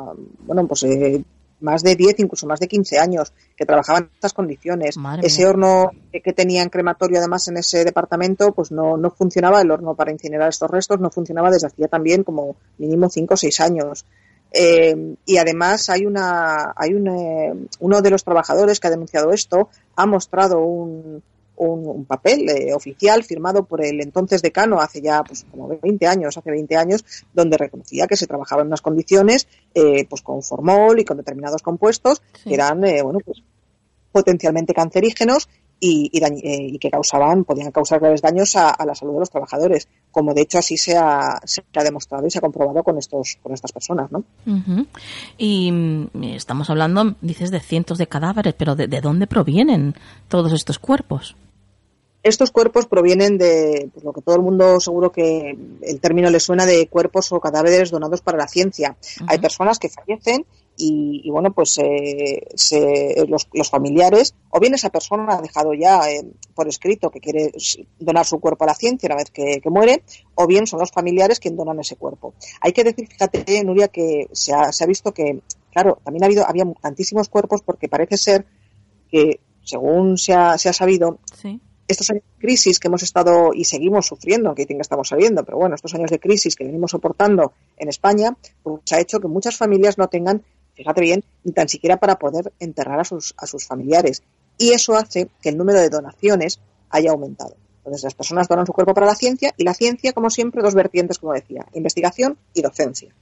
bueno, 0.44 0.68
pues 0.68 0.82
eh, 0.82 1.24
más 1.60 1.82
de 1.82 1.96
10, 1.96 2.20
incluso 2.20 2.46
más 2.46 2.60
de 2.60 2.68
15 2.68 2.98
años 2.98 3.32
que 3.56 3.64
trabajaban 3.64 4.04
en 4.04 4.10
estas 4.12 4.34
condiciones. 4.34 4.96
ese 5.22 5.46
horno 5.46 5.92
que 6.12 6.32
tenían 6.34 6.68
crematorio 6.68 7.18
además 7.18 7.48
en 7.48 7.56
ese 7.56 7.84
departamento, 7.84 8.52
pues 8.52 8.70
no, 8.70 8.98
no 8.98 9.10
funcionaba, 9.10 9.62
el 9.62 9.70
horno 9.70 9.94
para 9.94 10.12
incinerar 10.12 10.50
estos 10.50 10.70
restos 10.70 11.00
no 11.00 11.10
funcionaba 11.10 11.50
desde 11.50 11.68
hacía 11.68 11.88
también 11.88 12.22
como 12.22 12.56
mínimo 12.76 13.08
5 13.08 13.32
o 13.32 13.36
6 13.36 13.60
años. 13.60 14.04
Eh, 14.52 15.14
y 15.24 15.38
además 15.38 15.88
hay 15.88 16.04
una, 16.04 16.74
hay 16.76 16.92
un, 16.92 17.68
uno 17.80 18.02
de 18.02 18.10
los 18.10 18.22
trabajadores 18.24 18.78
que 18.78 18.88
ha 18.88 18.90
denunciado 18.90 19.32
esto 19.32 19.70
ha 19.96 20.04
mostrado 20.04 20.60
un, 20.60 21.22
un, 21.68 22.04
papel 22.04 22.48
eh, 22.48 22.74
oficial 22.74 23.22
firmado 23.24 23.64
por 23.64 23.84
el 23.84 24.00
entonces 24.00 24.42
decano 24.42 24.80
hace 24.80 25.00
ya 25.00 25.22
pues 25.22 25.46
como 25.50 25.68
20 25.68 26.06
años, 26.06 26.36
hace 26.36 26.50
20 26.50 26.76
años, 26.76 27.04
donde 27.32 27.56
reconocía 27.56 28.06
que 28.06 28.16
se 28.16 28.26
trabajaba 28.26 28.62
en 28.62 28.68
unas 28.68 28.82
condiciones 28.82 29.48
eh, 29.74 30.06
pues 30.08 30.22
con 30.22 30.42
formol 30.42 30.98
y 30.98 31.04
con 31.04 31.16
determinados 31.16 31.62
compuestos 31.62 32.22
que 32.44 32.54
eran 32.54 32.84
eh, 32.84 33.02
bueno 33.02 33.20
pues 33.24 33.42
potencialmente 34.12 34.74
cancerígenos 34.74 35.48
y, 35.84 36.10
y, 36.12 36.78
que 36.78 36.90
causaban, 36.90 37.42
podían 37.42 37.72
causar 37.72 37.98
graves 37.98 38.22
daños 38.22 38.54
a, 38.54 38.76
la 38.86 38.94
salud 38.94 39.14
de 39.14 39.18
los 39.18 39.30
trabajadores. 39.30 39.88
como 40.12 40.32
de 40.32 40.42
hecho 40.42 40.58
así 40.58 40.76
se 40.76 40.96
ha, 40.96 41.40
se 41.44 41.60
ha 41.74 41.82
demostrado 41.82 42.24
y 42.24 42.30
se 42.30 42.38
ha 42.38 42.40
comprobado 42.40 42.84
con 42.84 42.98
estos 42.98 43.38
con 43.42 43.52
estas 43.52 43.72
personas, 43.72 44.12
¿no? 44.12 44.22
Y 45.38 45.72
mm, 45.72 46.22
estamos 46.34 46.70
hablando, 46.70 47.16
dices, 47.20 47.50
de 47.50 47.58
cientos 47.58 47.98
de 47.98 48.06
cadáveres, 48.06 48.54
pero 48.56 48.76
¿de, 48.76 49.00
dónde 49.00 49.26
provienen 49.26 49.96
todos 50.28 50.52
estos 50.52 50.78
cuerpos? 50.78 51.34
Estos 52.22 52.52
cuerpos 52.52 52.86
provienen 52.86 53.36
de 53.36 53.90
pues, 53.92 54.04
lo 54.04 54.12
que 54.12 54.22
todo 54.22 54.36
el 54.36 54.42
mundo 54.42 54.78
seguro 54.78 55.10
que 55.10 55.56
el 55.82 56.00
término 56.00 56.30
le 56.30 56.38
suena 56.38 56.66
de 56.66 56.86
cuerpos 56.86 57.32
o 57.32 57.40
cadáveres 57.40 57.90
donados 57.90 58.20
para 58.20 58.38
la 58.38 58.46
ciencia. 58.46 58.96
Hay 59.26 59.38
personas 59.38 59.80
que 59.80 59.88
fallecen 59.88 60.46
y, 60.76 61.28
bueno, 61.30 61.52
pues 61.52 61.78
eh, 61.78 63.26
los, 63.28 63.70
familiares, 63.70 64.34
o 64.50 64.58
bien 64.58 64.74
esa 64.74 64.90
persona 64.90 65.26
ha 65.28 65.42
dejado 65.42 65.74
ya 65.74 66.10
eh, 66.10 66.24
por 66.54 66.66
escrito 66.68 67.10
que 67.10 67.20
quiere 67.20 67.52
donar 67.98 68.24
su 68.24 68.40
cuerpo 68.40 68.64
a 68.64 68.68
la 68.68 68.74
ciencia 68.74 69.08
una 69.08 69.16
vez 69.16 69.30
que, 69.30 69.60
muere, 69.66 70.02
o 70.34 70.46
bien 70.46 70.66
son 70.66 70.80
los 70.80 70.90
familiares 70.90 71.40
quienes 71.40 71.58
donan 71.58 71.80
ese 71.80 71.96
cuerpo. 71.96 72.34
Hay 72.60 72.72
que 72.72 72.84
decir, 72.84 73.06
fíjate, 73.08 73.64
Nuria, 73.64 73.88
que 73.88 74.28
se 74.32 74.54
ha, 74.54 74.72
se 74.72 74.84
ha 74.84 74.86
visto 74.86 75.12
que, 75.12 75.40
claro, 75.72 75.98
también 76.04 76.22
ha 76.22 76.26
habido, 76.26 76.46
había 76.46 76.64
tantísimos 76.80 77.28
cuerpos 77.28 77.62
porque 77.62 77.88
parece 77.88 78.16
ser 78.16 78.46
que, 79.10 79.40
según 79.62 80.18
se 80.18 80.32
ha, 80.32 80.56
se 80.58 80.68
ha 80.68 80.72
sabido, 80.72 81.18
estos 81.88 82.10
años 82.10 82.22
de 82.22 82.46
crisis 82.46 82.78
que 82.78 82.88
hemos 82.88 83.02
estado 83.02 83.52
y 83.54 83.64
seguimos 83.64 84.06
sufriendo, 84.06 84.48
aunque 84.48 84.62
dicen 84.62 84.78
que 84.78 84.82
estamos 84.82 85.08
saliendo, 85.08 85.44
pero 85.44 85.58
bueno, 85.58 85.74
estos 85.74 85.94
años 85.94 86.10
de 86.10 86.18
crisis 86.18 86.56
que 86.56 86.64
venimos 86.64 86.90
soportando 86.90 87.52
en 87.76 87.88
España, 87.88 88.36
pues 88.62 88.80
ha 88.92 89.00
hecho 89.00 89.20
que 89.20 89.28
muchas 89.28 89.56
familias 89.56 89.98
no 89.98 90.08
tengan 90.08 90.42
fíjate 90.74 91.00
bien, 91.00 91.24
ni 91.44 91.52
tan 91.52 91.68
siquiera 91.68 91.98
para 91.98 92.18
poder 92.18 92.52
enterrar 92.58 93.00
a 93.00 93.04
sus, 93.04 93.34
a 93.36 93.46
sus 93.46 93.66
familiares. 93.66 94.22
Y 94.58 94.72
eso 94.72 94.96
hace 94.96 95.28
que 95.40 95.50
el 95.50 95.56
número 95.56 95.80
de 95.80 95.88
donaciones 95.88 96.60
haya 96.90 97.10
aumentado. 97.10 97.56
Entonces 97.78 98.04
las 98.04 98.14
personas 98.14 98.48
donan 98.48 98.66
su 98.66 98.72
cuerpo 98.72 98.94
para 98.94 99.06
la 99.06 99.14
ciencia 99.14 99.52
y 99.56 99.64
la 99.64 99.74
ciencia, 99.74 100.12
como 100.12 100.30
siempre, 100.30 100.62
dos 100.62 100.74
vertientes, 100.74 101.18
como 101.18 101.32
decía, 101.32 101.66
investigación 101.74 102.38
y 102.54 102.62
docencia. 102.62 103.12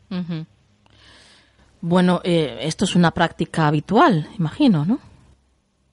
Bueno, 1.81 2.21
eh, 2.25 2.59
esto 2.63 2.85
es 2.85 2.95
una 2.95 3.13
práctica 3.13 3.67
habitual, 3.67 4.29
imagino, 4.39 4.85
¿no? 4.85 5.01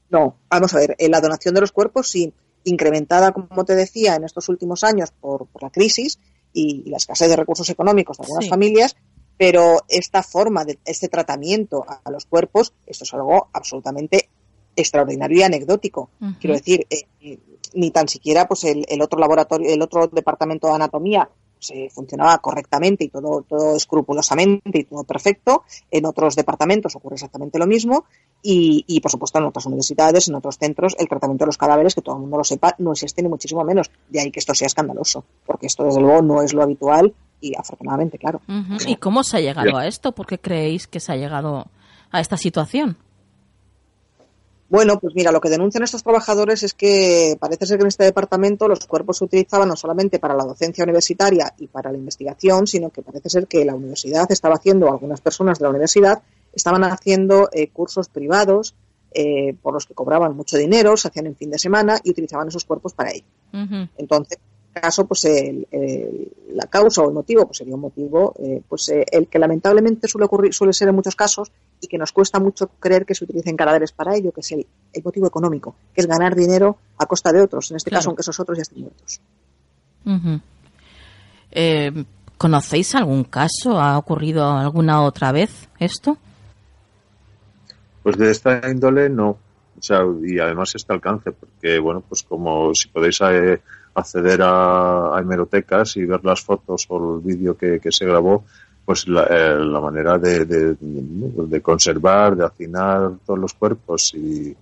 No, 0.09 0.37
vamos 0.49 0.73
a 0.73 0.79
ver, 0.79 0.95
eh, 0.99 1.09
la 1.09 1.21
donación 1.21 1.53
de 1.53 1.61
los 1.61 1.71
cuerpos 1.71 2.09
sí, 2.09 2.33
incrementada, 2.69 3.31
como 3.31 3.65
te 3.65 3.75
decía, 3.75 4.15
en 4.15 4.23
estos 4.23 4.49
últimos 4.49 4.83
años 4.83 5.11
por, 5.11 5.47
la 5.61 5.69
crisis 5.69 6.19
y, 6.53 6.89
la 6.89 6.97
escasez 6.97 7.29
de 7.29 7.35
recursos 7.35 7.69
económicos 7.69 8.17
de 8.17 8.23
algunas 8.23 8.49
familias, 8.49 8.95
pero 9.37 9.83
esta 9.87 10.23
forma, 10.23 10.65
de, 10.65 10.79
este 10.85 11.07
tratamiento 11.07 11.85
a, 11.87 12.09
los 12.11 12.25
cuerpos, 12.25 12.73
esto 12.85 13.03
es 13.03 13.13
algo 13.13 13.49
absolutamente 13.53 14.29
extraordinario 14.75 15.39
y 15.39 15.43
anecdótico. 15.43 16.09
Quiero 16.39 16.55
decir, 16.55 16.85
eh, 16.89 17.39
ni 17.73 17.91
tan 17.91 18.07
siquiera 18.07 18.47
pues 18.47 18.63
el, 18.63 19.01
otro 19.01 19.19
laboratorio, 19.19 19.73
el 19.73 19.81
otro 19.81 20.07
departamento 20.07 20.67
de 20.67 20.75
anatomía 20.75 21.29
se 21.59 21.89
funcionaba 21.89 22.37
correctamente 22.39 23.03
y 23.03 23.09
todo, 23.09 23.43
todo 23.47 23.75
escrupulosamente 23.75 24.79
y 24.79 24.83
todo 24.83 25.03
perfecto. 25.03 25.63
En 25.91 26.05
otros 26.05 26.35
departamentos 26.35 26.95
ocurre 26.95 27.15
exactamente 27.15 27.59
lo 27.59 27.67
mismo. 27.67 28.05
Y, 28.43 28.85
y, 28.87 28.99
por 28.99 29.11
supuesto, 29.11 29.39
en 29.39 29.45
otras 29.45 29.65
universidades, 29.65 30.27
en 30.27 30.35
otros 30.35 30.57
centros, 30.57 30.95
el 30.99 31.09
tratamiento 31.09 31.43
de 31.43 31.47
los 31.47 31.57
cadáveres, 31.57 31.95
que 31.95 32.01
todo 32.01 32.15
el 32.15 32.21
mundo 32.21 32.37
lo 32.37 32.43
sepa, 32.43 32.75
no 32.77 32.91
existe 32.91 33.21
ni 33.21 33.29
muchísimo 33.29 33.63
menos. 33.63 33.89
De 34.09 34.19
ahí 34.19 34.31
que 34.31 34.39
esto 34.39 34.53
sea 34.53 34.67
escandaloso, 34.67 35.25
porque 35.45 35.65
esto, 35.65 35.83
desde 35.83 36.01
luego, 36.01 36.21
no 36.21 36.41
es 36.41 36.53
lo 36.53 36.61
habitual 36.61 37.13
y 37.41 37.55
afortunadamente, 37.57 38.17
claro. 38.17 38.41
¿Y 38.85 38.95
cómo 38.97 39.23
se 39.23 39.37
ha 39.37 39.39
llegado 39.39 39.77
a 39.77 39.87
esto? 39.87 40.11
¿Por 40.11 40.27
qué 40.27 40.39
creéis 40.39 40.87
que 40.87 40.99
se 40.99 41.11
ha 41.11 41.15
llegado 41.15 41.67
a 42.11 42.19
esta 42.19 42.37
situación? 42.37 42.97
Bueno, 44.69 44.99
pues 44.99 45.15
mira, 45.15 45.31
lo 45.31 45.39
que 45.39 45.49
denuncian 45.49 45.83
estos 45.83 46.03
trabajadores 46.03 46.61
es 46.63 46.73
que 46.73 47.37
parece 47.39 47.65
ser 47.65 47.77
que 47.77 47.83
en 47.83 47.87
este 47.87 48.03
departamento 48.03 48.67
los 48.67 48.85
cuerpos 48.85 49.17
se 49.17 49.25
utilizaban 49.25 49.69
no 49.69 49.75
solamente 49.77 50.19
para 50.19 50.35
la 50.35 50.43
docencia 50.43 50.83
universitaria 50.83 51.53
y 51.57 51.67
para 51.67 51.91
la 51.91 51.97
investigación, 51.97 52.67
sino 52.67 52.89
que 52.89 53.01
parece 53.01 53.29
ser 53.29 53.47
que 53.47 53.63
la 53.63 53.75
universidad 53.75 54.29
estaba 54.31 54.55
haciendo, 54.55 54.89
algunas 54.89 55.21
personas 55.21 55.59
de 55.59 55.63
la 55.63 55.69
universidad 55.69 56.21
estaban 56.53 56.83
haciendo 56.83 57.49
eh, 57.53 57.69
cursos 57.69 58.09
privados 58.09 58.75
eh, 59.13 59.55
por 59.61 59.73
los 59.73 59.85
que 59.85 59.93
cobraban 59.93 60.35
mucho 60.35 60.57
dinero, 60.57 60.97
se 60.97 61.07
hacían 61.07 61.27
en 61.27 61.35
fin 61.35 61.49
de 61.49 61.59
semana 61.59 61.99
y 62.03 62.11
utilizaban 62.11 62.49
esos 62.49 62.65
cuerpos 62.65 62.93
para 62.93 63.11
ello. 63.11 63.25
Entonces, 63.97 64.37
caso, 64.81 65.05
pues 65.05 65.25
el, 65.25 65.67
la 66.49 66.65
causa 66.67 67.01
o 67.01 67.07
el 67.07 67.13
motivo, 67.13 67.45
pues 67.45 67.57
sería 67.57 67.75
un 67.75 67.81
motivo, 67.81 68.33
eh, 68.39 68.61
pues 68.67 68.89
eh, 68.89 69.05
el 69.11 69.27
que 69.27 69.39
lamentablemente 69.39 70.07
suele 70.07 70.25
ocurrir, 70.25 70.53
suele 70.53 70.73
ser 70.73 70.89
en 70.89 70.95
muchos 70.95 71.15
casos 71.15 71.51
y 71.79 71.87
que 71.87 71.97
nos 71.97 72.11
cuesta 72.11 72.39
mucho 72.39 72.67
creer 72.79 73.05
que 73.05 73.15
se 73.15 73.23
utilicen 73.23 73.55
cadáveres 73.55 73.91
para 73.91 74.15
ello, 74.15 74.31
que 74.31 74.41
es 74.41 74.51
el, 74.51 74.65
motivo 75.03 75.27
económico, 75.27 75.75
que 75.93 76.01
es 76.01 76.07
ganar 76.07 76.35
dinero 76.35 76.77
a 76.97 77.05
costa 77.05 77.31
de 77.31 77.41
otros, 77.41 77.69
en 77.71 77.77
este 77.77 77.91
caso, 77.91 78.09
aunque 78.09 78.21
esos 78.21 78.39
otros 78.39 78.57
ya 78.57 78.63
estén 78.63 78.81
muertos. 78.81 79.21
Eh, 81.51 82.05
¿Conocéis 82.37 82.95
algún 82.95 83.23
caso? 83.23 83.79
¿Ha 83.79 83.97
ocurrido 83.97 84.49
alguna 84.49 85.03
otra 85.03 85.31
vez 85.31 85.69
esto? 85.79 86.17
Pues 88.03 88.17
de 88.17 88.31
esta 88.31 88.61
índole 88.69 89.09
no. 89.09 89.37
O 89.77 89.81
sea, 89.81 90.01
y 90.23 90.39
además 90.39 90.73
este 90.75 90.93
alcance, 90.93 91.31
porque, 91.31 91.77
bueno, 91.79 92.01
pues 92.07 92.23
como 92.23 92.71
si 92.73 92.87
podéis 92.87 93.19
acceder 93.21 94.41
a, 94.41 95.17
hemerotecas 95.19 95.97
y 95.97 96.05
ver 96.05 96.23
las 96.23 96.41
fotos 96.41 96.85
o 96.89 97.15
el 97.17 97.21
vídeo 97.21 97.57
que, 97.57 97.79
se 97.89 98.05
grabó, 98.05 98.45
pues 98.87 99.05
la, 99.05 99.27
eh, 99.29 99.57
manera 99.81 100.17
de, 100.17 101.61
conservar, 101.61 102.37
de 102.37 102.45
hacinar 102.45 103.11
todos 103.25 103.37
los 103.37 103.53
cuerpos 103.53 104.13
y, 104.13 104.55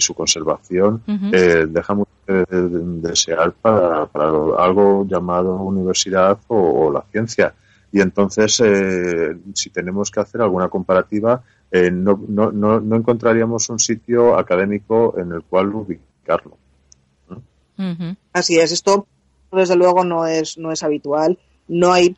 su 0.00 0.14
conservación 0.14 1.02
eh, 1.32 1.66
deja 1.68 1.92
mucho 1.92 2.10
que 2.24 2.44
desear 2.50 3.50
para, 3.52 4.08
algo 4.58 5.04
llamado 5.08 5.56
universidad 5.56 6.38
o, 6.46 6.90
la 6.92 7.02
ciencia. 7.10 7.52
Y 7.90 8.00
entonces, 8.00 8.60
eh, 8.64 9.36
si 9.54 9.70
tenemos 9.70 10.10
que 10.12 10.20
hacer 10.20 10.40
alguna 10.40 10.68
comparativa, 10.68 11.42
no, 11.72 12.20
no, 12.28 12.52
no, 12.52 12.80
no 12.80 12.96
encontraríamos 12.96 13.68
un 13.70 13.80
sitio 13.80 14.38
académico 14.38 15.14
en 15.18 15.32
el 15.32 15.42
cual 15.42 15.74
ubicarlo. 15.74 16.56
Así 18.32 18.58
es, 18.58 18.70
esto 18.70 19.06
desde 19.52 19.76
luego 19.76 20.04
no 20.04 20.26
es, 20.26 20.58
no 20.58 20.70
es 20.72 20.82
habitual. 20.82 21.38
No 21.66 21.92
hay 21.92 22.16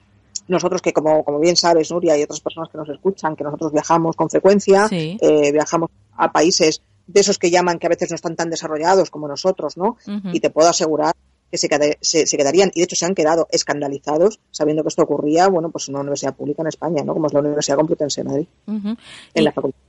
nosotros 0.49 0.83
que 0.83 0.93
como, 0.93 1.25
como 1.25 1.39
bien 1.39 1.57
sabes, 1.57 1.91
Nuria, 1.91 2.17
y 2.19 2.23
otras 2.23 2.41
personas 2.41 2.69
que 2.71 2.79
nos 2.79 2.89
escuchan, 2.89 3.37
que 3.37 3.45
nosotros 3.45 3.73
viajamos 3.73 4.17
con 4.17 4.31
frecuencia, 4.31 4.89
eh, 4.91 5.53
viajamos 5.53 5.91
a 6.17 6.33
países 6.33 6.83
de 7.07 7.21
esos 7.21 7.39
que 7.39 7.51
llaman 7.51 7.79
que 7.79 7.87
a 7.87 7.91
veces 7.91 8.11
no 8.11 8.15
están 8.15 8.37
tan 8.37 8.51
desarrollados 8.51 9.11
como 9.11 9.27
nosotros, 9.29 9.77
¿no? 9.77 9.97
Y 10.33 10.41
te 10.41 10.51
puedo 10.51 10.69
asegurar 10.69 11.15
que 11.51 11.59
se, 11.59 11.69
se, 12.01 12.37
quedarían, 12.37 12.71
y 12.75 12.81
de 12.81 12.85
hecho 12.85 12.95
se 12.95 13.07
han 13.07 13.15
quedado 13.15 13.49
escandalizados 13.51 14.39
sabiendo 14.53 14.83
que 14.83 14.89
esto 14.89 15.03
ocurría, 15.03 15.49
bueno, 15.49 15.71
pues 15.71 15.89
en 15.89 15.95
una 15.95 16.03
universidad 16.03 16.35
pública 16.35 16.63
en 16.63 16.69
España, 16.69 17.03
¿no? 17.03 17.13
Como 17.13 17.27
es 17.27 17.33
la 17.33 17.41
Universidad 17.41 17.77
Complutense 17.77 18.23
de 18.23 18.29
Madrid, 18.29 18.47
en 18.67 19.45
la 19.45 19.53
facultad. 19.53 19.81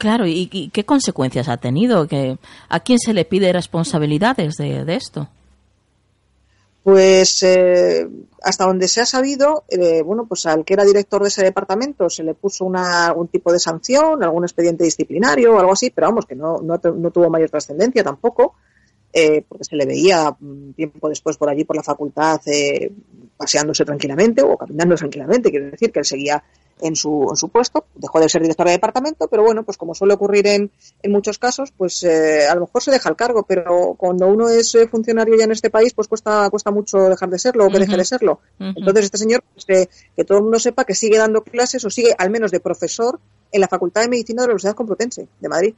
Claro, 0.00 0.26
¿y, 0.26 0.46
qué 0.72 0.84
consecuencias 0.84 1.48
ha 1.48 1.58
tenido? 1.58 2.08
¿A 2.70 2.80
quién 2.80 2.98
se 2.98 3.12
le 3.12 3.26
pide 3.26 3.52
responsabilidades 3.52 4.56
de, 4.56 4.94
esto? 4.94 5.28
Pues 6.82 7.42
eh, 7.42 8.08
hasta 8.42 8.64
donde 8.64 8.88
se 8.88 9.02
ha 9.02 9.06
sabido, 9.06 9.64
eh, 9.68 10.02
bueno, 10.02 10.26
pues 10.26 10.46
al 10.46 10.64
que 10.64 10.72
era 10.72 10.84
director 10.84 11.20
de 11.20 11.28
ese 11.28 11.44
departamento 11.44 12.08
se 12.08 12.24
le 12.24 12.34
puso 12.34 12.64
una, 12.64 13.08
algún 13.08 13.28
tipo 13.28 13.52
de 13.52 13.58
sanción, 13.58 14.22
algún 14.22 14.44
expediente 14.44 14.84
disciplinario 14.84 15.54
o 15.54 15.58
algo 15.58 15.72
así, 15.72 15.90
pero 15.90 16.06
vamos, 16.06 16.24
que 16.24 16.34
no, 16.34 16.58
no, 16.62 16.78
tuvo 16.78 17.28
mayor 17.28 17.50
trascendencia 17.50 18.02
tampoco, 18.02 18.54
eh, 19.12 19.44
porque 19.46 19.64
se 19.64 19.76
le 19.76 19.84
veía 19.84 20.34
mm, 20.38 20.72
tiempo 20.72 21.10
después 21.10 21.36
por 21.36 21.50
allí 21.50 21.64
por 21.64 21.76
la 21.76 21.82
facultad 21.82 22.40
paseándose 23.36 23.84
tranquilamente 23.84 24.42
o 24.42 24.56
caminando 24.56 24.94
tranquilamente, 24.94 25.50
quiero 25.50 25.70
decir 25.70 25.92
que 25.92 25.98
él 25.98 26.04
seguía 26.06 26.42
en 26.82 26.96
su, 26.96 27.28
en 27.30 27.36
su 27.36 27.48
puesto, 27.48 27.84
dejó 27.94 28.20
de 28.20 28.28
ser 28.28 28.42
director 28.42 28.66
de 28.66 28.72
departamento, 28.72 29.28
pero 29.28 29.42
bueno, 29.42 29.62
pues 29.62 29.76
como 29.76 29.94
suele 29.94 30.14
ocurrir 30.14 30.46
en, 30.46 30.70
en 31.02 31.12
muchos 31.12 31.38
casos, 31.38 31.72
pues 31.76 32.02
eh, 32.02 32.46
a 32.48 32.54
lo 32.54 32.62
mejor 32.62 32.82
se 32.82 32.90
deja 32.90 33.08
el 33.08 33.16
cargo, 33.16 33.44
pero 33.44 33.94
cuando 33.96 34.26
uno 34.26 34.48
es 34.48 34.74
eh, 34.74 34.88
funcionario 34.88 35.36
ya 35.36 35.44
en 35.44 35.52
este 35.52 35.70
país, 35.70 35.92
pues 35.94 36.08
cuesta, 36.08 36.48
cuesta 36.50 36.70
mucho 36.70 36.98
dejar 37.08 37.30
de 37.30 37.38
serlo 37.38 37.66
o 37.66 37.70
que 37.70 37.78
deje 37.78 37.96
de 37.96 38.04
serlo. 38.04 38.40
Entonces 38.58 39.06
este 39.06 39.18
señor, 39.18 39.42
pues, 39.54 39.64
que, 39.64 40.24
todo 40.24 40.38
el 40.38 40.44
mundo 40.44 40.58
sepa 40.58 40.84
que 40.84 40.94
sigue 40.94 41.18
dando 41.18 41.42
clases 41.42 41.84
o 41.84 41.90
sigue 41.90 42.14
al 42.16 42.30
menos 42.30 42.50
de 42.50 42.60
profesor 42.60 43.18
en 43.52 43.60
la 43.60 43.68
Facultad 43.68 44.02
de 44.02 44.08
Medicina 44.08 44.42
de 44.42 44.48
la 44.48 44.52
Universidad 44.52 44.74
Complutense 44.74 45.26
de 45.40 45.48
Madrid. 45.48 45.74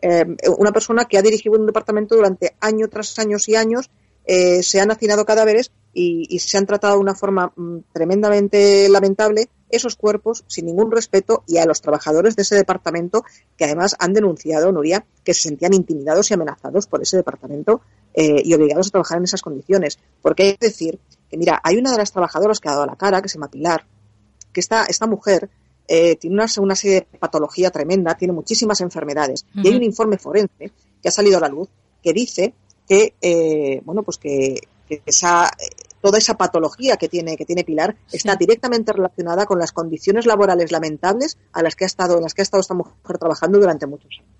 Eh, 0.00 0.24
una 0.58 0.72
persona 0.72 1.06
que 1.06 1.18
ha 1.18 1.22
dirigido 1.22 1.56
un 1.56 1.66
departamento 1.66 2.14
durante 2.14 2.54
año 2.60 2.88
tras 2.88 3.18
años 3.18 3.48
y 3.48 3.56
años, 3.56 3.90
se 4.26 4.78
han 4.78 4.90
hacinado 4.90 5.24
cadáveres 5.24 5.70
y, 5.98 6.26
y, 6.28 6.38
se 6.38 6.56
han 6.56 6.66
tratado 6.66 6.94
de 6.94 7.00
una 7.00 7.14
forma 7.14 7.52
mm, 7.56 7.78
tremendamente 7.92 8.88
lamentable 8.88 9.48
esos 9.68 9.96
cuerpos 9.96 10.44
sin 10.46 10.66
ningún 10.66 10.90
respeto 10.90 11.42
y 11.46 11.58
a 11.58 11.66
los 11.66 11.80
trabajadores 11.80 12.36
de 12.36 12.42
ese 12.42 12.54
departamento 12.54 13.24
que 13.56 13.64
además 13.64 13.96
han 13.98 14.12
denunciado, 14.12 14.70
Nuria, 14.70 15.04
que 15.24 15.34
se 15.34 15.42
sentían 15.42 15.74
intimidados 15.74 16.30
y 16.30 16.34
amenazados 16.34 16.86
por 16.86 17.02
ese 17.02 17.16
departamento 17.16 17.80
eh, 18.14 18.42
y 18.44 18.54
obligados 18.54 18.88
a 18.88 18.90
trabajar 18.90 19.18
en 19.18 19.24
esas 19.24 19.42
condiciones. 19.42 19.98
Porque 20.22 20.42
hay 20.44 20.56
que 20.56 20.66
decir 20.66 21.00
que, 21.28 21.36
mira, 21.36 21.60
hay 21.64 21.76
una 21.76 21.90
de 21.90 21.98
las 21.98 22.12
trabajadoras 22.12 22.60
que 22.60 22.68
ha 22.68 22.72
dado 22.72 22.86
la 22.86 22.96
cara, 22.96 23.20
que 23.20 23.28
se 23.28 23.34
llama 23.34 23.50
Pilar, 23.50 23.84
que 24.52 24.60
esta, 24.60 24.84
esta 24.84 25.06
mujer 25.06 25.50
eh, 25.88 26.16
tiene 26.16 26.34
una, 26.34 26.46
una, 26.60 26.76
serie 26.76 27.06
de 27.10 27.18
patología 27.18 27.70
tremenda, 27.70 28.14
tiene 28.14 28.32
muchísimas 28.32 28.80
enfermedades 28.80 29.46
y 29.54 29.68
hay 29.68 29.74
un 29.74 29.82
informe 29.82 30.18
forense 30.18 30.70
que 31.02 31.08
ha 31.08 31.12
salido 31.12 31.38
a 31.38 31.40
la 31.40 31.48
luz 31.48 31.68
que 32.02 32.12
dice 32.12 32.54
que, 32.88 33.14
eh, 33.20 33.80
bueno, 33.84 34.02
pues 34.02 34.18
que, 34.18 34.60
esa, 35.04 35.50
toda 36.00 36.18
esa 36.18 36.36
patología 36.36 36.96
que 36.96 37.08
tiene, 37.08 37.36
que 37.36 37.44
tiene 37.44 37.64
Pilar 37.64 37.96
está 38.12 38.36
directamente 38.36 38.92
relacionada 38.92 39.46
con 39.46 39.58
las 39.58 39.72
condiciones 39.72 40.26
laborales 40.26 40.72
lamentables 40.72 41.38
a 41.52 41.62
las 41.62 41.76
que 41.76 41.84
ha 41.84 41.86
estado, 41.86 42.16
en 42.16 42.22
las 42.22 42.34
que 42.34 42.42
ha 42.42 42.44
estado 42.44 42.60
esta 42.60 42.74
mujer 42.74 43.18
trabajando 43.18 43.58
durante 43.58 43.86
muchos 43.86 44.10
años. 44.18 44.38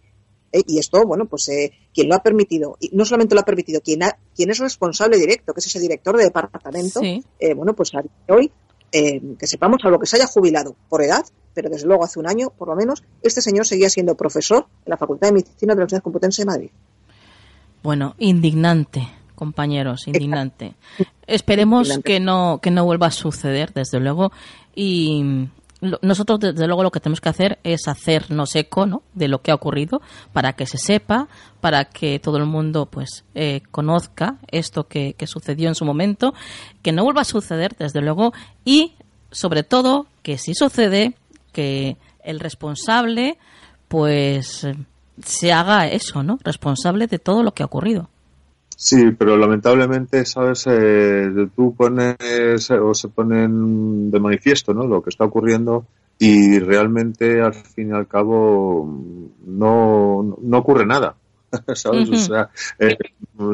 Eh, 0.52 0.62
y 0.66 0.78
esto, 0.78 1.04
bueno, 1.04 1.26
pues 1.26 1.48
eh, 1.48 1.72
quien 1.92 2.08
lo 2.08 2.14
ha 2.14 2.22
permitido, 2.22 2.76
y 2.80 2.90
no 2.94 3.04
solamente 3.04 3.34
lo 3.34 3.42
ha 3.42 3.44
permitido, 3.44 3.80
quien, 3.80 4.02
ha, 4.02 4.16
quien 4.34 4.50
es 4.50 4.58
responsable 4.58 5.18
directo, 5.18 5.52
que 5.52 5.60
es 5.60 5.66
ese 5.66 5.80
director 5.80 6.16
de 6.16 6.24
departamento, 6.24 7.00
eh, 7.02 7.54
bueno, 7.54 7.74
pues 7.74 7.92
hoy 8.28 8.50
que 8.90 9.46
sepamos, 9.46 9.84
a 9.84 9.90
lo 9.90 9.98
que 9.98 10.06
se 10.06 10.16
haya 10.16 10.26
jubilado 10.26 10.74
por 10.88 11.02
edad, 11.02 11.22
pero 11.52 11.68
desde 11.68 11.86
luego 11.86 12.04
hace 12.04 12.18
un 12.18 12.26
año, 12.26 12.48
por 12.48 12.68
lo 12.68 12.74
menos, 12.74 13.04
este 13.20 13.42
señor 13.42 13.66
seguía 13.66 13.90
siendo 13.90 14.14
profesor 14.14 14.66
en 14.86 14.90
la 14.90 14.96
Facultad 14.96 15.28
de 15.28 15.34
Medicina 15.34 15.58
de 15.60 15.66
la 15.66 15.72
Universidad 15.74 16.02
Complutense 16.02 16.40
de 16.40 16.46
Madrid. 16.46 16.70
Bueno, 17.82 18.14
indignante, 18.16 19.06
compañeros, 19.38 20.08
indignante. 20.08 20.74
Esperemos 21.28 22.00
que 22.04 22.18
no 22.18 22.58
que 22.60 22.72
no 22.72 22.84
vuelva 22.84 23.06
a 23.06 23.12
suceder, 23.12 23.72
desde 23.72 24.00
luego, 24.00 24.32
y 24.74 25.48
nosotros 25.80 26.40
desde 26.40 26.66
luego 26.66 26.82
lo 26.82 26.90
que 26.90 26.98
tenemos 26.98 27.20
que 27.20 27.28
hacer 27.28 27.60
es 27.62 27.86
hacernos 27.86 28.56
eco 28.56 28.86
¿no? 28.86 29.02
de 29.14 29.28
lo 29.28 29.42
que 29.42 29.52
ha 29.52 29.54
ocurrido 29.54 30.02
para 30.32 30.54
que 30.54 30.66
se 30.66 30.76
sepa, 30.76 31.28
para 31.60 31.84
que 31.84 32.18
todo 32.18 32.38
el 32.38 32.46
mundo 32.46 32.86
pues 32.86 33.24
eh, 33.36 33.62
conozca 33.70 34.38
esto 34.48 34.88
que, 34.88 35.14
sucedió 35.26 35.68
en 35.68 35.76
su 35.76 35.84
momento, 35.84 36.34
que 36.82 36.90
no 36.90 37.04
vuelva 37.04 37.20
a 37.20 37.24
suceder 37.24 37.76
desde 37.78 38.00
luego 38.00 38.32
y 38.64 38.94
sobre 39.30 39.62
todo 39.62 40.06
que 40.22 40.36
si 40.36 40.54
sucede 40.54 41.14
que 41.52 41.96
el 42.24 42.40
responsable 42.40 43.38
pues 43.86 44.66
se 45.24 45.52
haga 45.52 45.86
eso, 45.86 46.22
¿no? 46.22 46.38
Responsable 46.42 47.06
de 47.06 47.18
todo 47.18 47.42
lo 47.42 47.52
que 47.52 47.62
ha 47.62 47.66
ocurrido. 47.66 48.10
Sí, 48.80 49.10
pero 49.10 49.36
lamentablemente, 49.36 50.24
¿sabes? 50.24 50.64
Eh, 50.68 51.48
tú 51.56 51.74
pones 51.74 52.70
o 52.70 52.94
se 52.94 53.08
ponen 53.08 54.08
de 54.08 54.20
manifiesto 54.20 54.72
¿no? 54.72 54.86
lo 54.86 55.02
que 55.02 55.10
está 55.10 55.24
ocurriendo 55.24 55.84
y 56.16 56.60
realmente 56.60 57.40
al 57.42 57.54
fin 57.54 57.88
y 57.88 57.92
al 57.92 58.06
cabo 58.06 58.88
no, 59.44 60.38
no 60.40 60.58
ocurre 60.58 60.86
nada. 60.86 61.16
¿Sabes? 61.74 62.08
O 62.08 62.16
sea, 62.18 62.50
eh, 62.78 62.96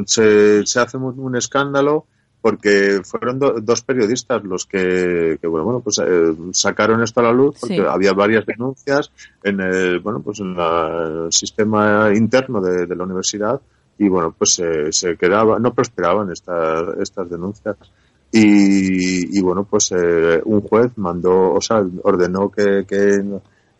se, 0.04 0.66
se, 0.66 0.80
hace 0.80 0.98
un, 0.98 1.36
escándalo 1.36 2.04
porque 2.42 3.00
fueron 3.02 3.38
dos 3.38 3.80
periodistas 3.80 4.44
los 4.44 4.66
que, 4.66 5.38
bueno, 5.44 5.64
bueno 5.64 5.80
pues 5.80 6.02
eh, 6.06 6.34
sacaron 6.52 7.02
esto 7.02 7.20
a 7.20 7.22
la 7.22 7.32
luz 7.32 7.56
porque 7.58 7.80
había 7.80 8.12
varias 8.12 8.44
denuncias 8.44 9.10
en 9.42 9.62
el 9.62 10.00
bueno 10.00 10.20
pues 10.20 10.40
en 10.40 10.54
el 10.58 11.32
sistema 11.32 12.10
interno 12.14 12.60
de, 12.60 12.84
de 12.84 12.94
la 12.94 13.04
universidad 13.04 13.58
y 13.98 14.08
bueno, 14.08 14.34
pues 14.36 14.60
se 14.90 15.16
quedaba, 15.16 15.58
no 15.58 15.72
prosperaban 15.72 16.30
estas, 16.30 16.82
estas 17.00 17.30
denuncias. 17.30 17.76
Y, 18.32 19.38
y 19.38 19.40
bueno, 19.42 19.64
pues 19.64 19.92
eh, 19.92 20.42
un 20.44 20.60
juez 20.62 20.90
mandó, 20.96 21.52
o 21.52 21.60
sea, 21.60 21.86
ordenó 22.02 22.50
que, 22.50 22.84
que, 22.84 23.22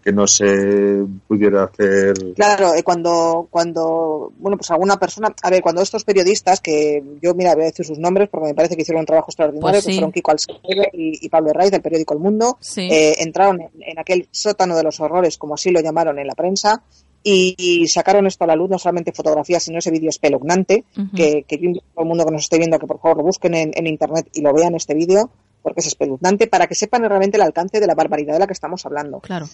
que 0.04 0.12
no 0.12 0.26
se 0.26 1.02
pudiera 1.26 1.64
hacer. 1.64 2.12
Claro, 2.36 2.74
eh, 2.74 2.82
cuando, 2.82 3.48
cuando, 3.50 4.32
bueno, 4.38 4.58
pues 4.58 4.70
alguna 4.70 4.98
persona, 4.98 5.34
a 5.42 5.50
ver, 5.50 5.62
cuando 5.62 5.80
estos 5.80 6.04
periodistas, 6.04 6.60
que 6.60 7.02
yo, 7.22 7.34
mira, 7.34 7.54
voy 7.54 7.62
a 7.62 7.66
decir 7.66 7.86
sus 7.86 7.98
nombres 7.98 8.28
porque 8.28 8.48
me 8.48 8.54
parece 8.54 8.76
que 8.76 8.82
hicieron 8.82 9.00
un 9.00 9.06
trabajo 9.06 9.30
extraordinario, 9.30 9.72
pues 9.72 9.86
que 9.86 9.92
fueron 9.94 10.12
Kiko 10.12 10.30
Alcácer 10.30 10.90
y, 10.92 11.28
Pablo 11.30 11.50
Herraiz 11.50 11.70
del 11.70 11.80
periódico 11.80 12.12
El 12.12 12.20
Mundo, 12.20 12.58
eh, 12.76 13.14
entraron 13.18 13.62
en, 13.80 13.98
aquel 13.98 14.28
sótano 14.30 14.76
de 14.76 14.82
los 14.82 15.00
horrores, 15.00 15.38
como 15.38 15.54
así 15.54 15.70
lo 15.70 15.80
llamaron 15.80 16.18
en 16.18 16.26
la 16.26 16.34
prensa, 16.34 16.82
y, 17.26 17.86
sacaron 17.88 18.26
esto 18.26 18.44
a 18.44 18.46
la 18.46 18.54
luz, 18.54 18.68
no 18.68 18.78
solamente 18.78 19.12
fotografías, 19.12 19.62
sino 19.62 19.78
ese 19.78 19.90
vídeo 19.90 20.10
espeluznante, 20.10 20.84
que, 21.16 21.44
que 21.48 21.56
yo 21.56 21.64
invito 21.64 21.84
a 21.86 21.94
todo 21.94 22.02
el 22.02 22.08
mundo 22.08 22.26
que 22.26 22.32
nos 22.32 22.42
esté 22.42 22.58
viendo 22.58 22.78
que 22.78 22.86
por 22.86 23.00
favor 23.00 23.18
lo 23.18 23.24
busquen 23.24 23.54
en, 23.54 23.86
internet 23.86 24.28
y 24.34 24.42
lo 24.42 24.52
vean 24.52 24.74
este 24.74 24.94
vídeo, 24.94 25.30
porque 25.62 25.80
es 25.80 25.86
espeluznante, 25.86 26.46
para 26.46 26.66
que 26.66 26.74
sepan 26.74 27.02
realmente 27.02 27.38
el 27.38 27.42
alcance 27.42 27.80
de 27.80 27.86
la 27.86 27.94
barbaridad 27.94 28.34
de 28.34 28.40
la 28.40 28.46
que 28.46 28.52
estamos 28.52 28.84
hablando. 28.84 29.20
Claro. 29.20 29.46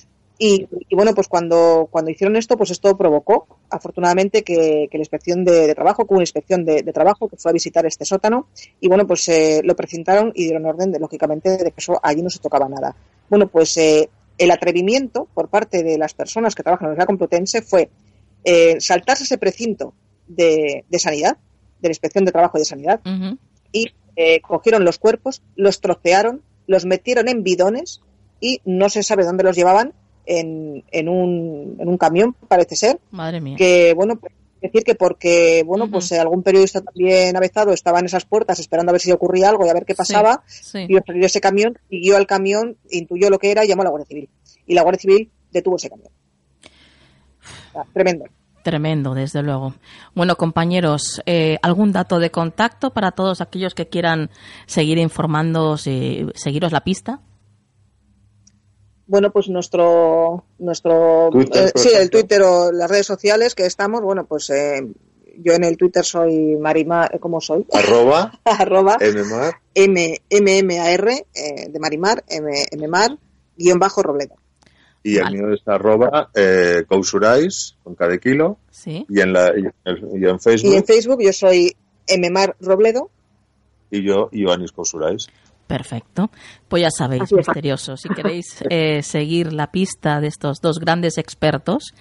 Y, 0.42 0.66
bueno, 0.96 1.14
pues 1.14 1.28
cuando, 1.28 1.86
cuando 1.90 2.10
hicieron 2.10 2.34
esto, 2.34 2.56
pues 2.56 2.70
esto 2.70 2.96
provocó, 2.96 3.46
afortunadamente, 3.68 4.42
que, 4.42 4.88
la 4.90 4.98
inspección 4.98 5.44
de, 5.44 5.74
trabajo, 5.74 6.06
que 6.06 6.14
una 6.14 6.22
inspección 6.22 6.64
de, 6.64 6.82
trabajo 6.94 7.28
que 7.28 7.36
fue 7.36 7.50
a 7.50 7.52
visitar 7.52 7.84
este 7.84 8.06
sótano, 8.06 8.46
y 8.80 8.88
bueno, 8.88 9.06
pues 9.06 9.28
eh, 9.28 9.60
lo 9.62 9.76
presentaron 9.76 10.32
y 10.34 10.44
dieron 10.44 10.64
orden, 10.64 10.92
de, 10.92 10.98
lógicamente, 10.98 11.58
de 11.58 11.70
que 11.70 11.74
eso 11.76 12.00
allí 12.02 12.22
no 12.22 12.30
se 12.30 12.38
tocaba 12.38 12.70
nada. 12.70 12.96
Bueno, 13.28 13.48
pues 13.48 13.76
eh, 13.76 14.08
el 14.40 14.50
atrevimiento 14.50 15.28
por 15.34 15.48
parte 15.48 15.82
de 15.82 15.98
las 15.98 16.14
personas 16.14 16.54
que 16.54 16.62
trabajan 16.62 16.86
en 16.86 16.88
la 16.88 16.92
Universidad 16.92 17.06
Complutense 17.06 17.62
fue 17.62 17.90
eh, 18.42 18.80
saltarse 18.80 19.24
ese 19.24 19.36
precinto 19.36 19.92
de, 20.26 20.82
sanidad, 20.98 21.36
de 21.80 21.88
la 21.88 21.90
inspección 21.90 22.24
de 22.24 22.32
trabajo 22.32 22.58
de 22.58 22.64
sanidad, 22.64 23.00
y 23.70 23.92
eh, 24.16 24.40
cogieron 24.40 24.84
los 24.84 24.98
cuerpos, 24.98 25.42
los 25.56 25.82
trocearon, 25.82 26.40
los 26.66 26.86
metieron 26.86 27.28
en 27.28 27.42
bidones 27.42 28.00
y 28.40 28.62
no 28.64 28.88
se 28.88 29.02
sabe 29.02 29.24
dónde 29.24 29.44
los 29.44 29.56
llevaban 29.56 29.92
en, 30.24 30.84
en, 30.90 31.08
un, 31.10 31.76
en 31.78 31.88
un 31.88 31.98
camión, 31.98 32.34
parece 32.48 32.76
ser. 32.76 32.98
Madre 33.10 33.42
mía. 33.42 33.56
Que, 33.58 33.92
bueno, 33.94 34.16
pues, 34.16 34.32
decir 34.60 34.84
que 34.84 34.94
porque, 34.94 35.62
bueno, 35.64 35.90
pues 35.90 36.12
algún 36.12 36.42
periodista 36.42 36.80
también 36.80 37.36
avezado 37.36 37.72
estaba 37.72 37.98
en 38.00 38.06
esas 38.06 38.24
puertas 38.24 38.58
esperando 38.58 38.90
a 38.90 38.92
ver 38.94 39.00
si 39.00 39.12
ocurría 39.12 39.48
algo 39.48 39.66
y 39.66 39.68
a 39.68 39.74
ver 39.74 39.84
qué 39.84 39.94
pasaba, 39.94 40.42
y 40.48 40.94
salió 41.06 41.26
ese 41.26 41.40
camión, 41.40 41.78
siguió 41.88 42.16
al 42.16 42.26
camión, 42.26 42.76
intuyó 42.90 43.30
lo 43.30 43.38
que 43.38 43.50
era 43.50 43.64
y 43.64 43.68
llamó 43.68 43.82
a 43.82 43.84
la 43.84 43.90
Guardia 43.90 44.06
Civil. 44.06 44.28
Y 44.66 44.74
la 44.74 44.82
Guardia 44.82 45.00
Civil 45.00 45.30
detuvo 45.50 45.76
ese 45.76 45.90
camión. 45.90 46.10
tremendo. 47.92 48.26
Tremendo, 48.62 49.14
desde 49.14 49.42
luego. 49.42 49.74
Bueno, 50.14 50.36
compañeros, 50.36 51.22
eh, 51.24 51.58
¿algún 51.62 51.92
dato 51.92 52.18
de 52.18 52.30
contacto 52.30 52.90
para 52.90 53.12
todos 53.12 53.40
aquellos 53.40 53.74
que 53.74 53.88
quieran 53.88 54.30
seguir 54.66 54.98
informándose, 54.98 56.26
seguiros 56.34 56.70
la 56.70 56.82
pista? 56.82 57.20
Bueno, 59.10 59.32
pues 59.32 59.48
nuestro, 59.48 60.44
nuestro 60.60 61.30
eh, 61.32 61.72
sí, 61.74 61.88
el 61.98 62.10
Twitter 62.10 62.42
o 62.42 62.70
las 62.70 62.88
redes 62.88 63.06
sociales 63.06 63.56
que 63.56 63.66
estamos, 63.66 64.02
bueno, 64.02 64.24
pues 64.24 64.50
eh, 64.50 64.86
yo 65.36 65.52
en 65.52 65.64
el 65.64 65.76
Twitter 65.76 66.04
soy 66.04 66.56
Marimar, 66.56 67.18
¿cómo 67.18 67.40
soy? 67.40 67.66
Arroba, 67.72 68.38
arroba 68.44 68.98
mmar, 69.00 69.54
m, 69.74 70.16
m, 70.30 70.58
m 70.58 70.78
a 70.78 70.92
r 70.92 71.26
eh, 71.34 71.68
de 71.68 71.80
Marimar, 71.80 72.22
m, 72.28 72.86
mmar, 72.86 73.18
guion 73.56 73.80
bajo 73.80 74.00
Robledo. 74.00 74.36
Y 75.02 75.16
el 75.16 75.32
mío 75.32 75.52
es 75.54 75.66
arroba 75.66 76.30
eh, 76.32 76.84
cousurais, 76.86 77.74
con 77.82 77.96
cada 77.96 78.16
kilo. 78.18 78.58
Sí. 78.70 79.04
Y 79.08 79.20
en, 79.20 79.32
la, 79.32 79.52
y 79.58 79.64
en, 80.24 80.38
Facebook. 80.38 80.72
Y 80.72 80.76
en 80.76 80.84
Facebook 80.84 81.20
yo 81.20 81.32
soy 81.32 81.74
mmar 82.16 82.54
Robledo. 82.60 83.10
Y 83.90 84.04
yo, 84.04 84.28
Ioannis 84.30 84.70
Cousurais. 84.70 85.26
Perfecto. 85.70 86.32
Pues 86.66 86.82
ya 86.82 86.90
sabéis, 86.90 87.32
misteriosos, 87.32 88.00
si 88.00 88.08
queréis 88.08 88.56
eh, 88.70 89.04
seguir 89.04 89.52
la 89.52 89.70
pista 89.70 90.20
de 90.20 90.26
estos 90.26 90.60
dos 90.60 90.80
grandes 90.80 91.16
expertos, 91.16 91.94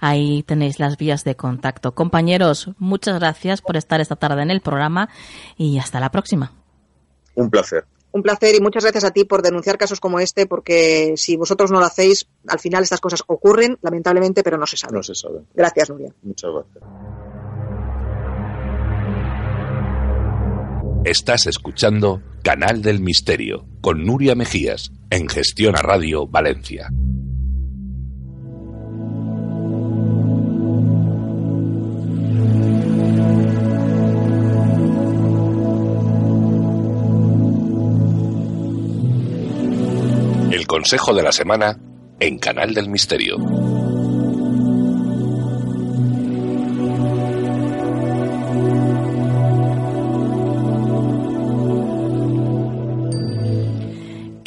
ahí 0.00 0.44
tenéis 0.44 0.78
las 0.78 0.96
vías 0.96 1.24
de 1.24 1.34
contacto. 1.34 1.92
Compañeros, 1.92 2.70
muchas 2.78 3.18
gracias 3.18 3.62
por 3.62 3.76
estar 3.76 4.00
esta 4.00 4.14
tarde 4.14 4.42
en 4.42 4.52
el 4.52 4.60
programa 4.60 5.08
y 5.56 5.80
hasta 5.80 5.98
la 5.98 6.12
próxima. 6.12 6.52
Un 7.34 7.50
placer. 7.50 7.84
Un 8.12 8.22
placer 8.22 8.54
y 8.54 8.60
muchas 8.60 8.84
gracias 8.84 9.02
a 9.02 9.10
ti 9.10 9.24
por 9.24 9.42
denunciar 9.42 9.76
casos 9.76 9.98
como 9.98 10.20
este, 10.20 10.46
porque 10.46 11.14
si 11.16 11.36
vosotros 11.36 11.72
no 11.72 11.80
lo 11.80 11.86
hacéis, 11.86 12.28
al 12.46 12.60
final 12.60 12.84
estas 12.84 13.00
cosas 13.00 13.24
ocurren, 13.26 13.76
lamentablemente, 13.82 14.44
pero 14.44 14.56
no 14.56 14.68
se 14.68 14.76
saben. 14.76 14.94
No 14.94 15.02
se 15.02 15.16
saben. 15.16 15.48
Gracias, 15.52 15.90
Nuria. 15.90 16.14
Muchas 16.22 16.52
gracias. 16.52 16.84
Estás 21.04 21.46
escuchando 21.46 22.20
Canal 22.46 22.80
del 22.80 23.00
Misterio 23.00 23.66
con 23.80 24.04
Nuria 24.04 24.36
Mejías 24.36 24.92
en 25.10 25.28
Gestión 25.28 25.76
a 25.76 25.82
Radio 25.82 26.28
Valencia. 26.28 26.86
El 40.52 40.68
consejo 40.68 41.14
de 41.14 41.22
la 41.24 41.32
semana 41.32 41.76
en 42.20 42.38
Canal 42.38 42.74
del 42.74 42.88
Misterio. 42.88 43.75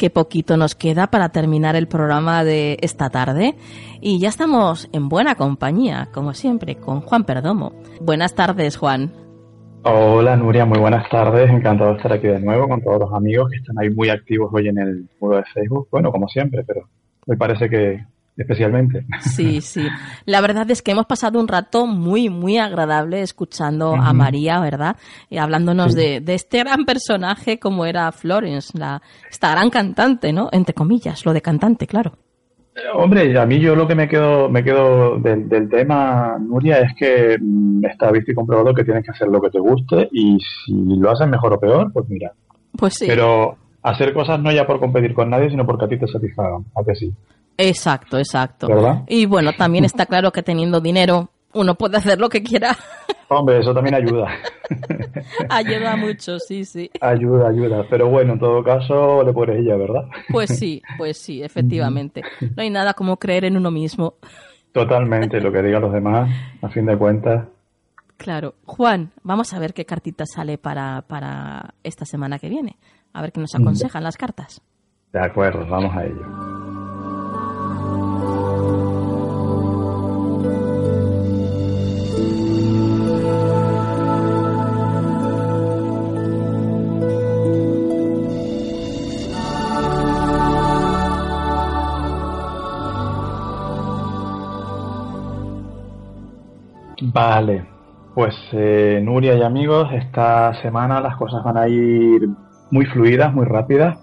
Qué 0.00 0.08
poquito 0.08 0.56
nos 0.56 0.74
queda 0.74 1.08
para 1.08 1.28
terminar 1.28 1.76
el 1.76 1.86
programa 1.86 2.42
de 2.42 2.78
esta 2.80 3.10
tarde. 3.10 3.54
Y 4.00 4.18
ya 4.18 4.30
estamos 4.30 4.88
en 4.94 5.10
buena 5.10 5.34
compañía, 5.34 6.08
como 6.10 6.32
siempre, 6.32 6.76
con 6.76 7.02
Juan 7.02 7.24
Perdomo. 7.24 7.74
Buenas 8.00 8.34
tardes, 8.34 8.78
Juan. 8.78 9.12
Hola 9.82 10.36
Nuria, 10.36 10.64
muy 10.64 10.78
buenas 10.78 11.06
tardes. 11.10 11.50
Encantado 11.50 11.90
de 11.90 11.96
estar 11.98 12.14
aquí 12.14 12.28
de 12.28 12.40
nuevo 12.40 12.66
con 12.66 12.80
todos 12.80 12.98
los 12.98 13.12
amigos 13.12 13.50
que 13.50 13.58
están 13.58 13.78
ahí 13.78 13.90
muy 13.90 14.08
activos 14.08 14.50
hoy 14.54 14.68
en 14.68 14.78
el 14.78 15.06
muro 15.20 15.36
de 15.36 15.44
Facebook. 15.52 15.88
Bueno, 15.90 16.10
como 16.10 16.28
siempre, 16.28 16.64
pero 16.66 16.88
me 17.26 17.36
parece 17.36 17.68
que 17.68 18.02
especialmente. 18.40 19.04
Sí, 19.20 19.60
sí. 19.60 19.86
La 20.24 20.40
verdad 20.40 20.70
es 20.70 20.82
que 20.82 20.92
hemos 20.92 21.06
pasado 21.06 21.38
un 21.38 21.48
rato 21.48 21.86
muy, 21.86 22.28
muy 22.28 22.58
agradable 22.58 23.20
escuchando 23.20 23.94
a 23.94 24.12
María, 24.12 24.60
¿verdad? 24.60 24.96
Y 25.28 25.38
hablándonos 25.38 25.94
de, 25.94 26.20
de, 26.20 26.34
este 26.34 26.58
gran 26.60 26.84
personaje 26.84 27.58
como 27.58 27.84
era 27.84 28.10
Florence, 28.12 28.76
la, 28.78 29.02
esta 29.30 29.50
gran 29.50 29.70
cantante, 29.70 30.32
¿no? 30.32 30.48
Entre 30.52 30.74
comillas, 30.74 31.24
lo 31.24 31.32
de 31.32 31.42
cantante, 31.42 31.86
claro. 31.86 32.12
Hombre, 32.94 33.38
a 33.38 33.44
mí 33.44 33.58
yo 33.58 33.74
lo 33.74 33.86
que 33.86 33.94
me 33.94 34.08
quedo, 34.08 34.48
me 34.48 34.64
quedo 34.64 35.18
del, 35.18 35.48
del 35.48 35.68
tema, 35.68 36.38
Nuria, 36.38 36.78
es 36.78 36.94
que 36.96 37.36
mm, 37.38 37.84
está 37.84 38.10
visto 38.10 38.30
y 38.30 38.34
comprobado 38.34 38.74
que 38.74 38.84
tienes 38.84 39.04
que 39.04 39.10
hacer 39.10 39.28
lo 39.28 39.40
que 39.40 39.50
te 39.50 39.58
guste 39.58 40.08
y 40.12 40.38
si 40.40 40.72
lo 40.72 41.10
haces 41.10 41.28
mejor 41.28 41.52
o 41.54 41.60
peor, 41.60 41.92
pues 41.92 42.08
mira. 42.08 42.32
Pues 42.76 42.94
sí. 42.94 43.06
Pero 43.06 43.56
hacer 43.82 44.14
cosas 44.14 44.40
no 44.40 44.52
ya 44.52 44.66
por 44.66 44.80
competir 44.80 45.14
con 45.14 45.28
nadie, 45.28 45.50
sino 45.50 45.66
porque 45.66 45.84
a 45.84 45.88
ti 45.88 45.98
te 45.98 46.06
satisfagan, 46.06 46.64
¿a 46.74 46.84
que 46.84 46.94
sí? 46.94 47.12
Exacto, 47.60 48.18
exacto. 48.18 48.68
¿Verdad? 48.68 49.02
Y 49.06 49.26
bueno, 49.26 49.52
también 49.52 49.84
está 49.84 50.06
claro 50.06 50.32
que 50.32 50.42
teniendo 50.42 50.80
dinero 50.80 51.30
uno 51.52 51.74
puede 51.74 51.96
hacer 51.96 52.18
lo 52.18 52.28
que 52.28 52.42
quiera. 52.42 52.76
Hombre, 53.28 53.60
eso 53.60 53.72
también 53.72 53.94
ayuda. 53.94 54.28
ayuda 55.48 55.96
mucho, 55.96 56.38
sí, 56.38 56.64
sí. 56.64 56.90
Ayuda, 57.00 57.48
ayuda. 57.48 57.86
Pero 57.88 58.08
bueno, 58.08 58.32
en 58.32 58.40
todo 58.40 58.62
caso, 58.64 59.22
le 59.22 59.32
pones 59.32 59.58
ella, 59.58 59.76
¿verdad? 59.76 60.02
Pues 60.30 60.58
sí, 60.58 60.82
pues 60.98 61.18
sí, 61.18 61.42
efectivamente. 61.42 62.22
No 62.56 62.62
hay 62.62 62.70
nada 62.70 62.94
como 62.94 63.18
creer 63.18 63.44
en 63.44 63.56
uno 63.56 63.70
mismo. 63.70 64.14
Totalmente, 64.72 65.40
lo 65.40 65.52
que 65.52 65.62
digan 65.62 65.82
los 65.82 65.92
demás, 65.92 66.30
a 66.62 66.68
fin 66.70 66.86
de 66.86 66.96
cuentas. 66.96 67.46
Claro. 68.16 68.54
Juan, 68.66 69.12
vamos 69.22 69.52
a 69.54 69.58
ver 69.58 69.74
qué 69.74 69.84
cartita 69.84 70.24
sale 70.26 70.58
para, 70.58 71.02
para 71.02 71.74
esta 71.84 72.04
semana 72.04 72.38
que 72.38 72.48
viene. 72.48 72.78
A 73.12 73.22
ver 73.22 73.32
qué 73.32 73.40
nos 73.40 73.54
aconsejan 73.54 74.02
las 74.04 74.16
cartas. 74.16 74.60
De 75.12 75.20
acuerdo, 75.20 75.66
vamos 75.66 75.96
a 75.96 76.04
ello. 76.04 76.49
Vale, 97.12 97.64
pues 98.14 98.34
eh, 98.52 99.00
Nuria 99.02 99.34
y 99.34 99.42
amigos, 99.42 99.88
esta 99.92 100.54
semana 100.62 101.00
las 101.00 101.16
cosas 101.16 101.42
van 101.44 101.56
a 101.56 101.68
ir 101.68 102.28
muy 102.70 102.86
fluidas, 102.86 103.32
muy 103.32 103.46
rápidas. 103.46 103.98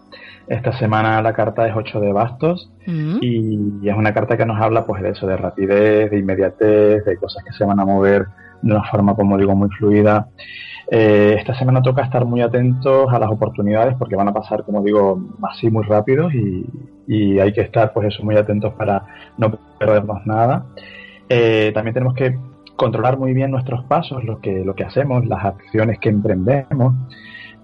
Esta 0.47 0.71
semana 0.77 1.21
la 1.21 1.33
carta 1.33 1.67
es 1.67 1.75
8 1.75 1.99
de 1.99 2.13
bastos 2.13 2.71
Mm. 2.87 3.17
y 3.21 3.89
es 3.89 3.95
una 3.95 4.13
carta 4.13 4.37
que 4.37 4.45
nos 4.45 4.59
habla 4.61 4.85
pues 4.85 5.01
de 5.03 5.09
eso, 5.09 5.27
de 5.27 5.35
rapidez, 5.35 6.09
de 6.09 6.19
inmediatez, 6.19 7.03
de 7.03 7.17
cosas 7.17 7.43
que 7.43 7.51
se 7.51 7.65
van 7.65 7.79
a 7.81 7.85
mover 7.85 8.27
de 8.61 8.71
una 8.71 8.83
forma, 8.85 9.13
como 9.13 9.37
digo, 9.37 9.53
muy 9.55 9.69
fluida. 9.71 10.29
Eh, 10.89 11.35
esta 11.37 11.53
semana 11.53 11.81
toca 11.81 12.01
estar 12.03 12.23
muy 12.23 12.41
atentos 12.41 13.11
a 13.11 13.19
las 13.19 13.29
oportunidades 13.29 13.95
porque 13.99 14.15
van 14.15 14.29
a 14.29 14.33
pasar, 14.33 14.63
como 14.63 14.81
digo, 14.81 15.19
así 15.43 15.69
muy 15.69 15.83
rápidos 15.83 16.33
y, 16.33 16.65
y 17.07 17.39
hay 17.39 17.51
que 17.51 17.59
estar 17.61 17.91
pues 17.91 18.07
eso, 18.07 18.23
muy 18.23 18.37
atentos 18.37 18.73
para 18.75 19.03
no 19.37 19.51
perdernos 19.77 20.25
nada. 20.25 20.65
Eh, 21.27 21.71
también 21.73 21.93
tenemos 21.93 22.13
que 22.13 22.39
controlar 22.77 23.17
muy 23.19 23.33
bien 23.33 23.51
nuestros 23.51 23.83
pasos, 23.85 24.23
lo 24.23 24.39
que, 24.39 24.63
lo 24.63 24.73
que 24.75 24.83
hacemos, 24.85 25.25
las 25.25 25.43
acciones 25.43 25.99
que 25.99 26.09
emprendemos, 26.09 26.93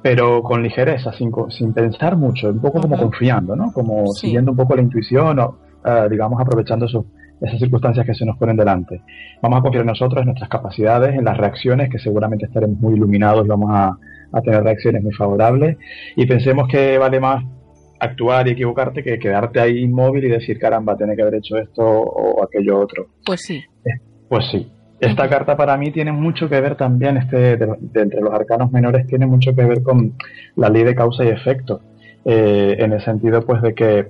pero 0.02 0.44
con 0.44 0.62
ligereza, 0.62 1.14
sin, 1.14 1.32
sin 1.50 1.74
pensar 1.74 2.18
mucho, 2.18 2.50
un 2.50 2.60
poco 2.60 2.82
como 2.82 2.98
confiando, 2.98 3.56
¿no? 3.56 3.72
Como 3.72 4.08
Sí. 4.08 4.28
siguiendo 4.28 4.52
un 4.52 4.58
poco 4.58 4.76
la 4.76 4.82
intuición 4.82 5.40
o, 5.40 5.58
eh, 5.86 6.08
digamos, 6.10 6.42
aprovechando 6.42 6.86
esos- 6.88 7.06
esas 7.40 7.60
circunstancias 7.60 8.06
que 8.06 8.14
se 8.14 8.26
nos 8.26 8.38
ponen 8.38 8.58
delante. 8.58 9.02
Vamos 9.42 9.60
a 9.60 9.62
confiar 9.62 9.82
en 9.84 9.88
nosotros, 9.88 10.22
en 10.22 10.26
nuestras 10.28 10.50
capacidades, 10.50 11.16
en 11.16 11.24
las 11.26 11.38
reacciones, 11.38 11.90
que 11.90 12.00
seguramente 12.00 12.46
estaremos 12.46 12.80
muy 12.80 12.94
iluminados 12.96 13.48
vamos 13.48 13.70
a, 13.72 13.98
a 14.32 14.42
tener 14.42 14.64
reacciones 14.64 15.04
muy 15.04 15.14
favorables. 15.14 15.78
Y 16.16 16.26
pensemos 16.26 16.68
que 16.68 16.98
vale 16.98 17.20
más 17.20 17.44
actuar 18.00 18.48
y 18.48 18.52
equivocarte 18.52 19.04
que 19.04 19.18
quedarte 19.20 19.60
ahí 19.62 19.80
inmóvil 19.84 20.24
y 20.26 20.30
decir, 20.30 20.58
caramba, 20.60 20.98
tiene 20.98 21.16
que 21.16 21.22
haber 21.22 21.36
hecho 21.36 21.58
esto 21.58 21.82
o 21.84 22.44
aquello 22.44 22.80
otro. 22.80 23.08
Pues 23.26 23.42
sí. 23.42 23.64
Pues 24.30 24.46
sí. 24.52 24.70
Esta 25.06 25.30
carta 25.30 25.58
para 25.58 25.78
mí 25.78 25.92
tiene 25.92 26.12
mucho 26.12 26.50
que 26.50 26.60
ver 26.62 26.76
también, 26.76 27.18
este, 27.18 27.58
de, 27.58 27.76
de 27.80 28.02
entre 28.02 28.22
los 28.22 28.34
arcanos 28.34 28.72
menores, 28.72 29.06
tiene 29.08 29.26
mucho 29.26 29.56
que 29.56 29.66
ver 29.66 29.84
con 29.84 30.14
la 30.56 30.70
ley 30.70 30.84
de 30.84 30.96
causa 30.96 31.24
y 31.26 31.30
efecto. 31.30 31.82
Eh, 32.26 32.76
en 32.80 32.94
el 32.94 33.02
sentido, 33.02 33.46
pues, 33.46 33.62
de 33.62 33.74
que 33.74 34.08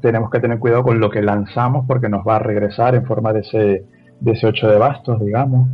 tenemos 0.00 0.30
que 0.30 0.40
tener 0.40 0.58
cuidado 0.58 0.82
con 0.82 0.98
lo 1.00 1.10
que 1.10 1.22
lanzamos 1.22 1.84
porque 1.86 2.08
nos 2.08 2.26
va 2.26 2.36
a 2.36 2.38
regresar 2.40 2.94
en 2.94 3.04
forma 3.04 3.32
de 3.32 3.40
ese, 3.40 3.84
de 4.20 4.32
ese 4.32 4.46
ocho 4.46 4.68
de 4.68 4.78
bastos, 4.78 5.20
digamos. 5.24 5.68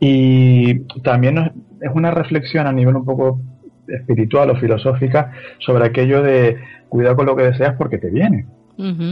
Y 0.00 0.80
también 1.02 1.34
nos- 1.36 1.50
es 1.80 1.90
una 1.94 2.10
reflexión 2.10 2.66
a 2.66 2.72
nivel 2.72 2.96
un 2.96 3.04
poco 3.04 3.40
espiritual 3.88 4.50
o 4.50 4.56
filosófica 4.56 5.32
sobre 5.58 5.86
aquello 5.86 6.22
de 6.22 6.56
cuidado 6.88 7.16
con 7.16 7.26
lo 7.26 7.36
que 7.36 7.44
deseas 7.44 7.74
porque 7.76 7.98
te 7.98 8.10
viene. 8.10 8.46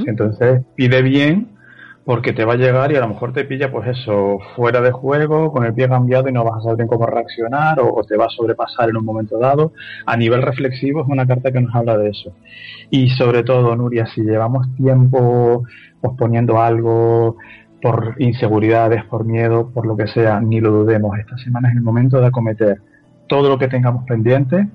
Entonces 0.09 0.63
pide 0.75 1.01
bien 1.03 1.49
porque 2.05 2.33
te 2.33 2.45
va 2.45 2.53
a 2.53 2.57
llegar 2.57 2.93
y 2.93 2.97
a 2.97 3.01
lo 3.01 3.09
mejor 3.09 3.33
te 3.33 3.45
pilla 3.45 3.73
pues 3.73 3.89
eso 3.89 4.39
fuera 4.55 4.81
de 4.81 4.93
juego, 4.93 5.51
con 5.51 5.65
el 5.65 5.73
pie 5.73 5.89
cambiado 5.89 6.29
y 6.29 6.33
no 6.33 6.45
vas 6.45 6.59
a 6.59 6.63
saber 6.63 6.77
bien 6.77 6.89
cómo 6.89 7.07
reaccionar 7.07 7.81
o, 7.81 7.95
o 7.95 8.05
te 8.05 8.17
va 8.17 8.27
a 8.27 8.31
sobrepasar 8.31 8.91
en 8.91 8.97
un 8.97 9.05
momento 9.05 9.39
dado. 9.39 9.73
A 10.05 10.17
nivel 10.17 10.43
reflexivo 10.43 11.03
es 11.03 11.09
una 11.09 11.27
carta 11.27 11.51
que 11.51 11.61
nos 11.61 11.75
habla 11.75 11.97
de 11.97 12.11
eso. 12.11 12.35
Y 12.91 13.09
sobre 13.11 13.43
todo, 13.43 13.75
Nuria, 13.75 14.07
si 14.07 14.23
llevamos 14.23 14.67
tiempo 14.77 15.65
posponiendo 16.01 16.61
algo 16.61 17.37
por 17.81 18.15
inseguridades, 18.19 19.05
por 19.05 19.25
miedo, 19.25 19.71
por 19.73 19.87
lo 19.87 19.97
que 19.97 20.07
sea, 20.07 20.41
ni 20.41 20.61
lo 20.61 20.71
dudemos. 20.71 21.19
Esta 21.19 21.39
semana 21.39 21.71
es 21.71 21.77
el 21.77 21.83
momento 21.83 22.21
de 22.21 22.27
acometer 22.27 22.81
todo 23.27 23.49
lo 23.49 23.59
que 23.59 23.69
tengamos 23.69 24.05
pendiente 24.05 24.69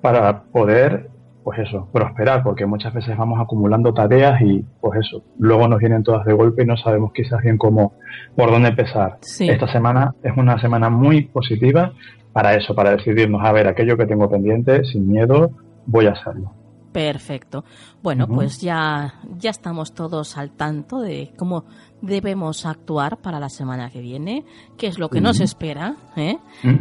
para 0.00 0.42
poder 0.42 1.10
pues 1.48 1.66
eso, 1.66 1.88
prosperar, 1.90 2.42
porque 2.42 2.66
muchas 2.66 2.92
veces 2.92 3.16
vamos 3.16 3.40
acumulando 3.40 3.94
tareas 3.94 4.38
y 4.42 4.62
pues 4.82 5.00
eso, 5.00 5.22
luego 5.38 5.66
nos 5.66 5.78
vienen 5.78 6.02
todas 6.02 6.26
de 6.26 6.34
golpe 6.34 6.62
y 6.62 6.66
no 6.66 6.76
sabemos 6.76 7.10
quizás 7.14 7.40
bien 7.40 7.56
cómo, 7.56 7.94
por 8.36 8.50
dónde 8.50 8.68
empezar. 8.68 9.16
Sí. 9.22 9.48
Esta 9.48 9.66
semana 9.72 10.14
es 10.22 10.36
una 10.36 10.60
semana 10.60 10.90
muy 10.90 11.22
positiva 11.22 11.94
para 12.34 12.52
eso, 12.52 12.74
para 12.74 12.90
decidirnos, 12.90 13.40
a 13.42 13.50
ver, 13.52 13.66
aquello 13.66 13.96
que 13.96 14.04
tengo 14.04 14.28
pendiente, 14.28 14.84
sin 14.84 15.08
miedo, 15.08 15.52
voy 15.86 16.04
a 16.04 16.10
hacerlo. 16.10 16.52
Perfecto. 16.92 17.64
Bueno, 18.02 18.28
pues 18.28 18.60
ya, 18.60 19.14
ya 19.38 19.48
estamos 19.48 19.94
todos 19.94 20.36
al 20.36 20.50
tanto 20.50 21.00
de 21.00 21.32
cómo 21.38 21.64
debemos 22.02 22.66
actuar 22.66 23.22
para 23.22 23.40
la 23.40 23.48
semana 23.48 23.88
que 23.88 24.02
viene, 24.02 24.44
qué 24.76 24.88
es 24.88 24.98
lo 24.98 25.08
que 25.08 25.22
nos 25.22 25.40
espera, 25.40 25.96
¿eh? 26.14 26.36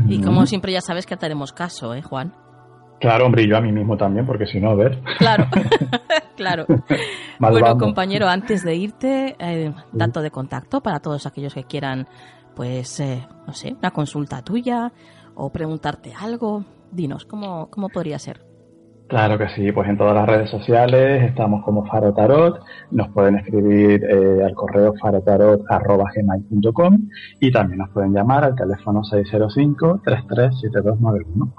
Y 0.09 0.21
como 0.21 0.45
siempre 0.45 0.73
ya 0.73 0.81
sabes 0.81 1.05
que 1.05 1.15
te 1.15 1.25
haremos 1.25 1.53
caso, 1.53 1.93
¿eh, 1.93 2.01
Juan? 2.01 2.33
Claro, 2.99 3.25
hombre, 3.25 3.43
y 3.43 3.49
yo 3.49 3.57
a 3.57 3.61
mí 3.61 3.71
mismo 3.71 3.95
también, 3.95 4.25
porque 4.25 4.47
si 4.47 4.59
no, 4.59 4.71
a 4.71 4.75
ver. 4.75 4.99
Claro, 5.17 5.45
claro. 6.35 6.65
Bueno, 7.39 7.59
vamos. 7.61 7.83
compañero, 7.83 8.27
antes 8.27 8.63
de 8.63 8.75
irte, 8.75 9.35
eh, 9.37 9.71
dato 9.91 10.23
de 10.23 10.31
contacto 10.31 10.81
para 10.81 10.99
todos 10.99 11.27
aquellos 11.27 11.53
que 11.53 11.65
quieran, 11.65 12.07
pues, 12.55 12.99
eh, 12.99 13.27
no 13.45 13.53
sé, 13.53 13.75
una 13.77 13.91
consulta 13.91 14.41
tuya 14.41 14.91
o 15.35 15.51
preguntarte 15.51 16.13
algo. 16.19 16.65
Dinos, 16.91 17.25
¿cómo, 17.25 17.69
cómo 17.69 17.89
podría 17.89 18.17
ser? 18.17 18.41
Claro 19.07 19.37
que 19.37 19.47
sí, 19.49 19.71
pues 19.71 19.87
en 19.87 19.97
todas 19.97 20.15
las 20.15 20.27
redes 20.27 20.49
sociales 20.49 21.23
estamos 21.23 21.63
como 21.63 21.85
Faro 21.85 22.13
Tarot, 22.13 22.59
nos 22.91 23.07
pueden 23.09 23.35
escribir 23.37 24.03
eh, 24.03 24.41
al 24.43 24.53
correo 24.53 24.93
farotarot.gmail.com 24.99 26.97
y 27.39 27.51
también 27.51 27.77
nos 27.77 27.89
pueden 27.91 28.11
llamar 28.13 28.43
al 28.43 28.55
teléfono 28.55 29.03
605-337291. 29.03 31.53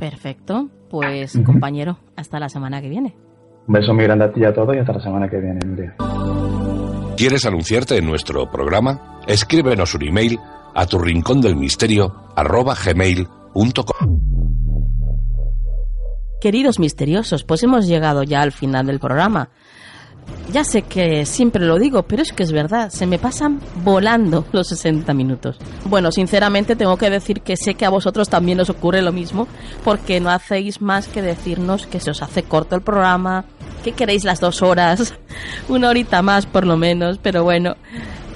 Perfecto. 0.00 0.68
Pues, 0.88 1.38
compañero, 1.44 1.98
hasta 2.16 2.40
la 2.40 2.48
semana 2.48 2.80
que 2.80 2.88
viene. 2.88 3.14
Un 3.68 3.74
beso 3.74 3.94
muy 3.94 4.04
grande 4.04 4.24
a 4.24 4.32
ti 4.32 4.40
y 4.40 4.44
a 4.44 4.52
todos 4.52 4.74
y 4.74 4.78
hasta 4.78 4.94
la 4.94 5.00
semana 5.00 5.28
que 5.28 5.38
viene, 5.38 5.60
Nuria. 5.64 5.94
¿Quieres 7.16 7.44
anunciarte 7.44 7.98
en 7.98 8.06
nuestro 8.06 8.50
programa? 8.50 9.20
Escríbenos 9.28 9.94
un 9.94 10.08
email 10.08 10.40
a 10.74 10.86
tu 10.86 10.98
rincón 10.98 11.42
del 11.42 11.54
misterio 11.54 12.14
gmail.com. 12.34 14.20
Queridos 16.40 16.78
misteriosos, 16.78 17.44
pues 17.44 17.62
hemos 17.62 17.86
llegado 17.86 18.22
ya 18.22 18.40
al 18.40 18.52
final 18.52 18.86
del 18.86 18.98
programa. 18.98 19.50
Ya 20.52 20.64
sé 20.64 20.82
que 20.82 21.26
siempre 21.26 21.64
lo 21.64 21.78
digo, 21.78 22.02
pero 22.02 22.22
es 22.22 22.32
que 22.32 22.42
es 22.42 22.50
verdad, 22.50 22.90
se 22.90 23.06
me 23.06 23.18
pasan 23.18 23.60
volando 23.84 24.44
los 24.50 24.66
60 24.68 25.14
minutos. 25.14 25.56
Bueno, 25.84 26.10
sinceramente 26.10 26.74
tengo 26.74 26.96
que 26.96 27.08
decir 27.08 27.42
que 27.42 27.56
sé 27.56 27.74
que 27.74 27.86
a 27.86 27.90
vosotros 27.90 28.28
también 28.28 28.58
os 28.58 28.68
ocurre 28.68 29.00
lo 29.00 29.12
mismo, 29.12 29.46
porque 29.84 30.18
no 30.18 30.28
hacéis 30.28 30.80
más 30.80 31.06
que 31.06 31.22
decirnos 31.22 31.86
que 31.86 32.00
se 32.00 32.10
os 32.10 32.22
hace 32.22 32.42
corto 32.42 32.74
el 32.74 32.82
programa, 32.82 33.44
que 33.84 33.92
queréis 33.92 34.24
las 34.24 34.40
dos 34.40 34.60
horas, 34.62 35.14
una 35.68 35.88
horita 35.88 36.20
más 36.20 36.46
por 36.46 36.66
lo 36.66 36.76
menos, 36.76 37.18
pero 37.22 37.44
bueno, 37.44 37.76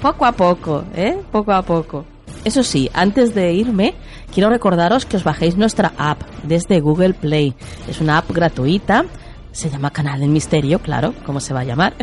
poco 0.01 0.25
a 0.25 0.31
poco, 0.31 0.85
¿eh? 0.95 1.17
Poco 1.31 1.51
a 1.51 1.63
poco. 1.63 2.05
Eso 2.45 2.63
sí, 2.63 2.89
antes 2.93 3.35
de 3.35 3.51
irme, 3.53 3.95
quiero 4.33 4.49
recordaros 4.49 5.05
que 5.05 5.17
os 5.17 5.23
bajéis 5.23 5.57
nuestra 5.57 5.93
app 5.97 6.21
desde 6.43 6.79
Google 6.79 7.13
Play. 7.13 7.55
Es 7.89 7.99
una 7.99 8.19
app 8.19 8.31
gratuita 8.31 9.03
se 9.55 9.69
llama 9.69 9.89
Canal 9.89 10.19
del 10.19 10.29
Misterio, 10.29 10.79
claro, 10.79 11.13
como 11.25 11.39
se 11.39 11.53
va 11.53 11.61
a 11.61 11.63
llamar. 11.63 11.93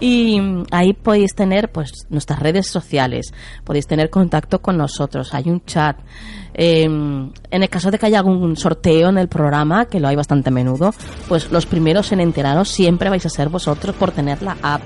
Y 0.00 0.40
ahí 0.70 0.92
podéis 0.92 1.34
tener 1.34 1.72
pues 1.72 2.06
nuestras 2.08 2.38
redes 2.38 2.68
sociales, 2.68 3.34
podéis 3.64 3.88
tener 3.88 4.10
contacto 4.10 4.62
con 4.62 4.76
nosotros, 4.76 5.34
hay 5.34 5.50
un 5.50 5.64
chat. 5.64 5.98
Em, 6.54 7.32
en 7.50 7.62
el 7.62 7.68
caso 7.68 7.90
de 7.90 7.98
que 7.98 8.06
haya 8.06 8.18
algún 8.18 8.56
sorteo 8.56 9.08
en 9.08 9.18
el 9.18 9.26
programa, 9.26 9.86
que 9.86 9.98
lo 9.98 10.06
hay 10.06 10.14
bastante 10.14 10.50
a 10.50 10.52
menudo, 10.52 10.94
pues 11.28 11.50
los 11.50 11.66
primeros 11.66 12.12
en 12.12 12.20
enteraros 12.20 12.68
siempre 12.68 13.10
vais 13.10 13.26
a 13.26 13.30
ser 13.30 13.48
vosotros 13.48 13.96
por 13.96 14.12
tener 14.12 14.40
la 14.42 14.56
app. 14.62 14.82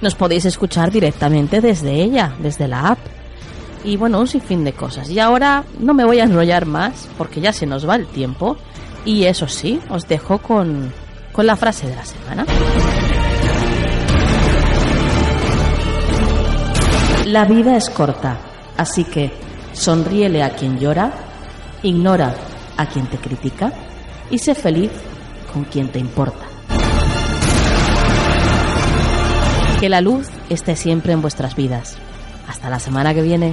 Nos 0.00 0.14
podéis 0.14 0.46
escuchar 0.46 0.90
directamente 0.90 1.60
desde 1.60 2.02
ella, 2.02 2.34
desde 2.38 2.66
la 2.66 2.88
app. 2.88 2.98
Y 3.84 3.98
bueno, 3.98 4.20
un 4.20 4.26
sinfín 4.26 4.64
de 4.64 4.72
cosas. 4.72 5.10
Y 5.10 5.20
ahora 5.20 5.64
no 5.78 5.92
me 5.92 6.04
voy 6.06 6.18
a 6.20 6.24
enrollar 6.24 6.64
más 6.64 7.10
porque 7.18 7.42
ya 7.42 7.52
se 7.52 7.66
nos 7.66 7.86
va 7.86 7.96
el 7.96 8.06
tiempo. 8.06 8.56
Y 9.04 9.24
eso 9.24 9.46
sí, 9.48 9.80
os 9.90 10.08
dejo 10.08 10.38
con 10.38 10.92
con 11.36 11.44
la 11.44 11.54
frase 11.54 11.86
de 11.86 11.94
la 11.94 12.04
semana. 12.06 12.46
La 17.26 17.44
vida 17.44 17.76
es 17.76 17.90
corta, 17.90 18.38
así 18.78 19.04
que 19.04 19.30
sonríele 19.74 20.42
a 20.42 20.50
quien 20.50 20.78
llora, 20.78 21.12
ignora 21.82 22.34
a 22.78 22.86
quien 22.86 23.06
te 23.08 23.18
critica 23.18 23.70
y 24.30 24.38
sé 24.38 24.54
feliz 24.54 24.90
con 25.52 25.64
quien 25.64 25.92
te 25.92 25.98
importa. 25.98 26.46
Que 29.78 29.90
la 29.90 30.00
luz 30.00 30.28
esté 30.48 30.74
siempre 30.74 31.12
en 31.12 31.20
vuestras 31.20 31.54
vidas. 31.54 31.98
Hasta 32.48 32.70
la 32.70 32.78
semana 32.78 33.12
que 33.12 33.20
viene. 33.20 33.52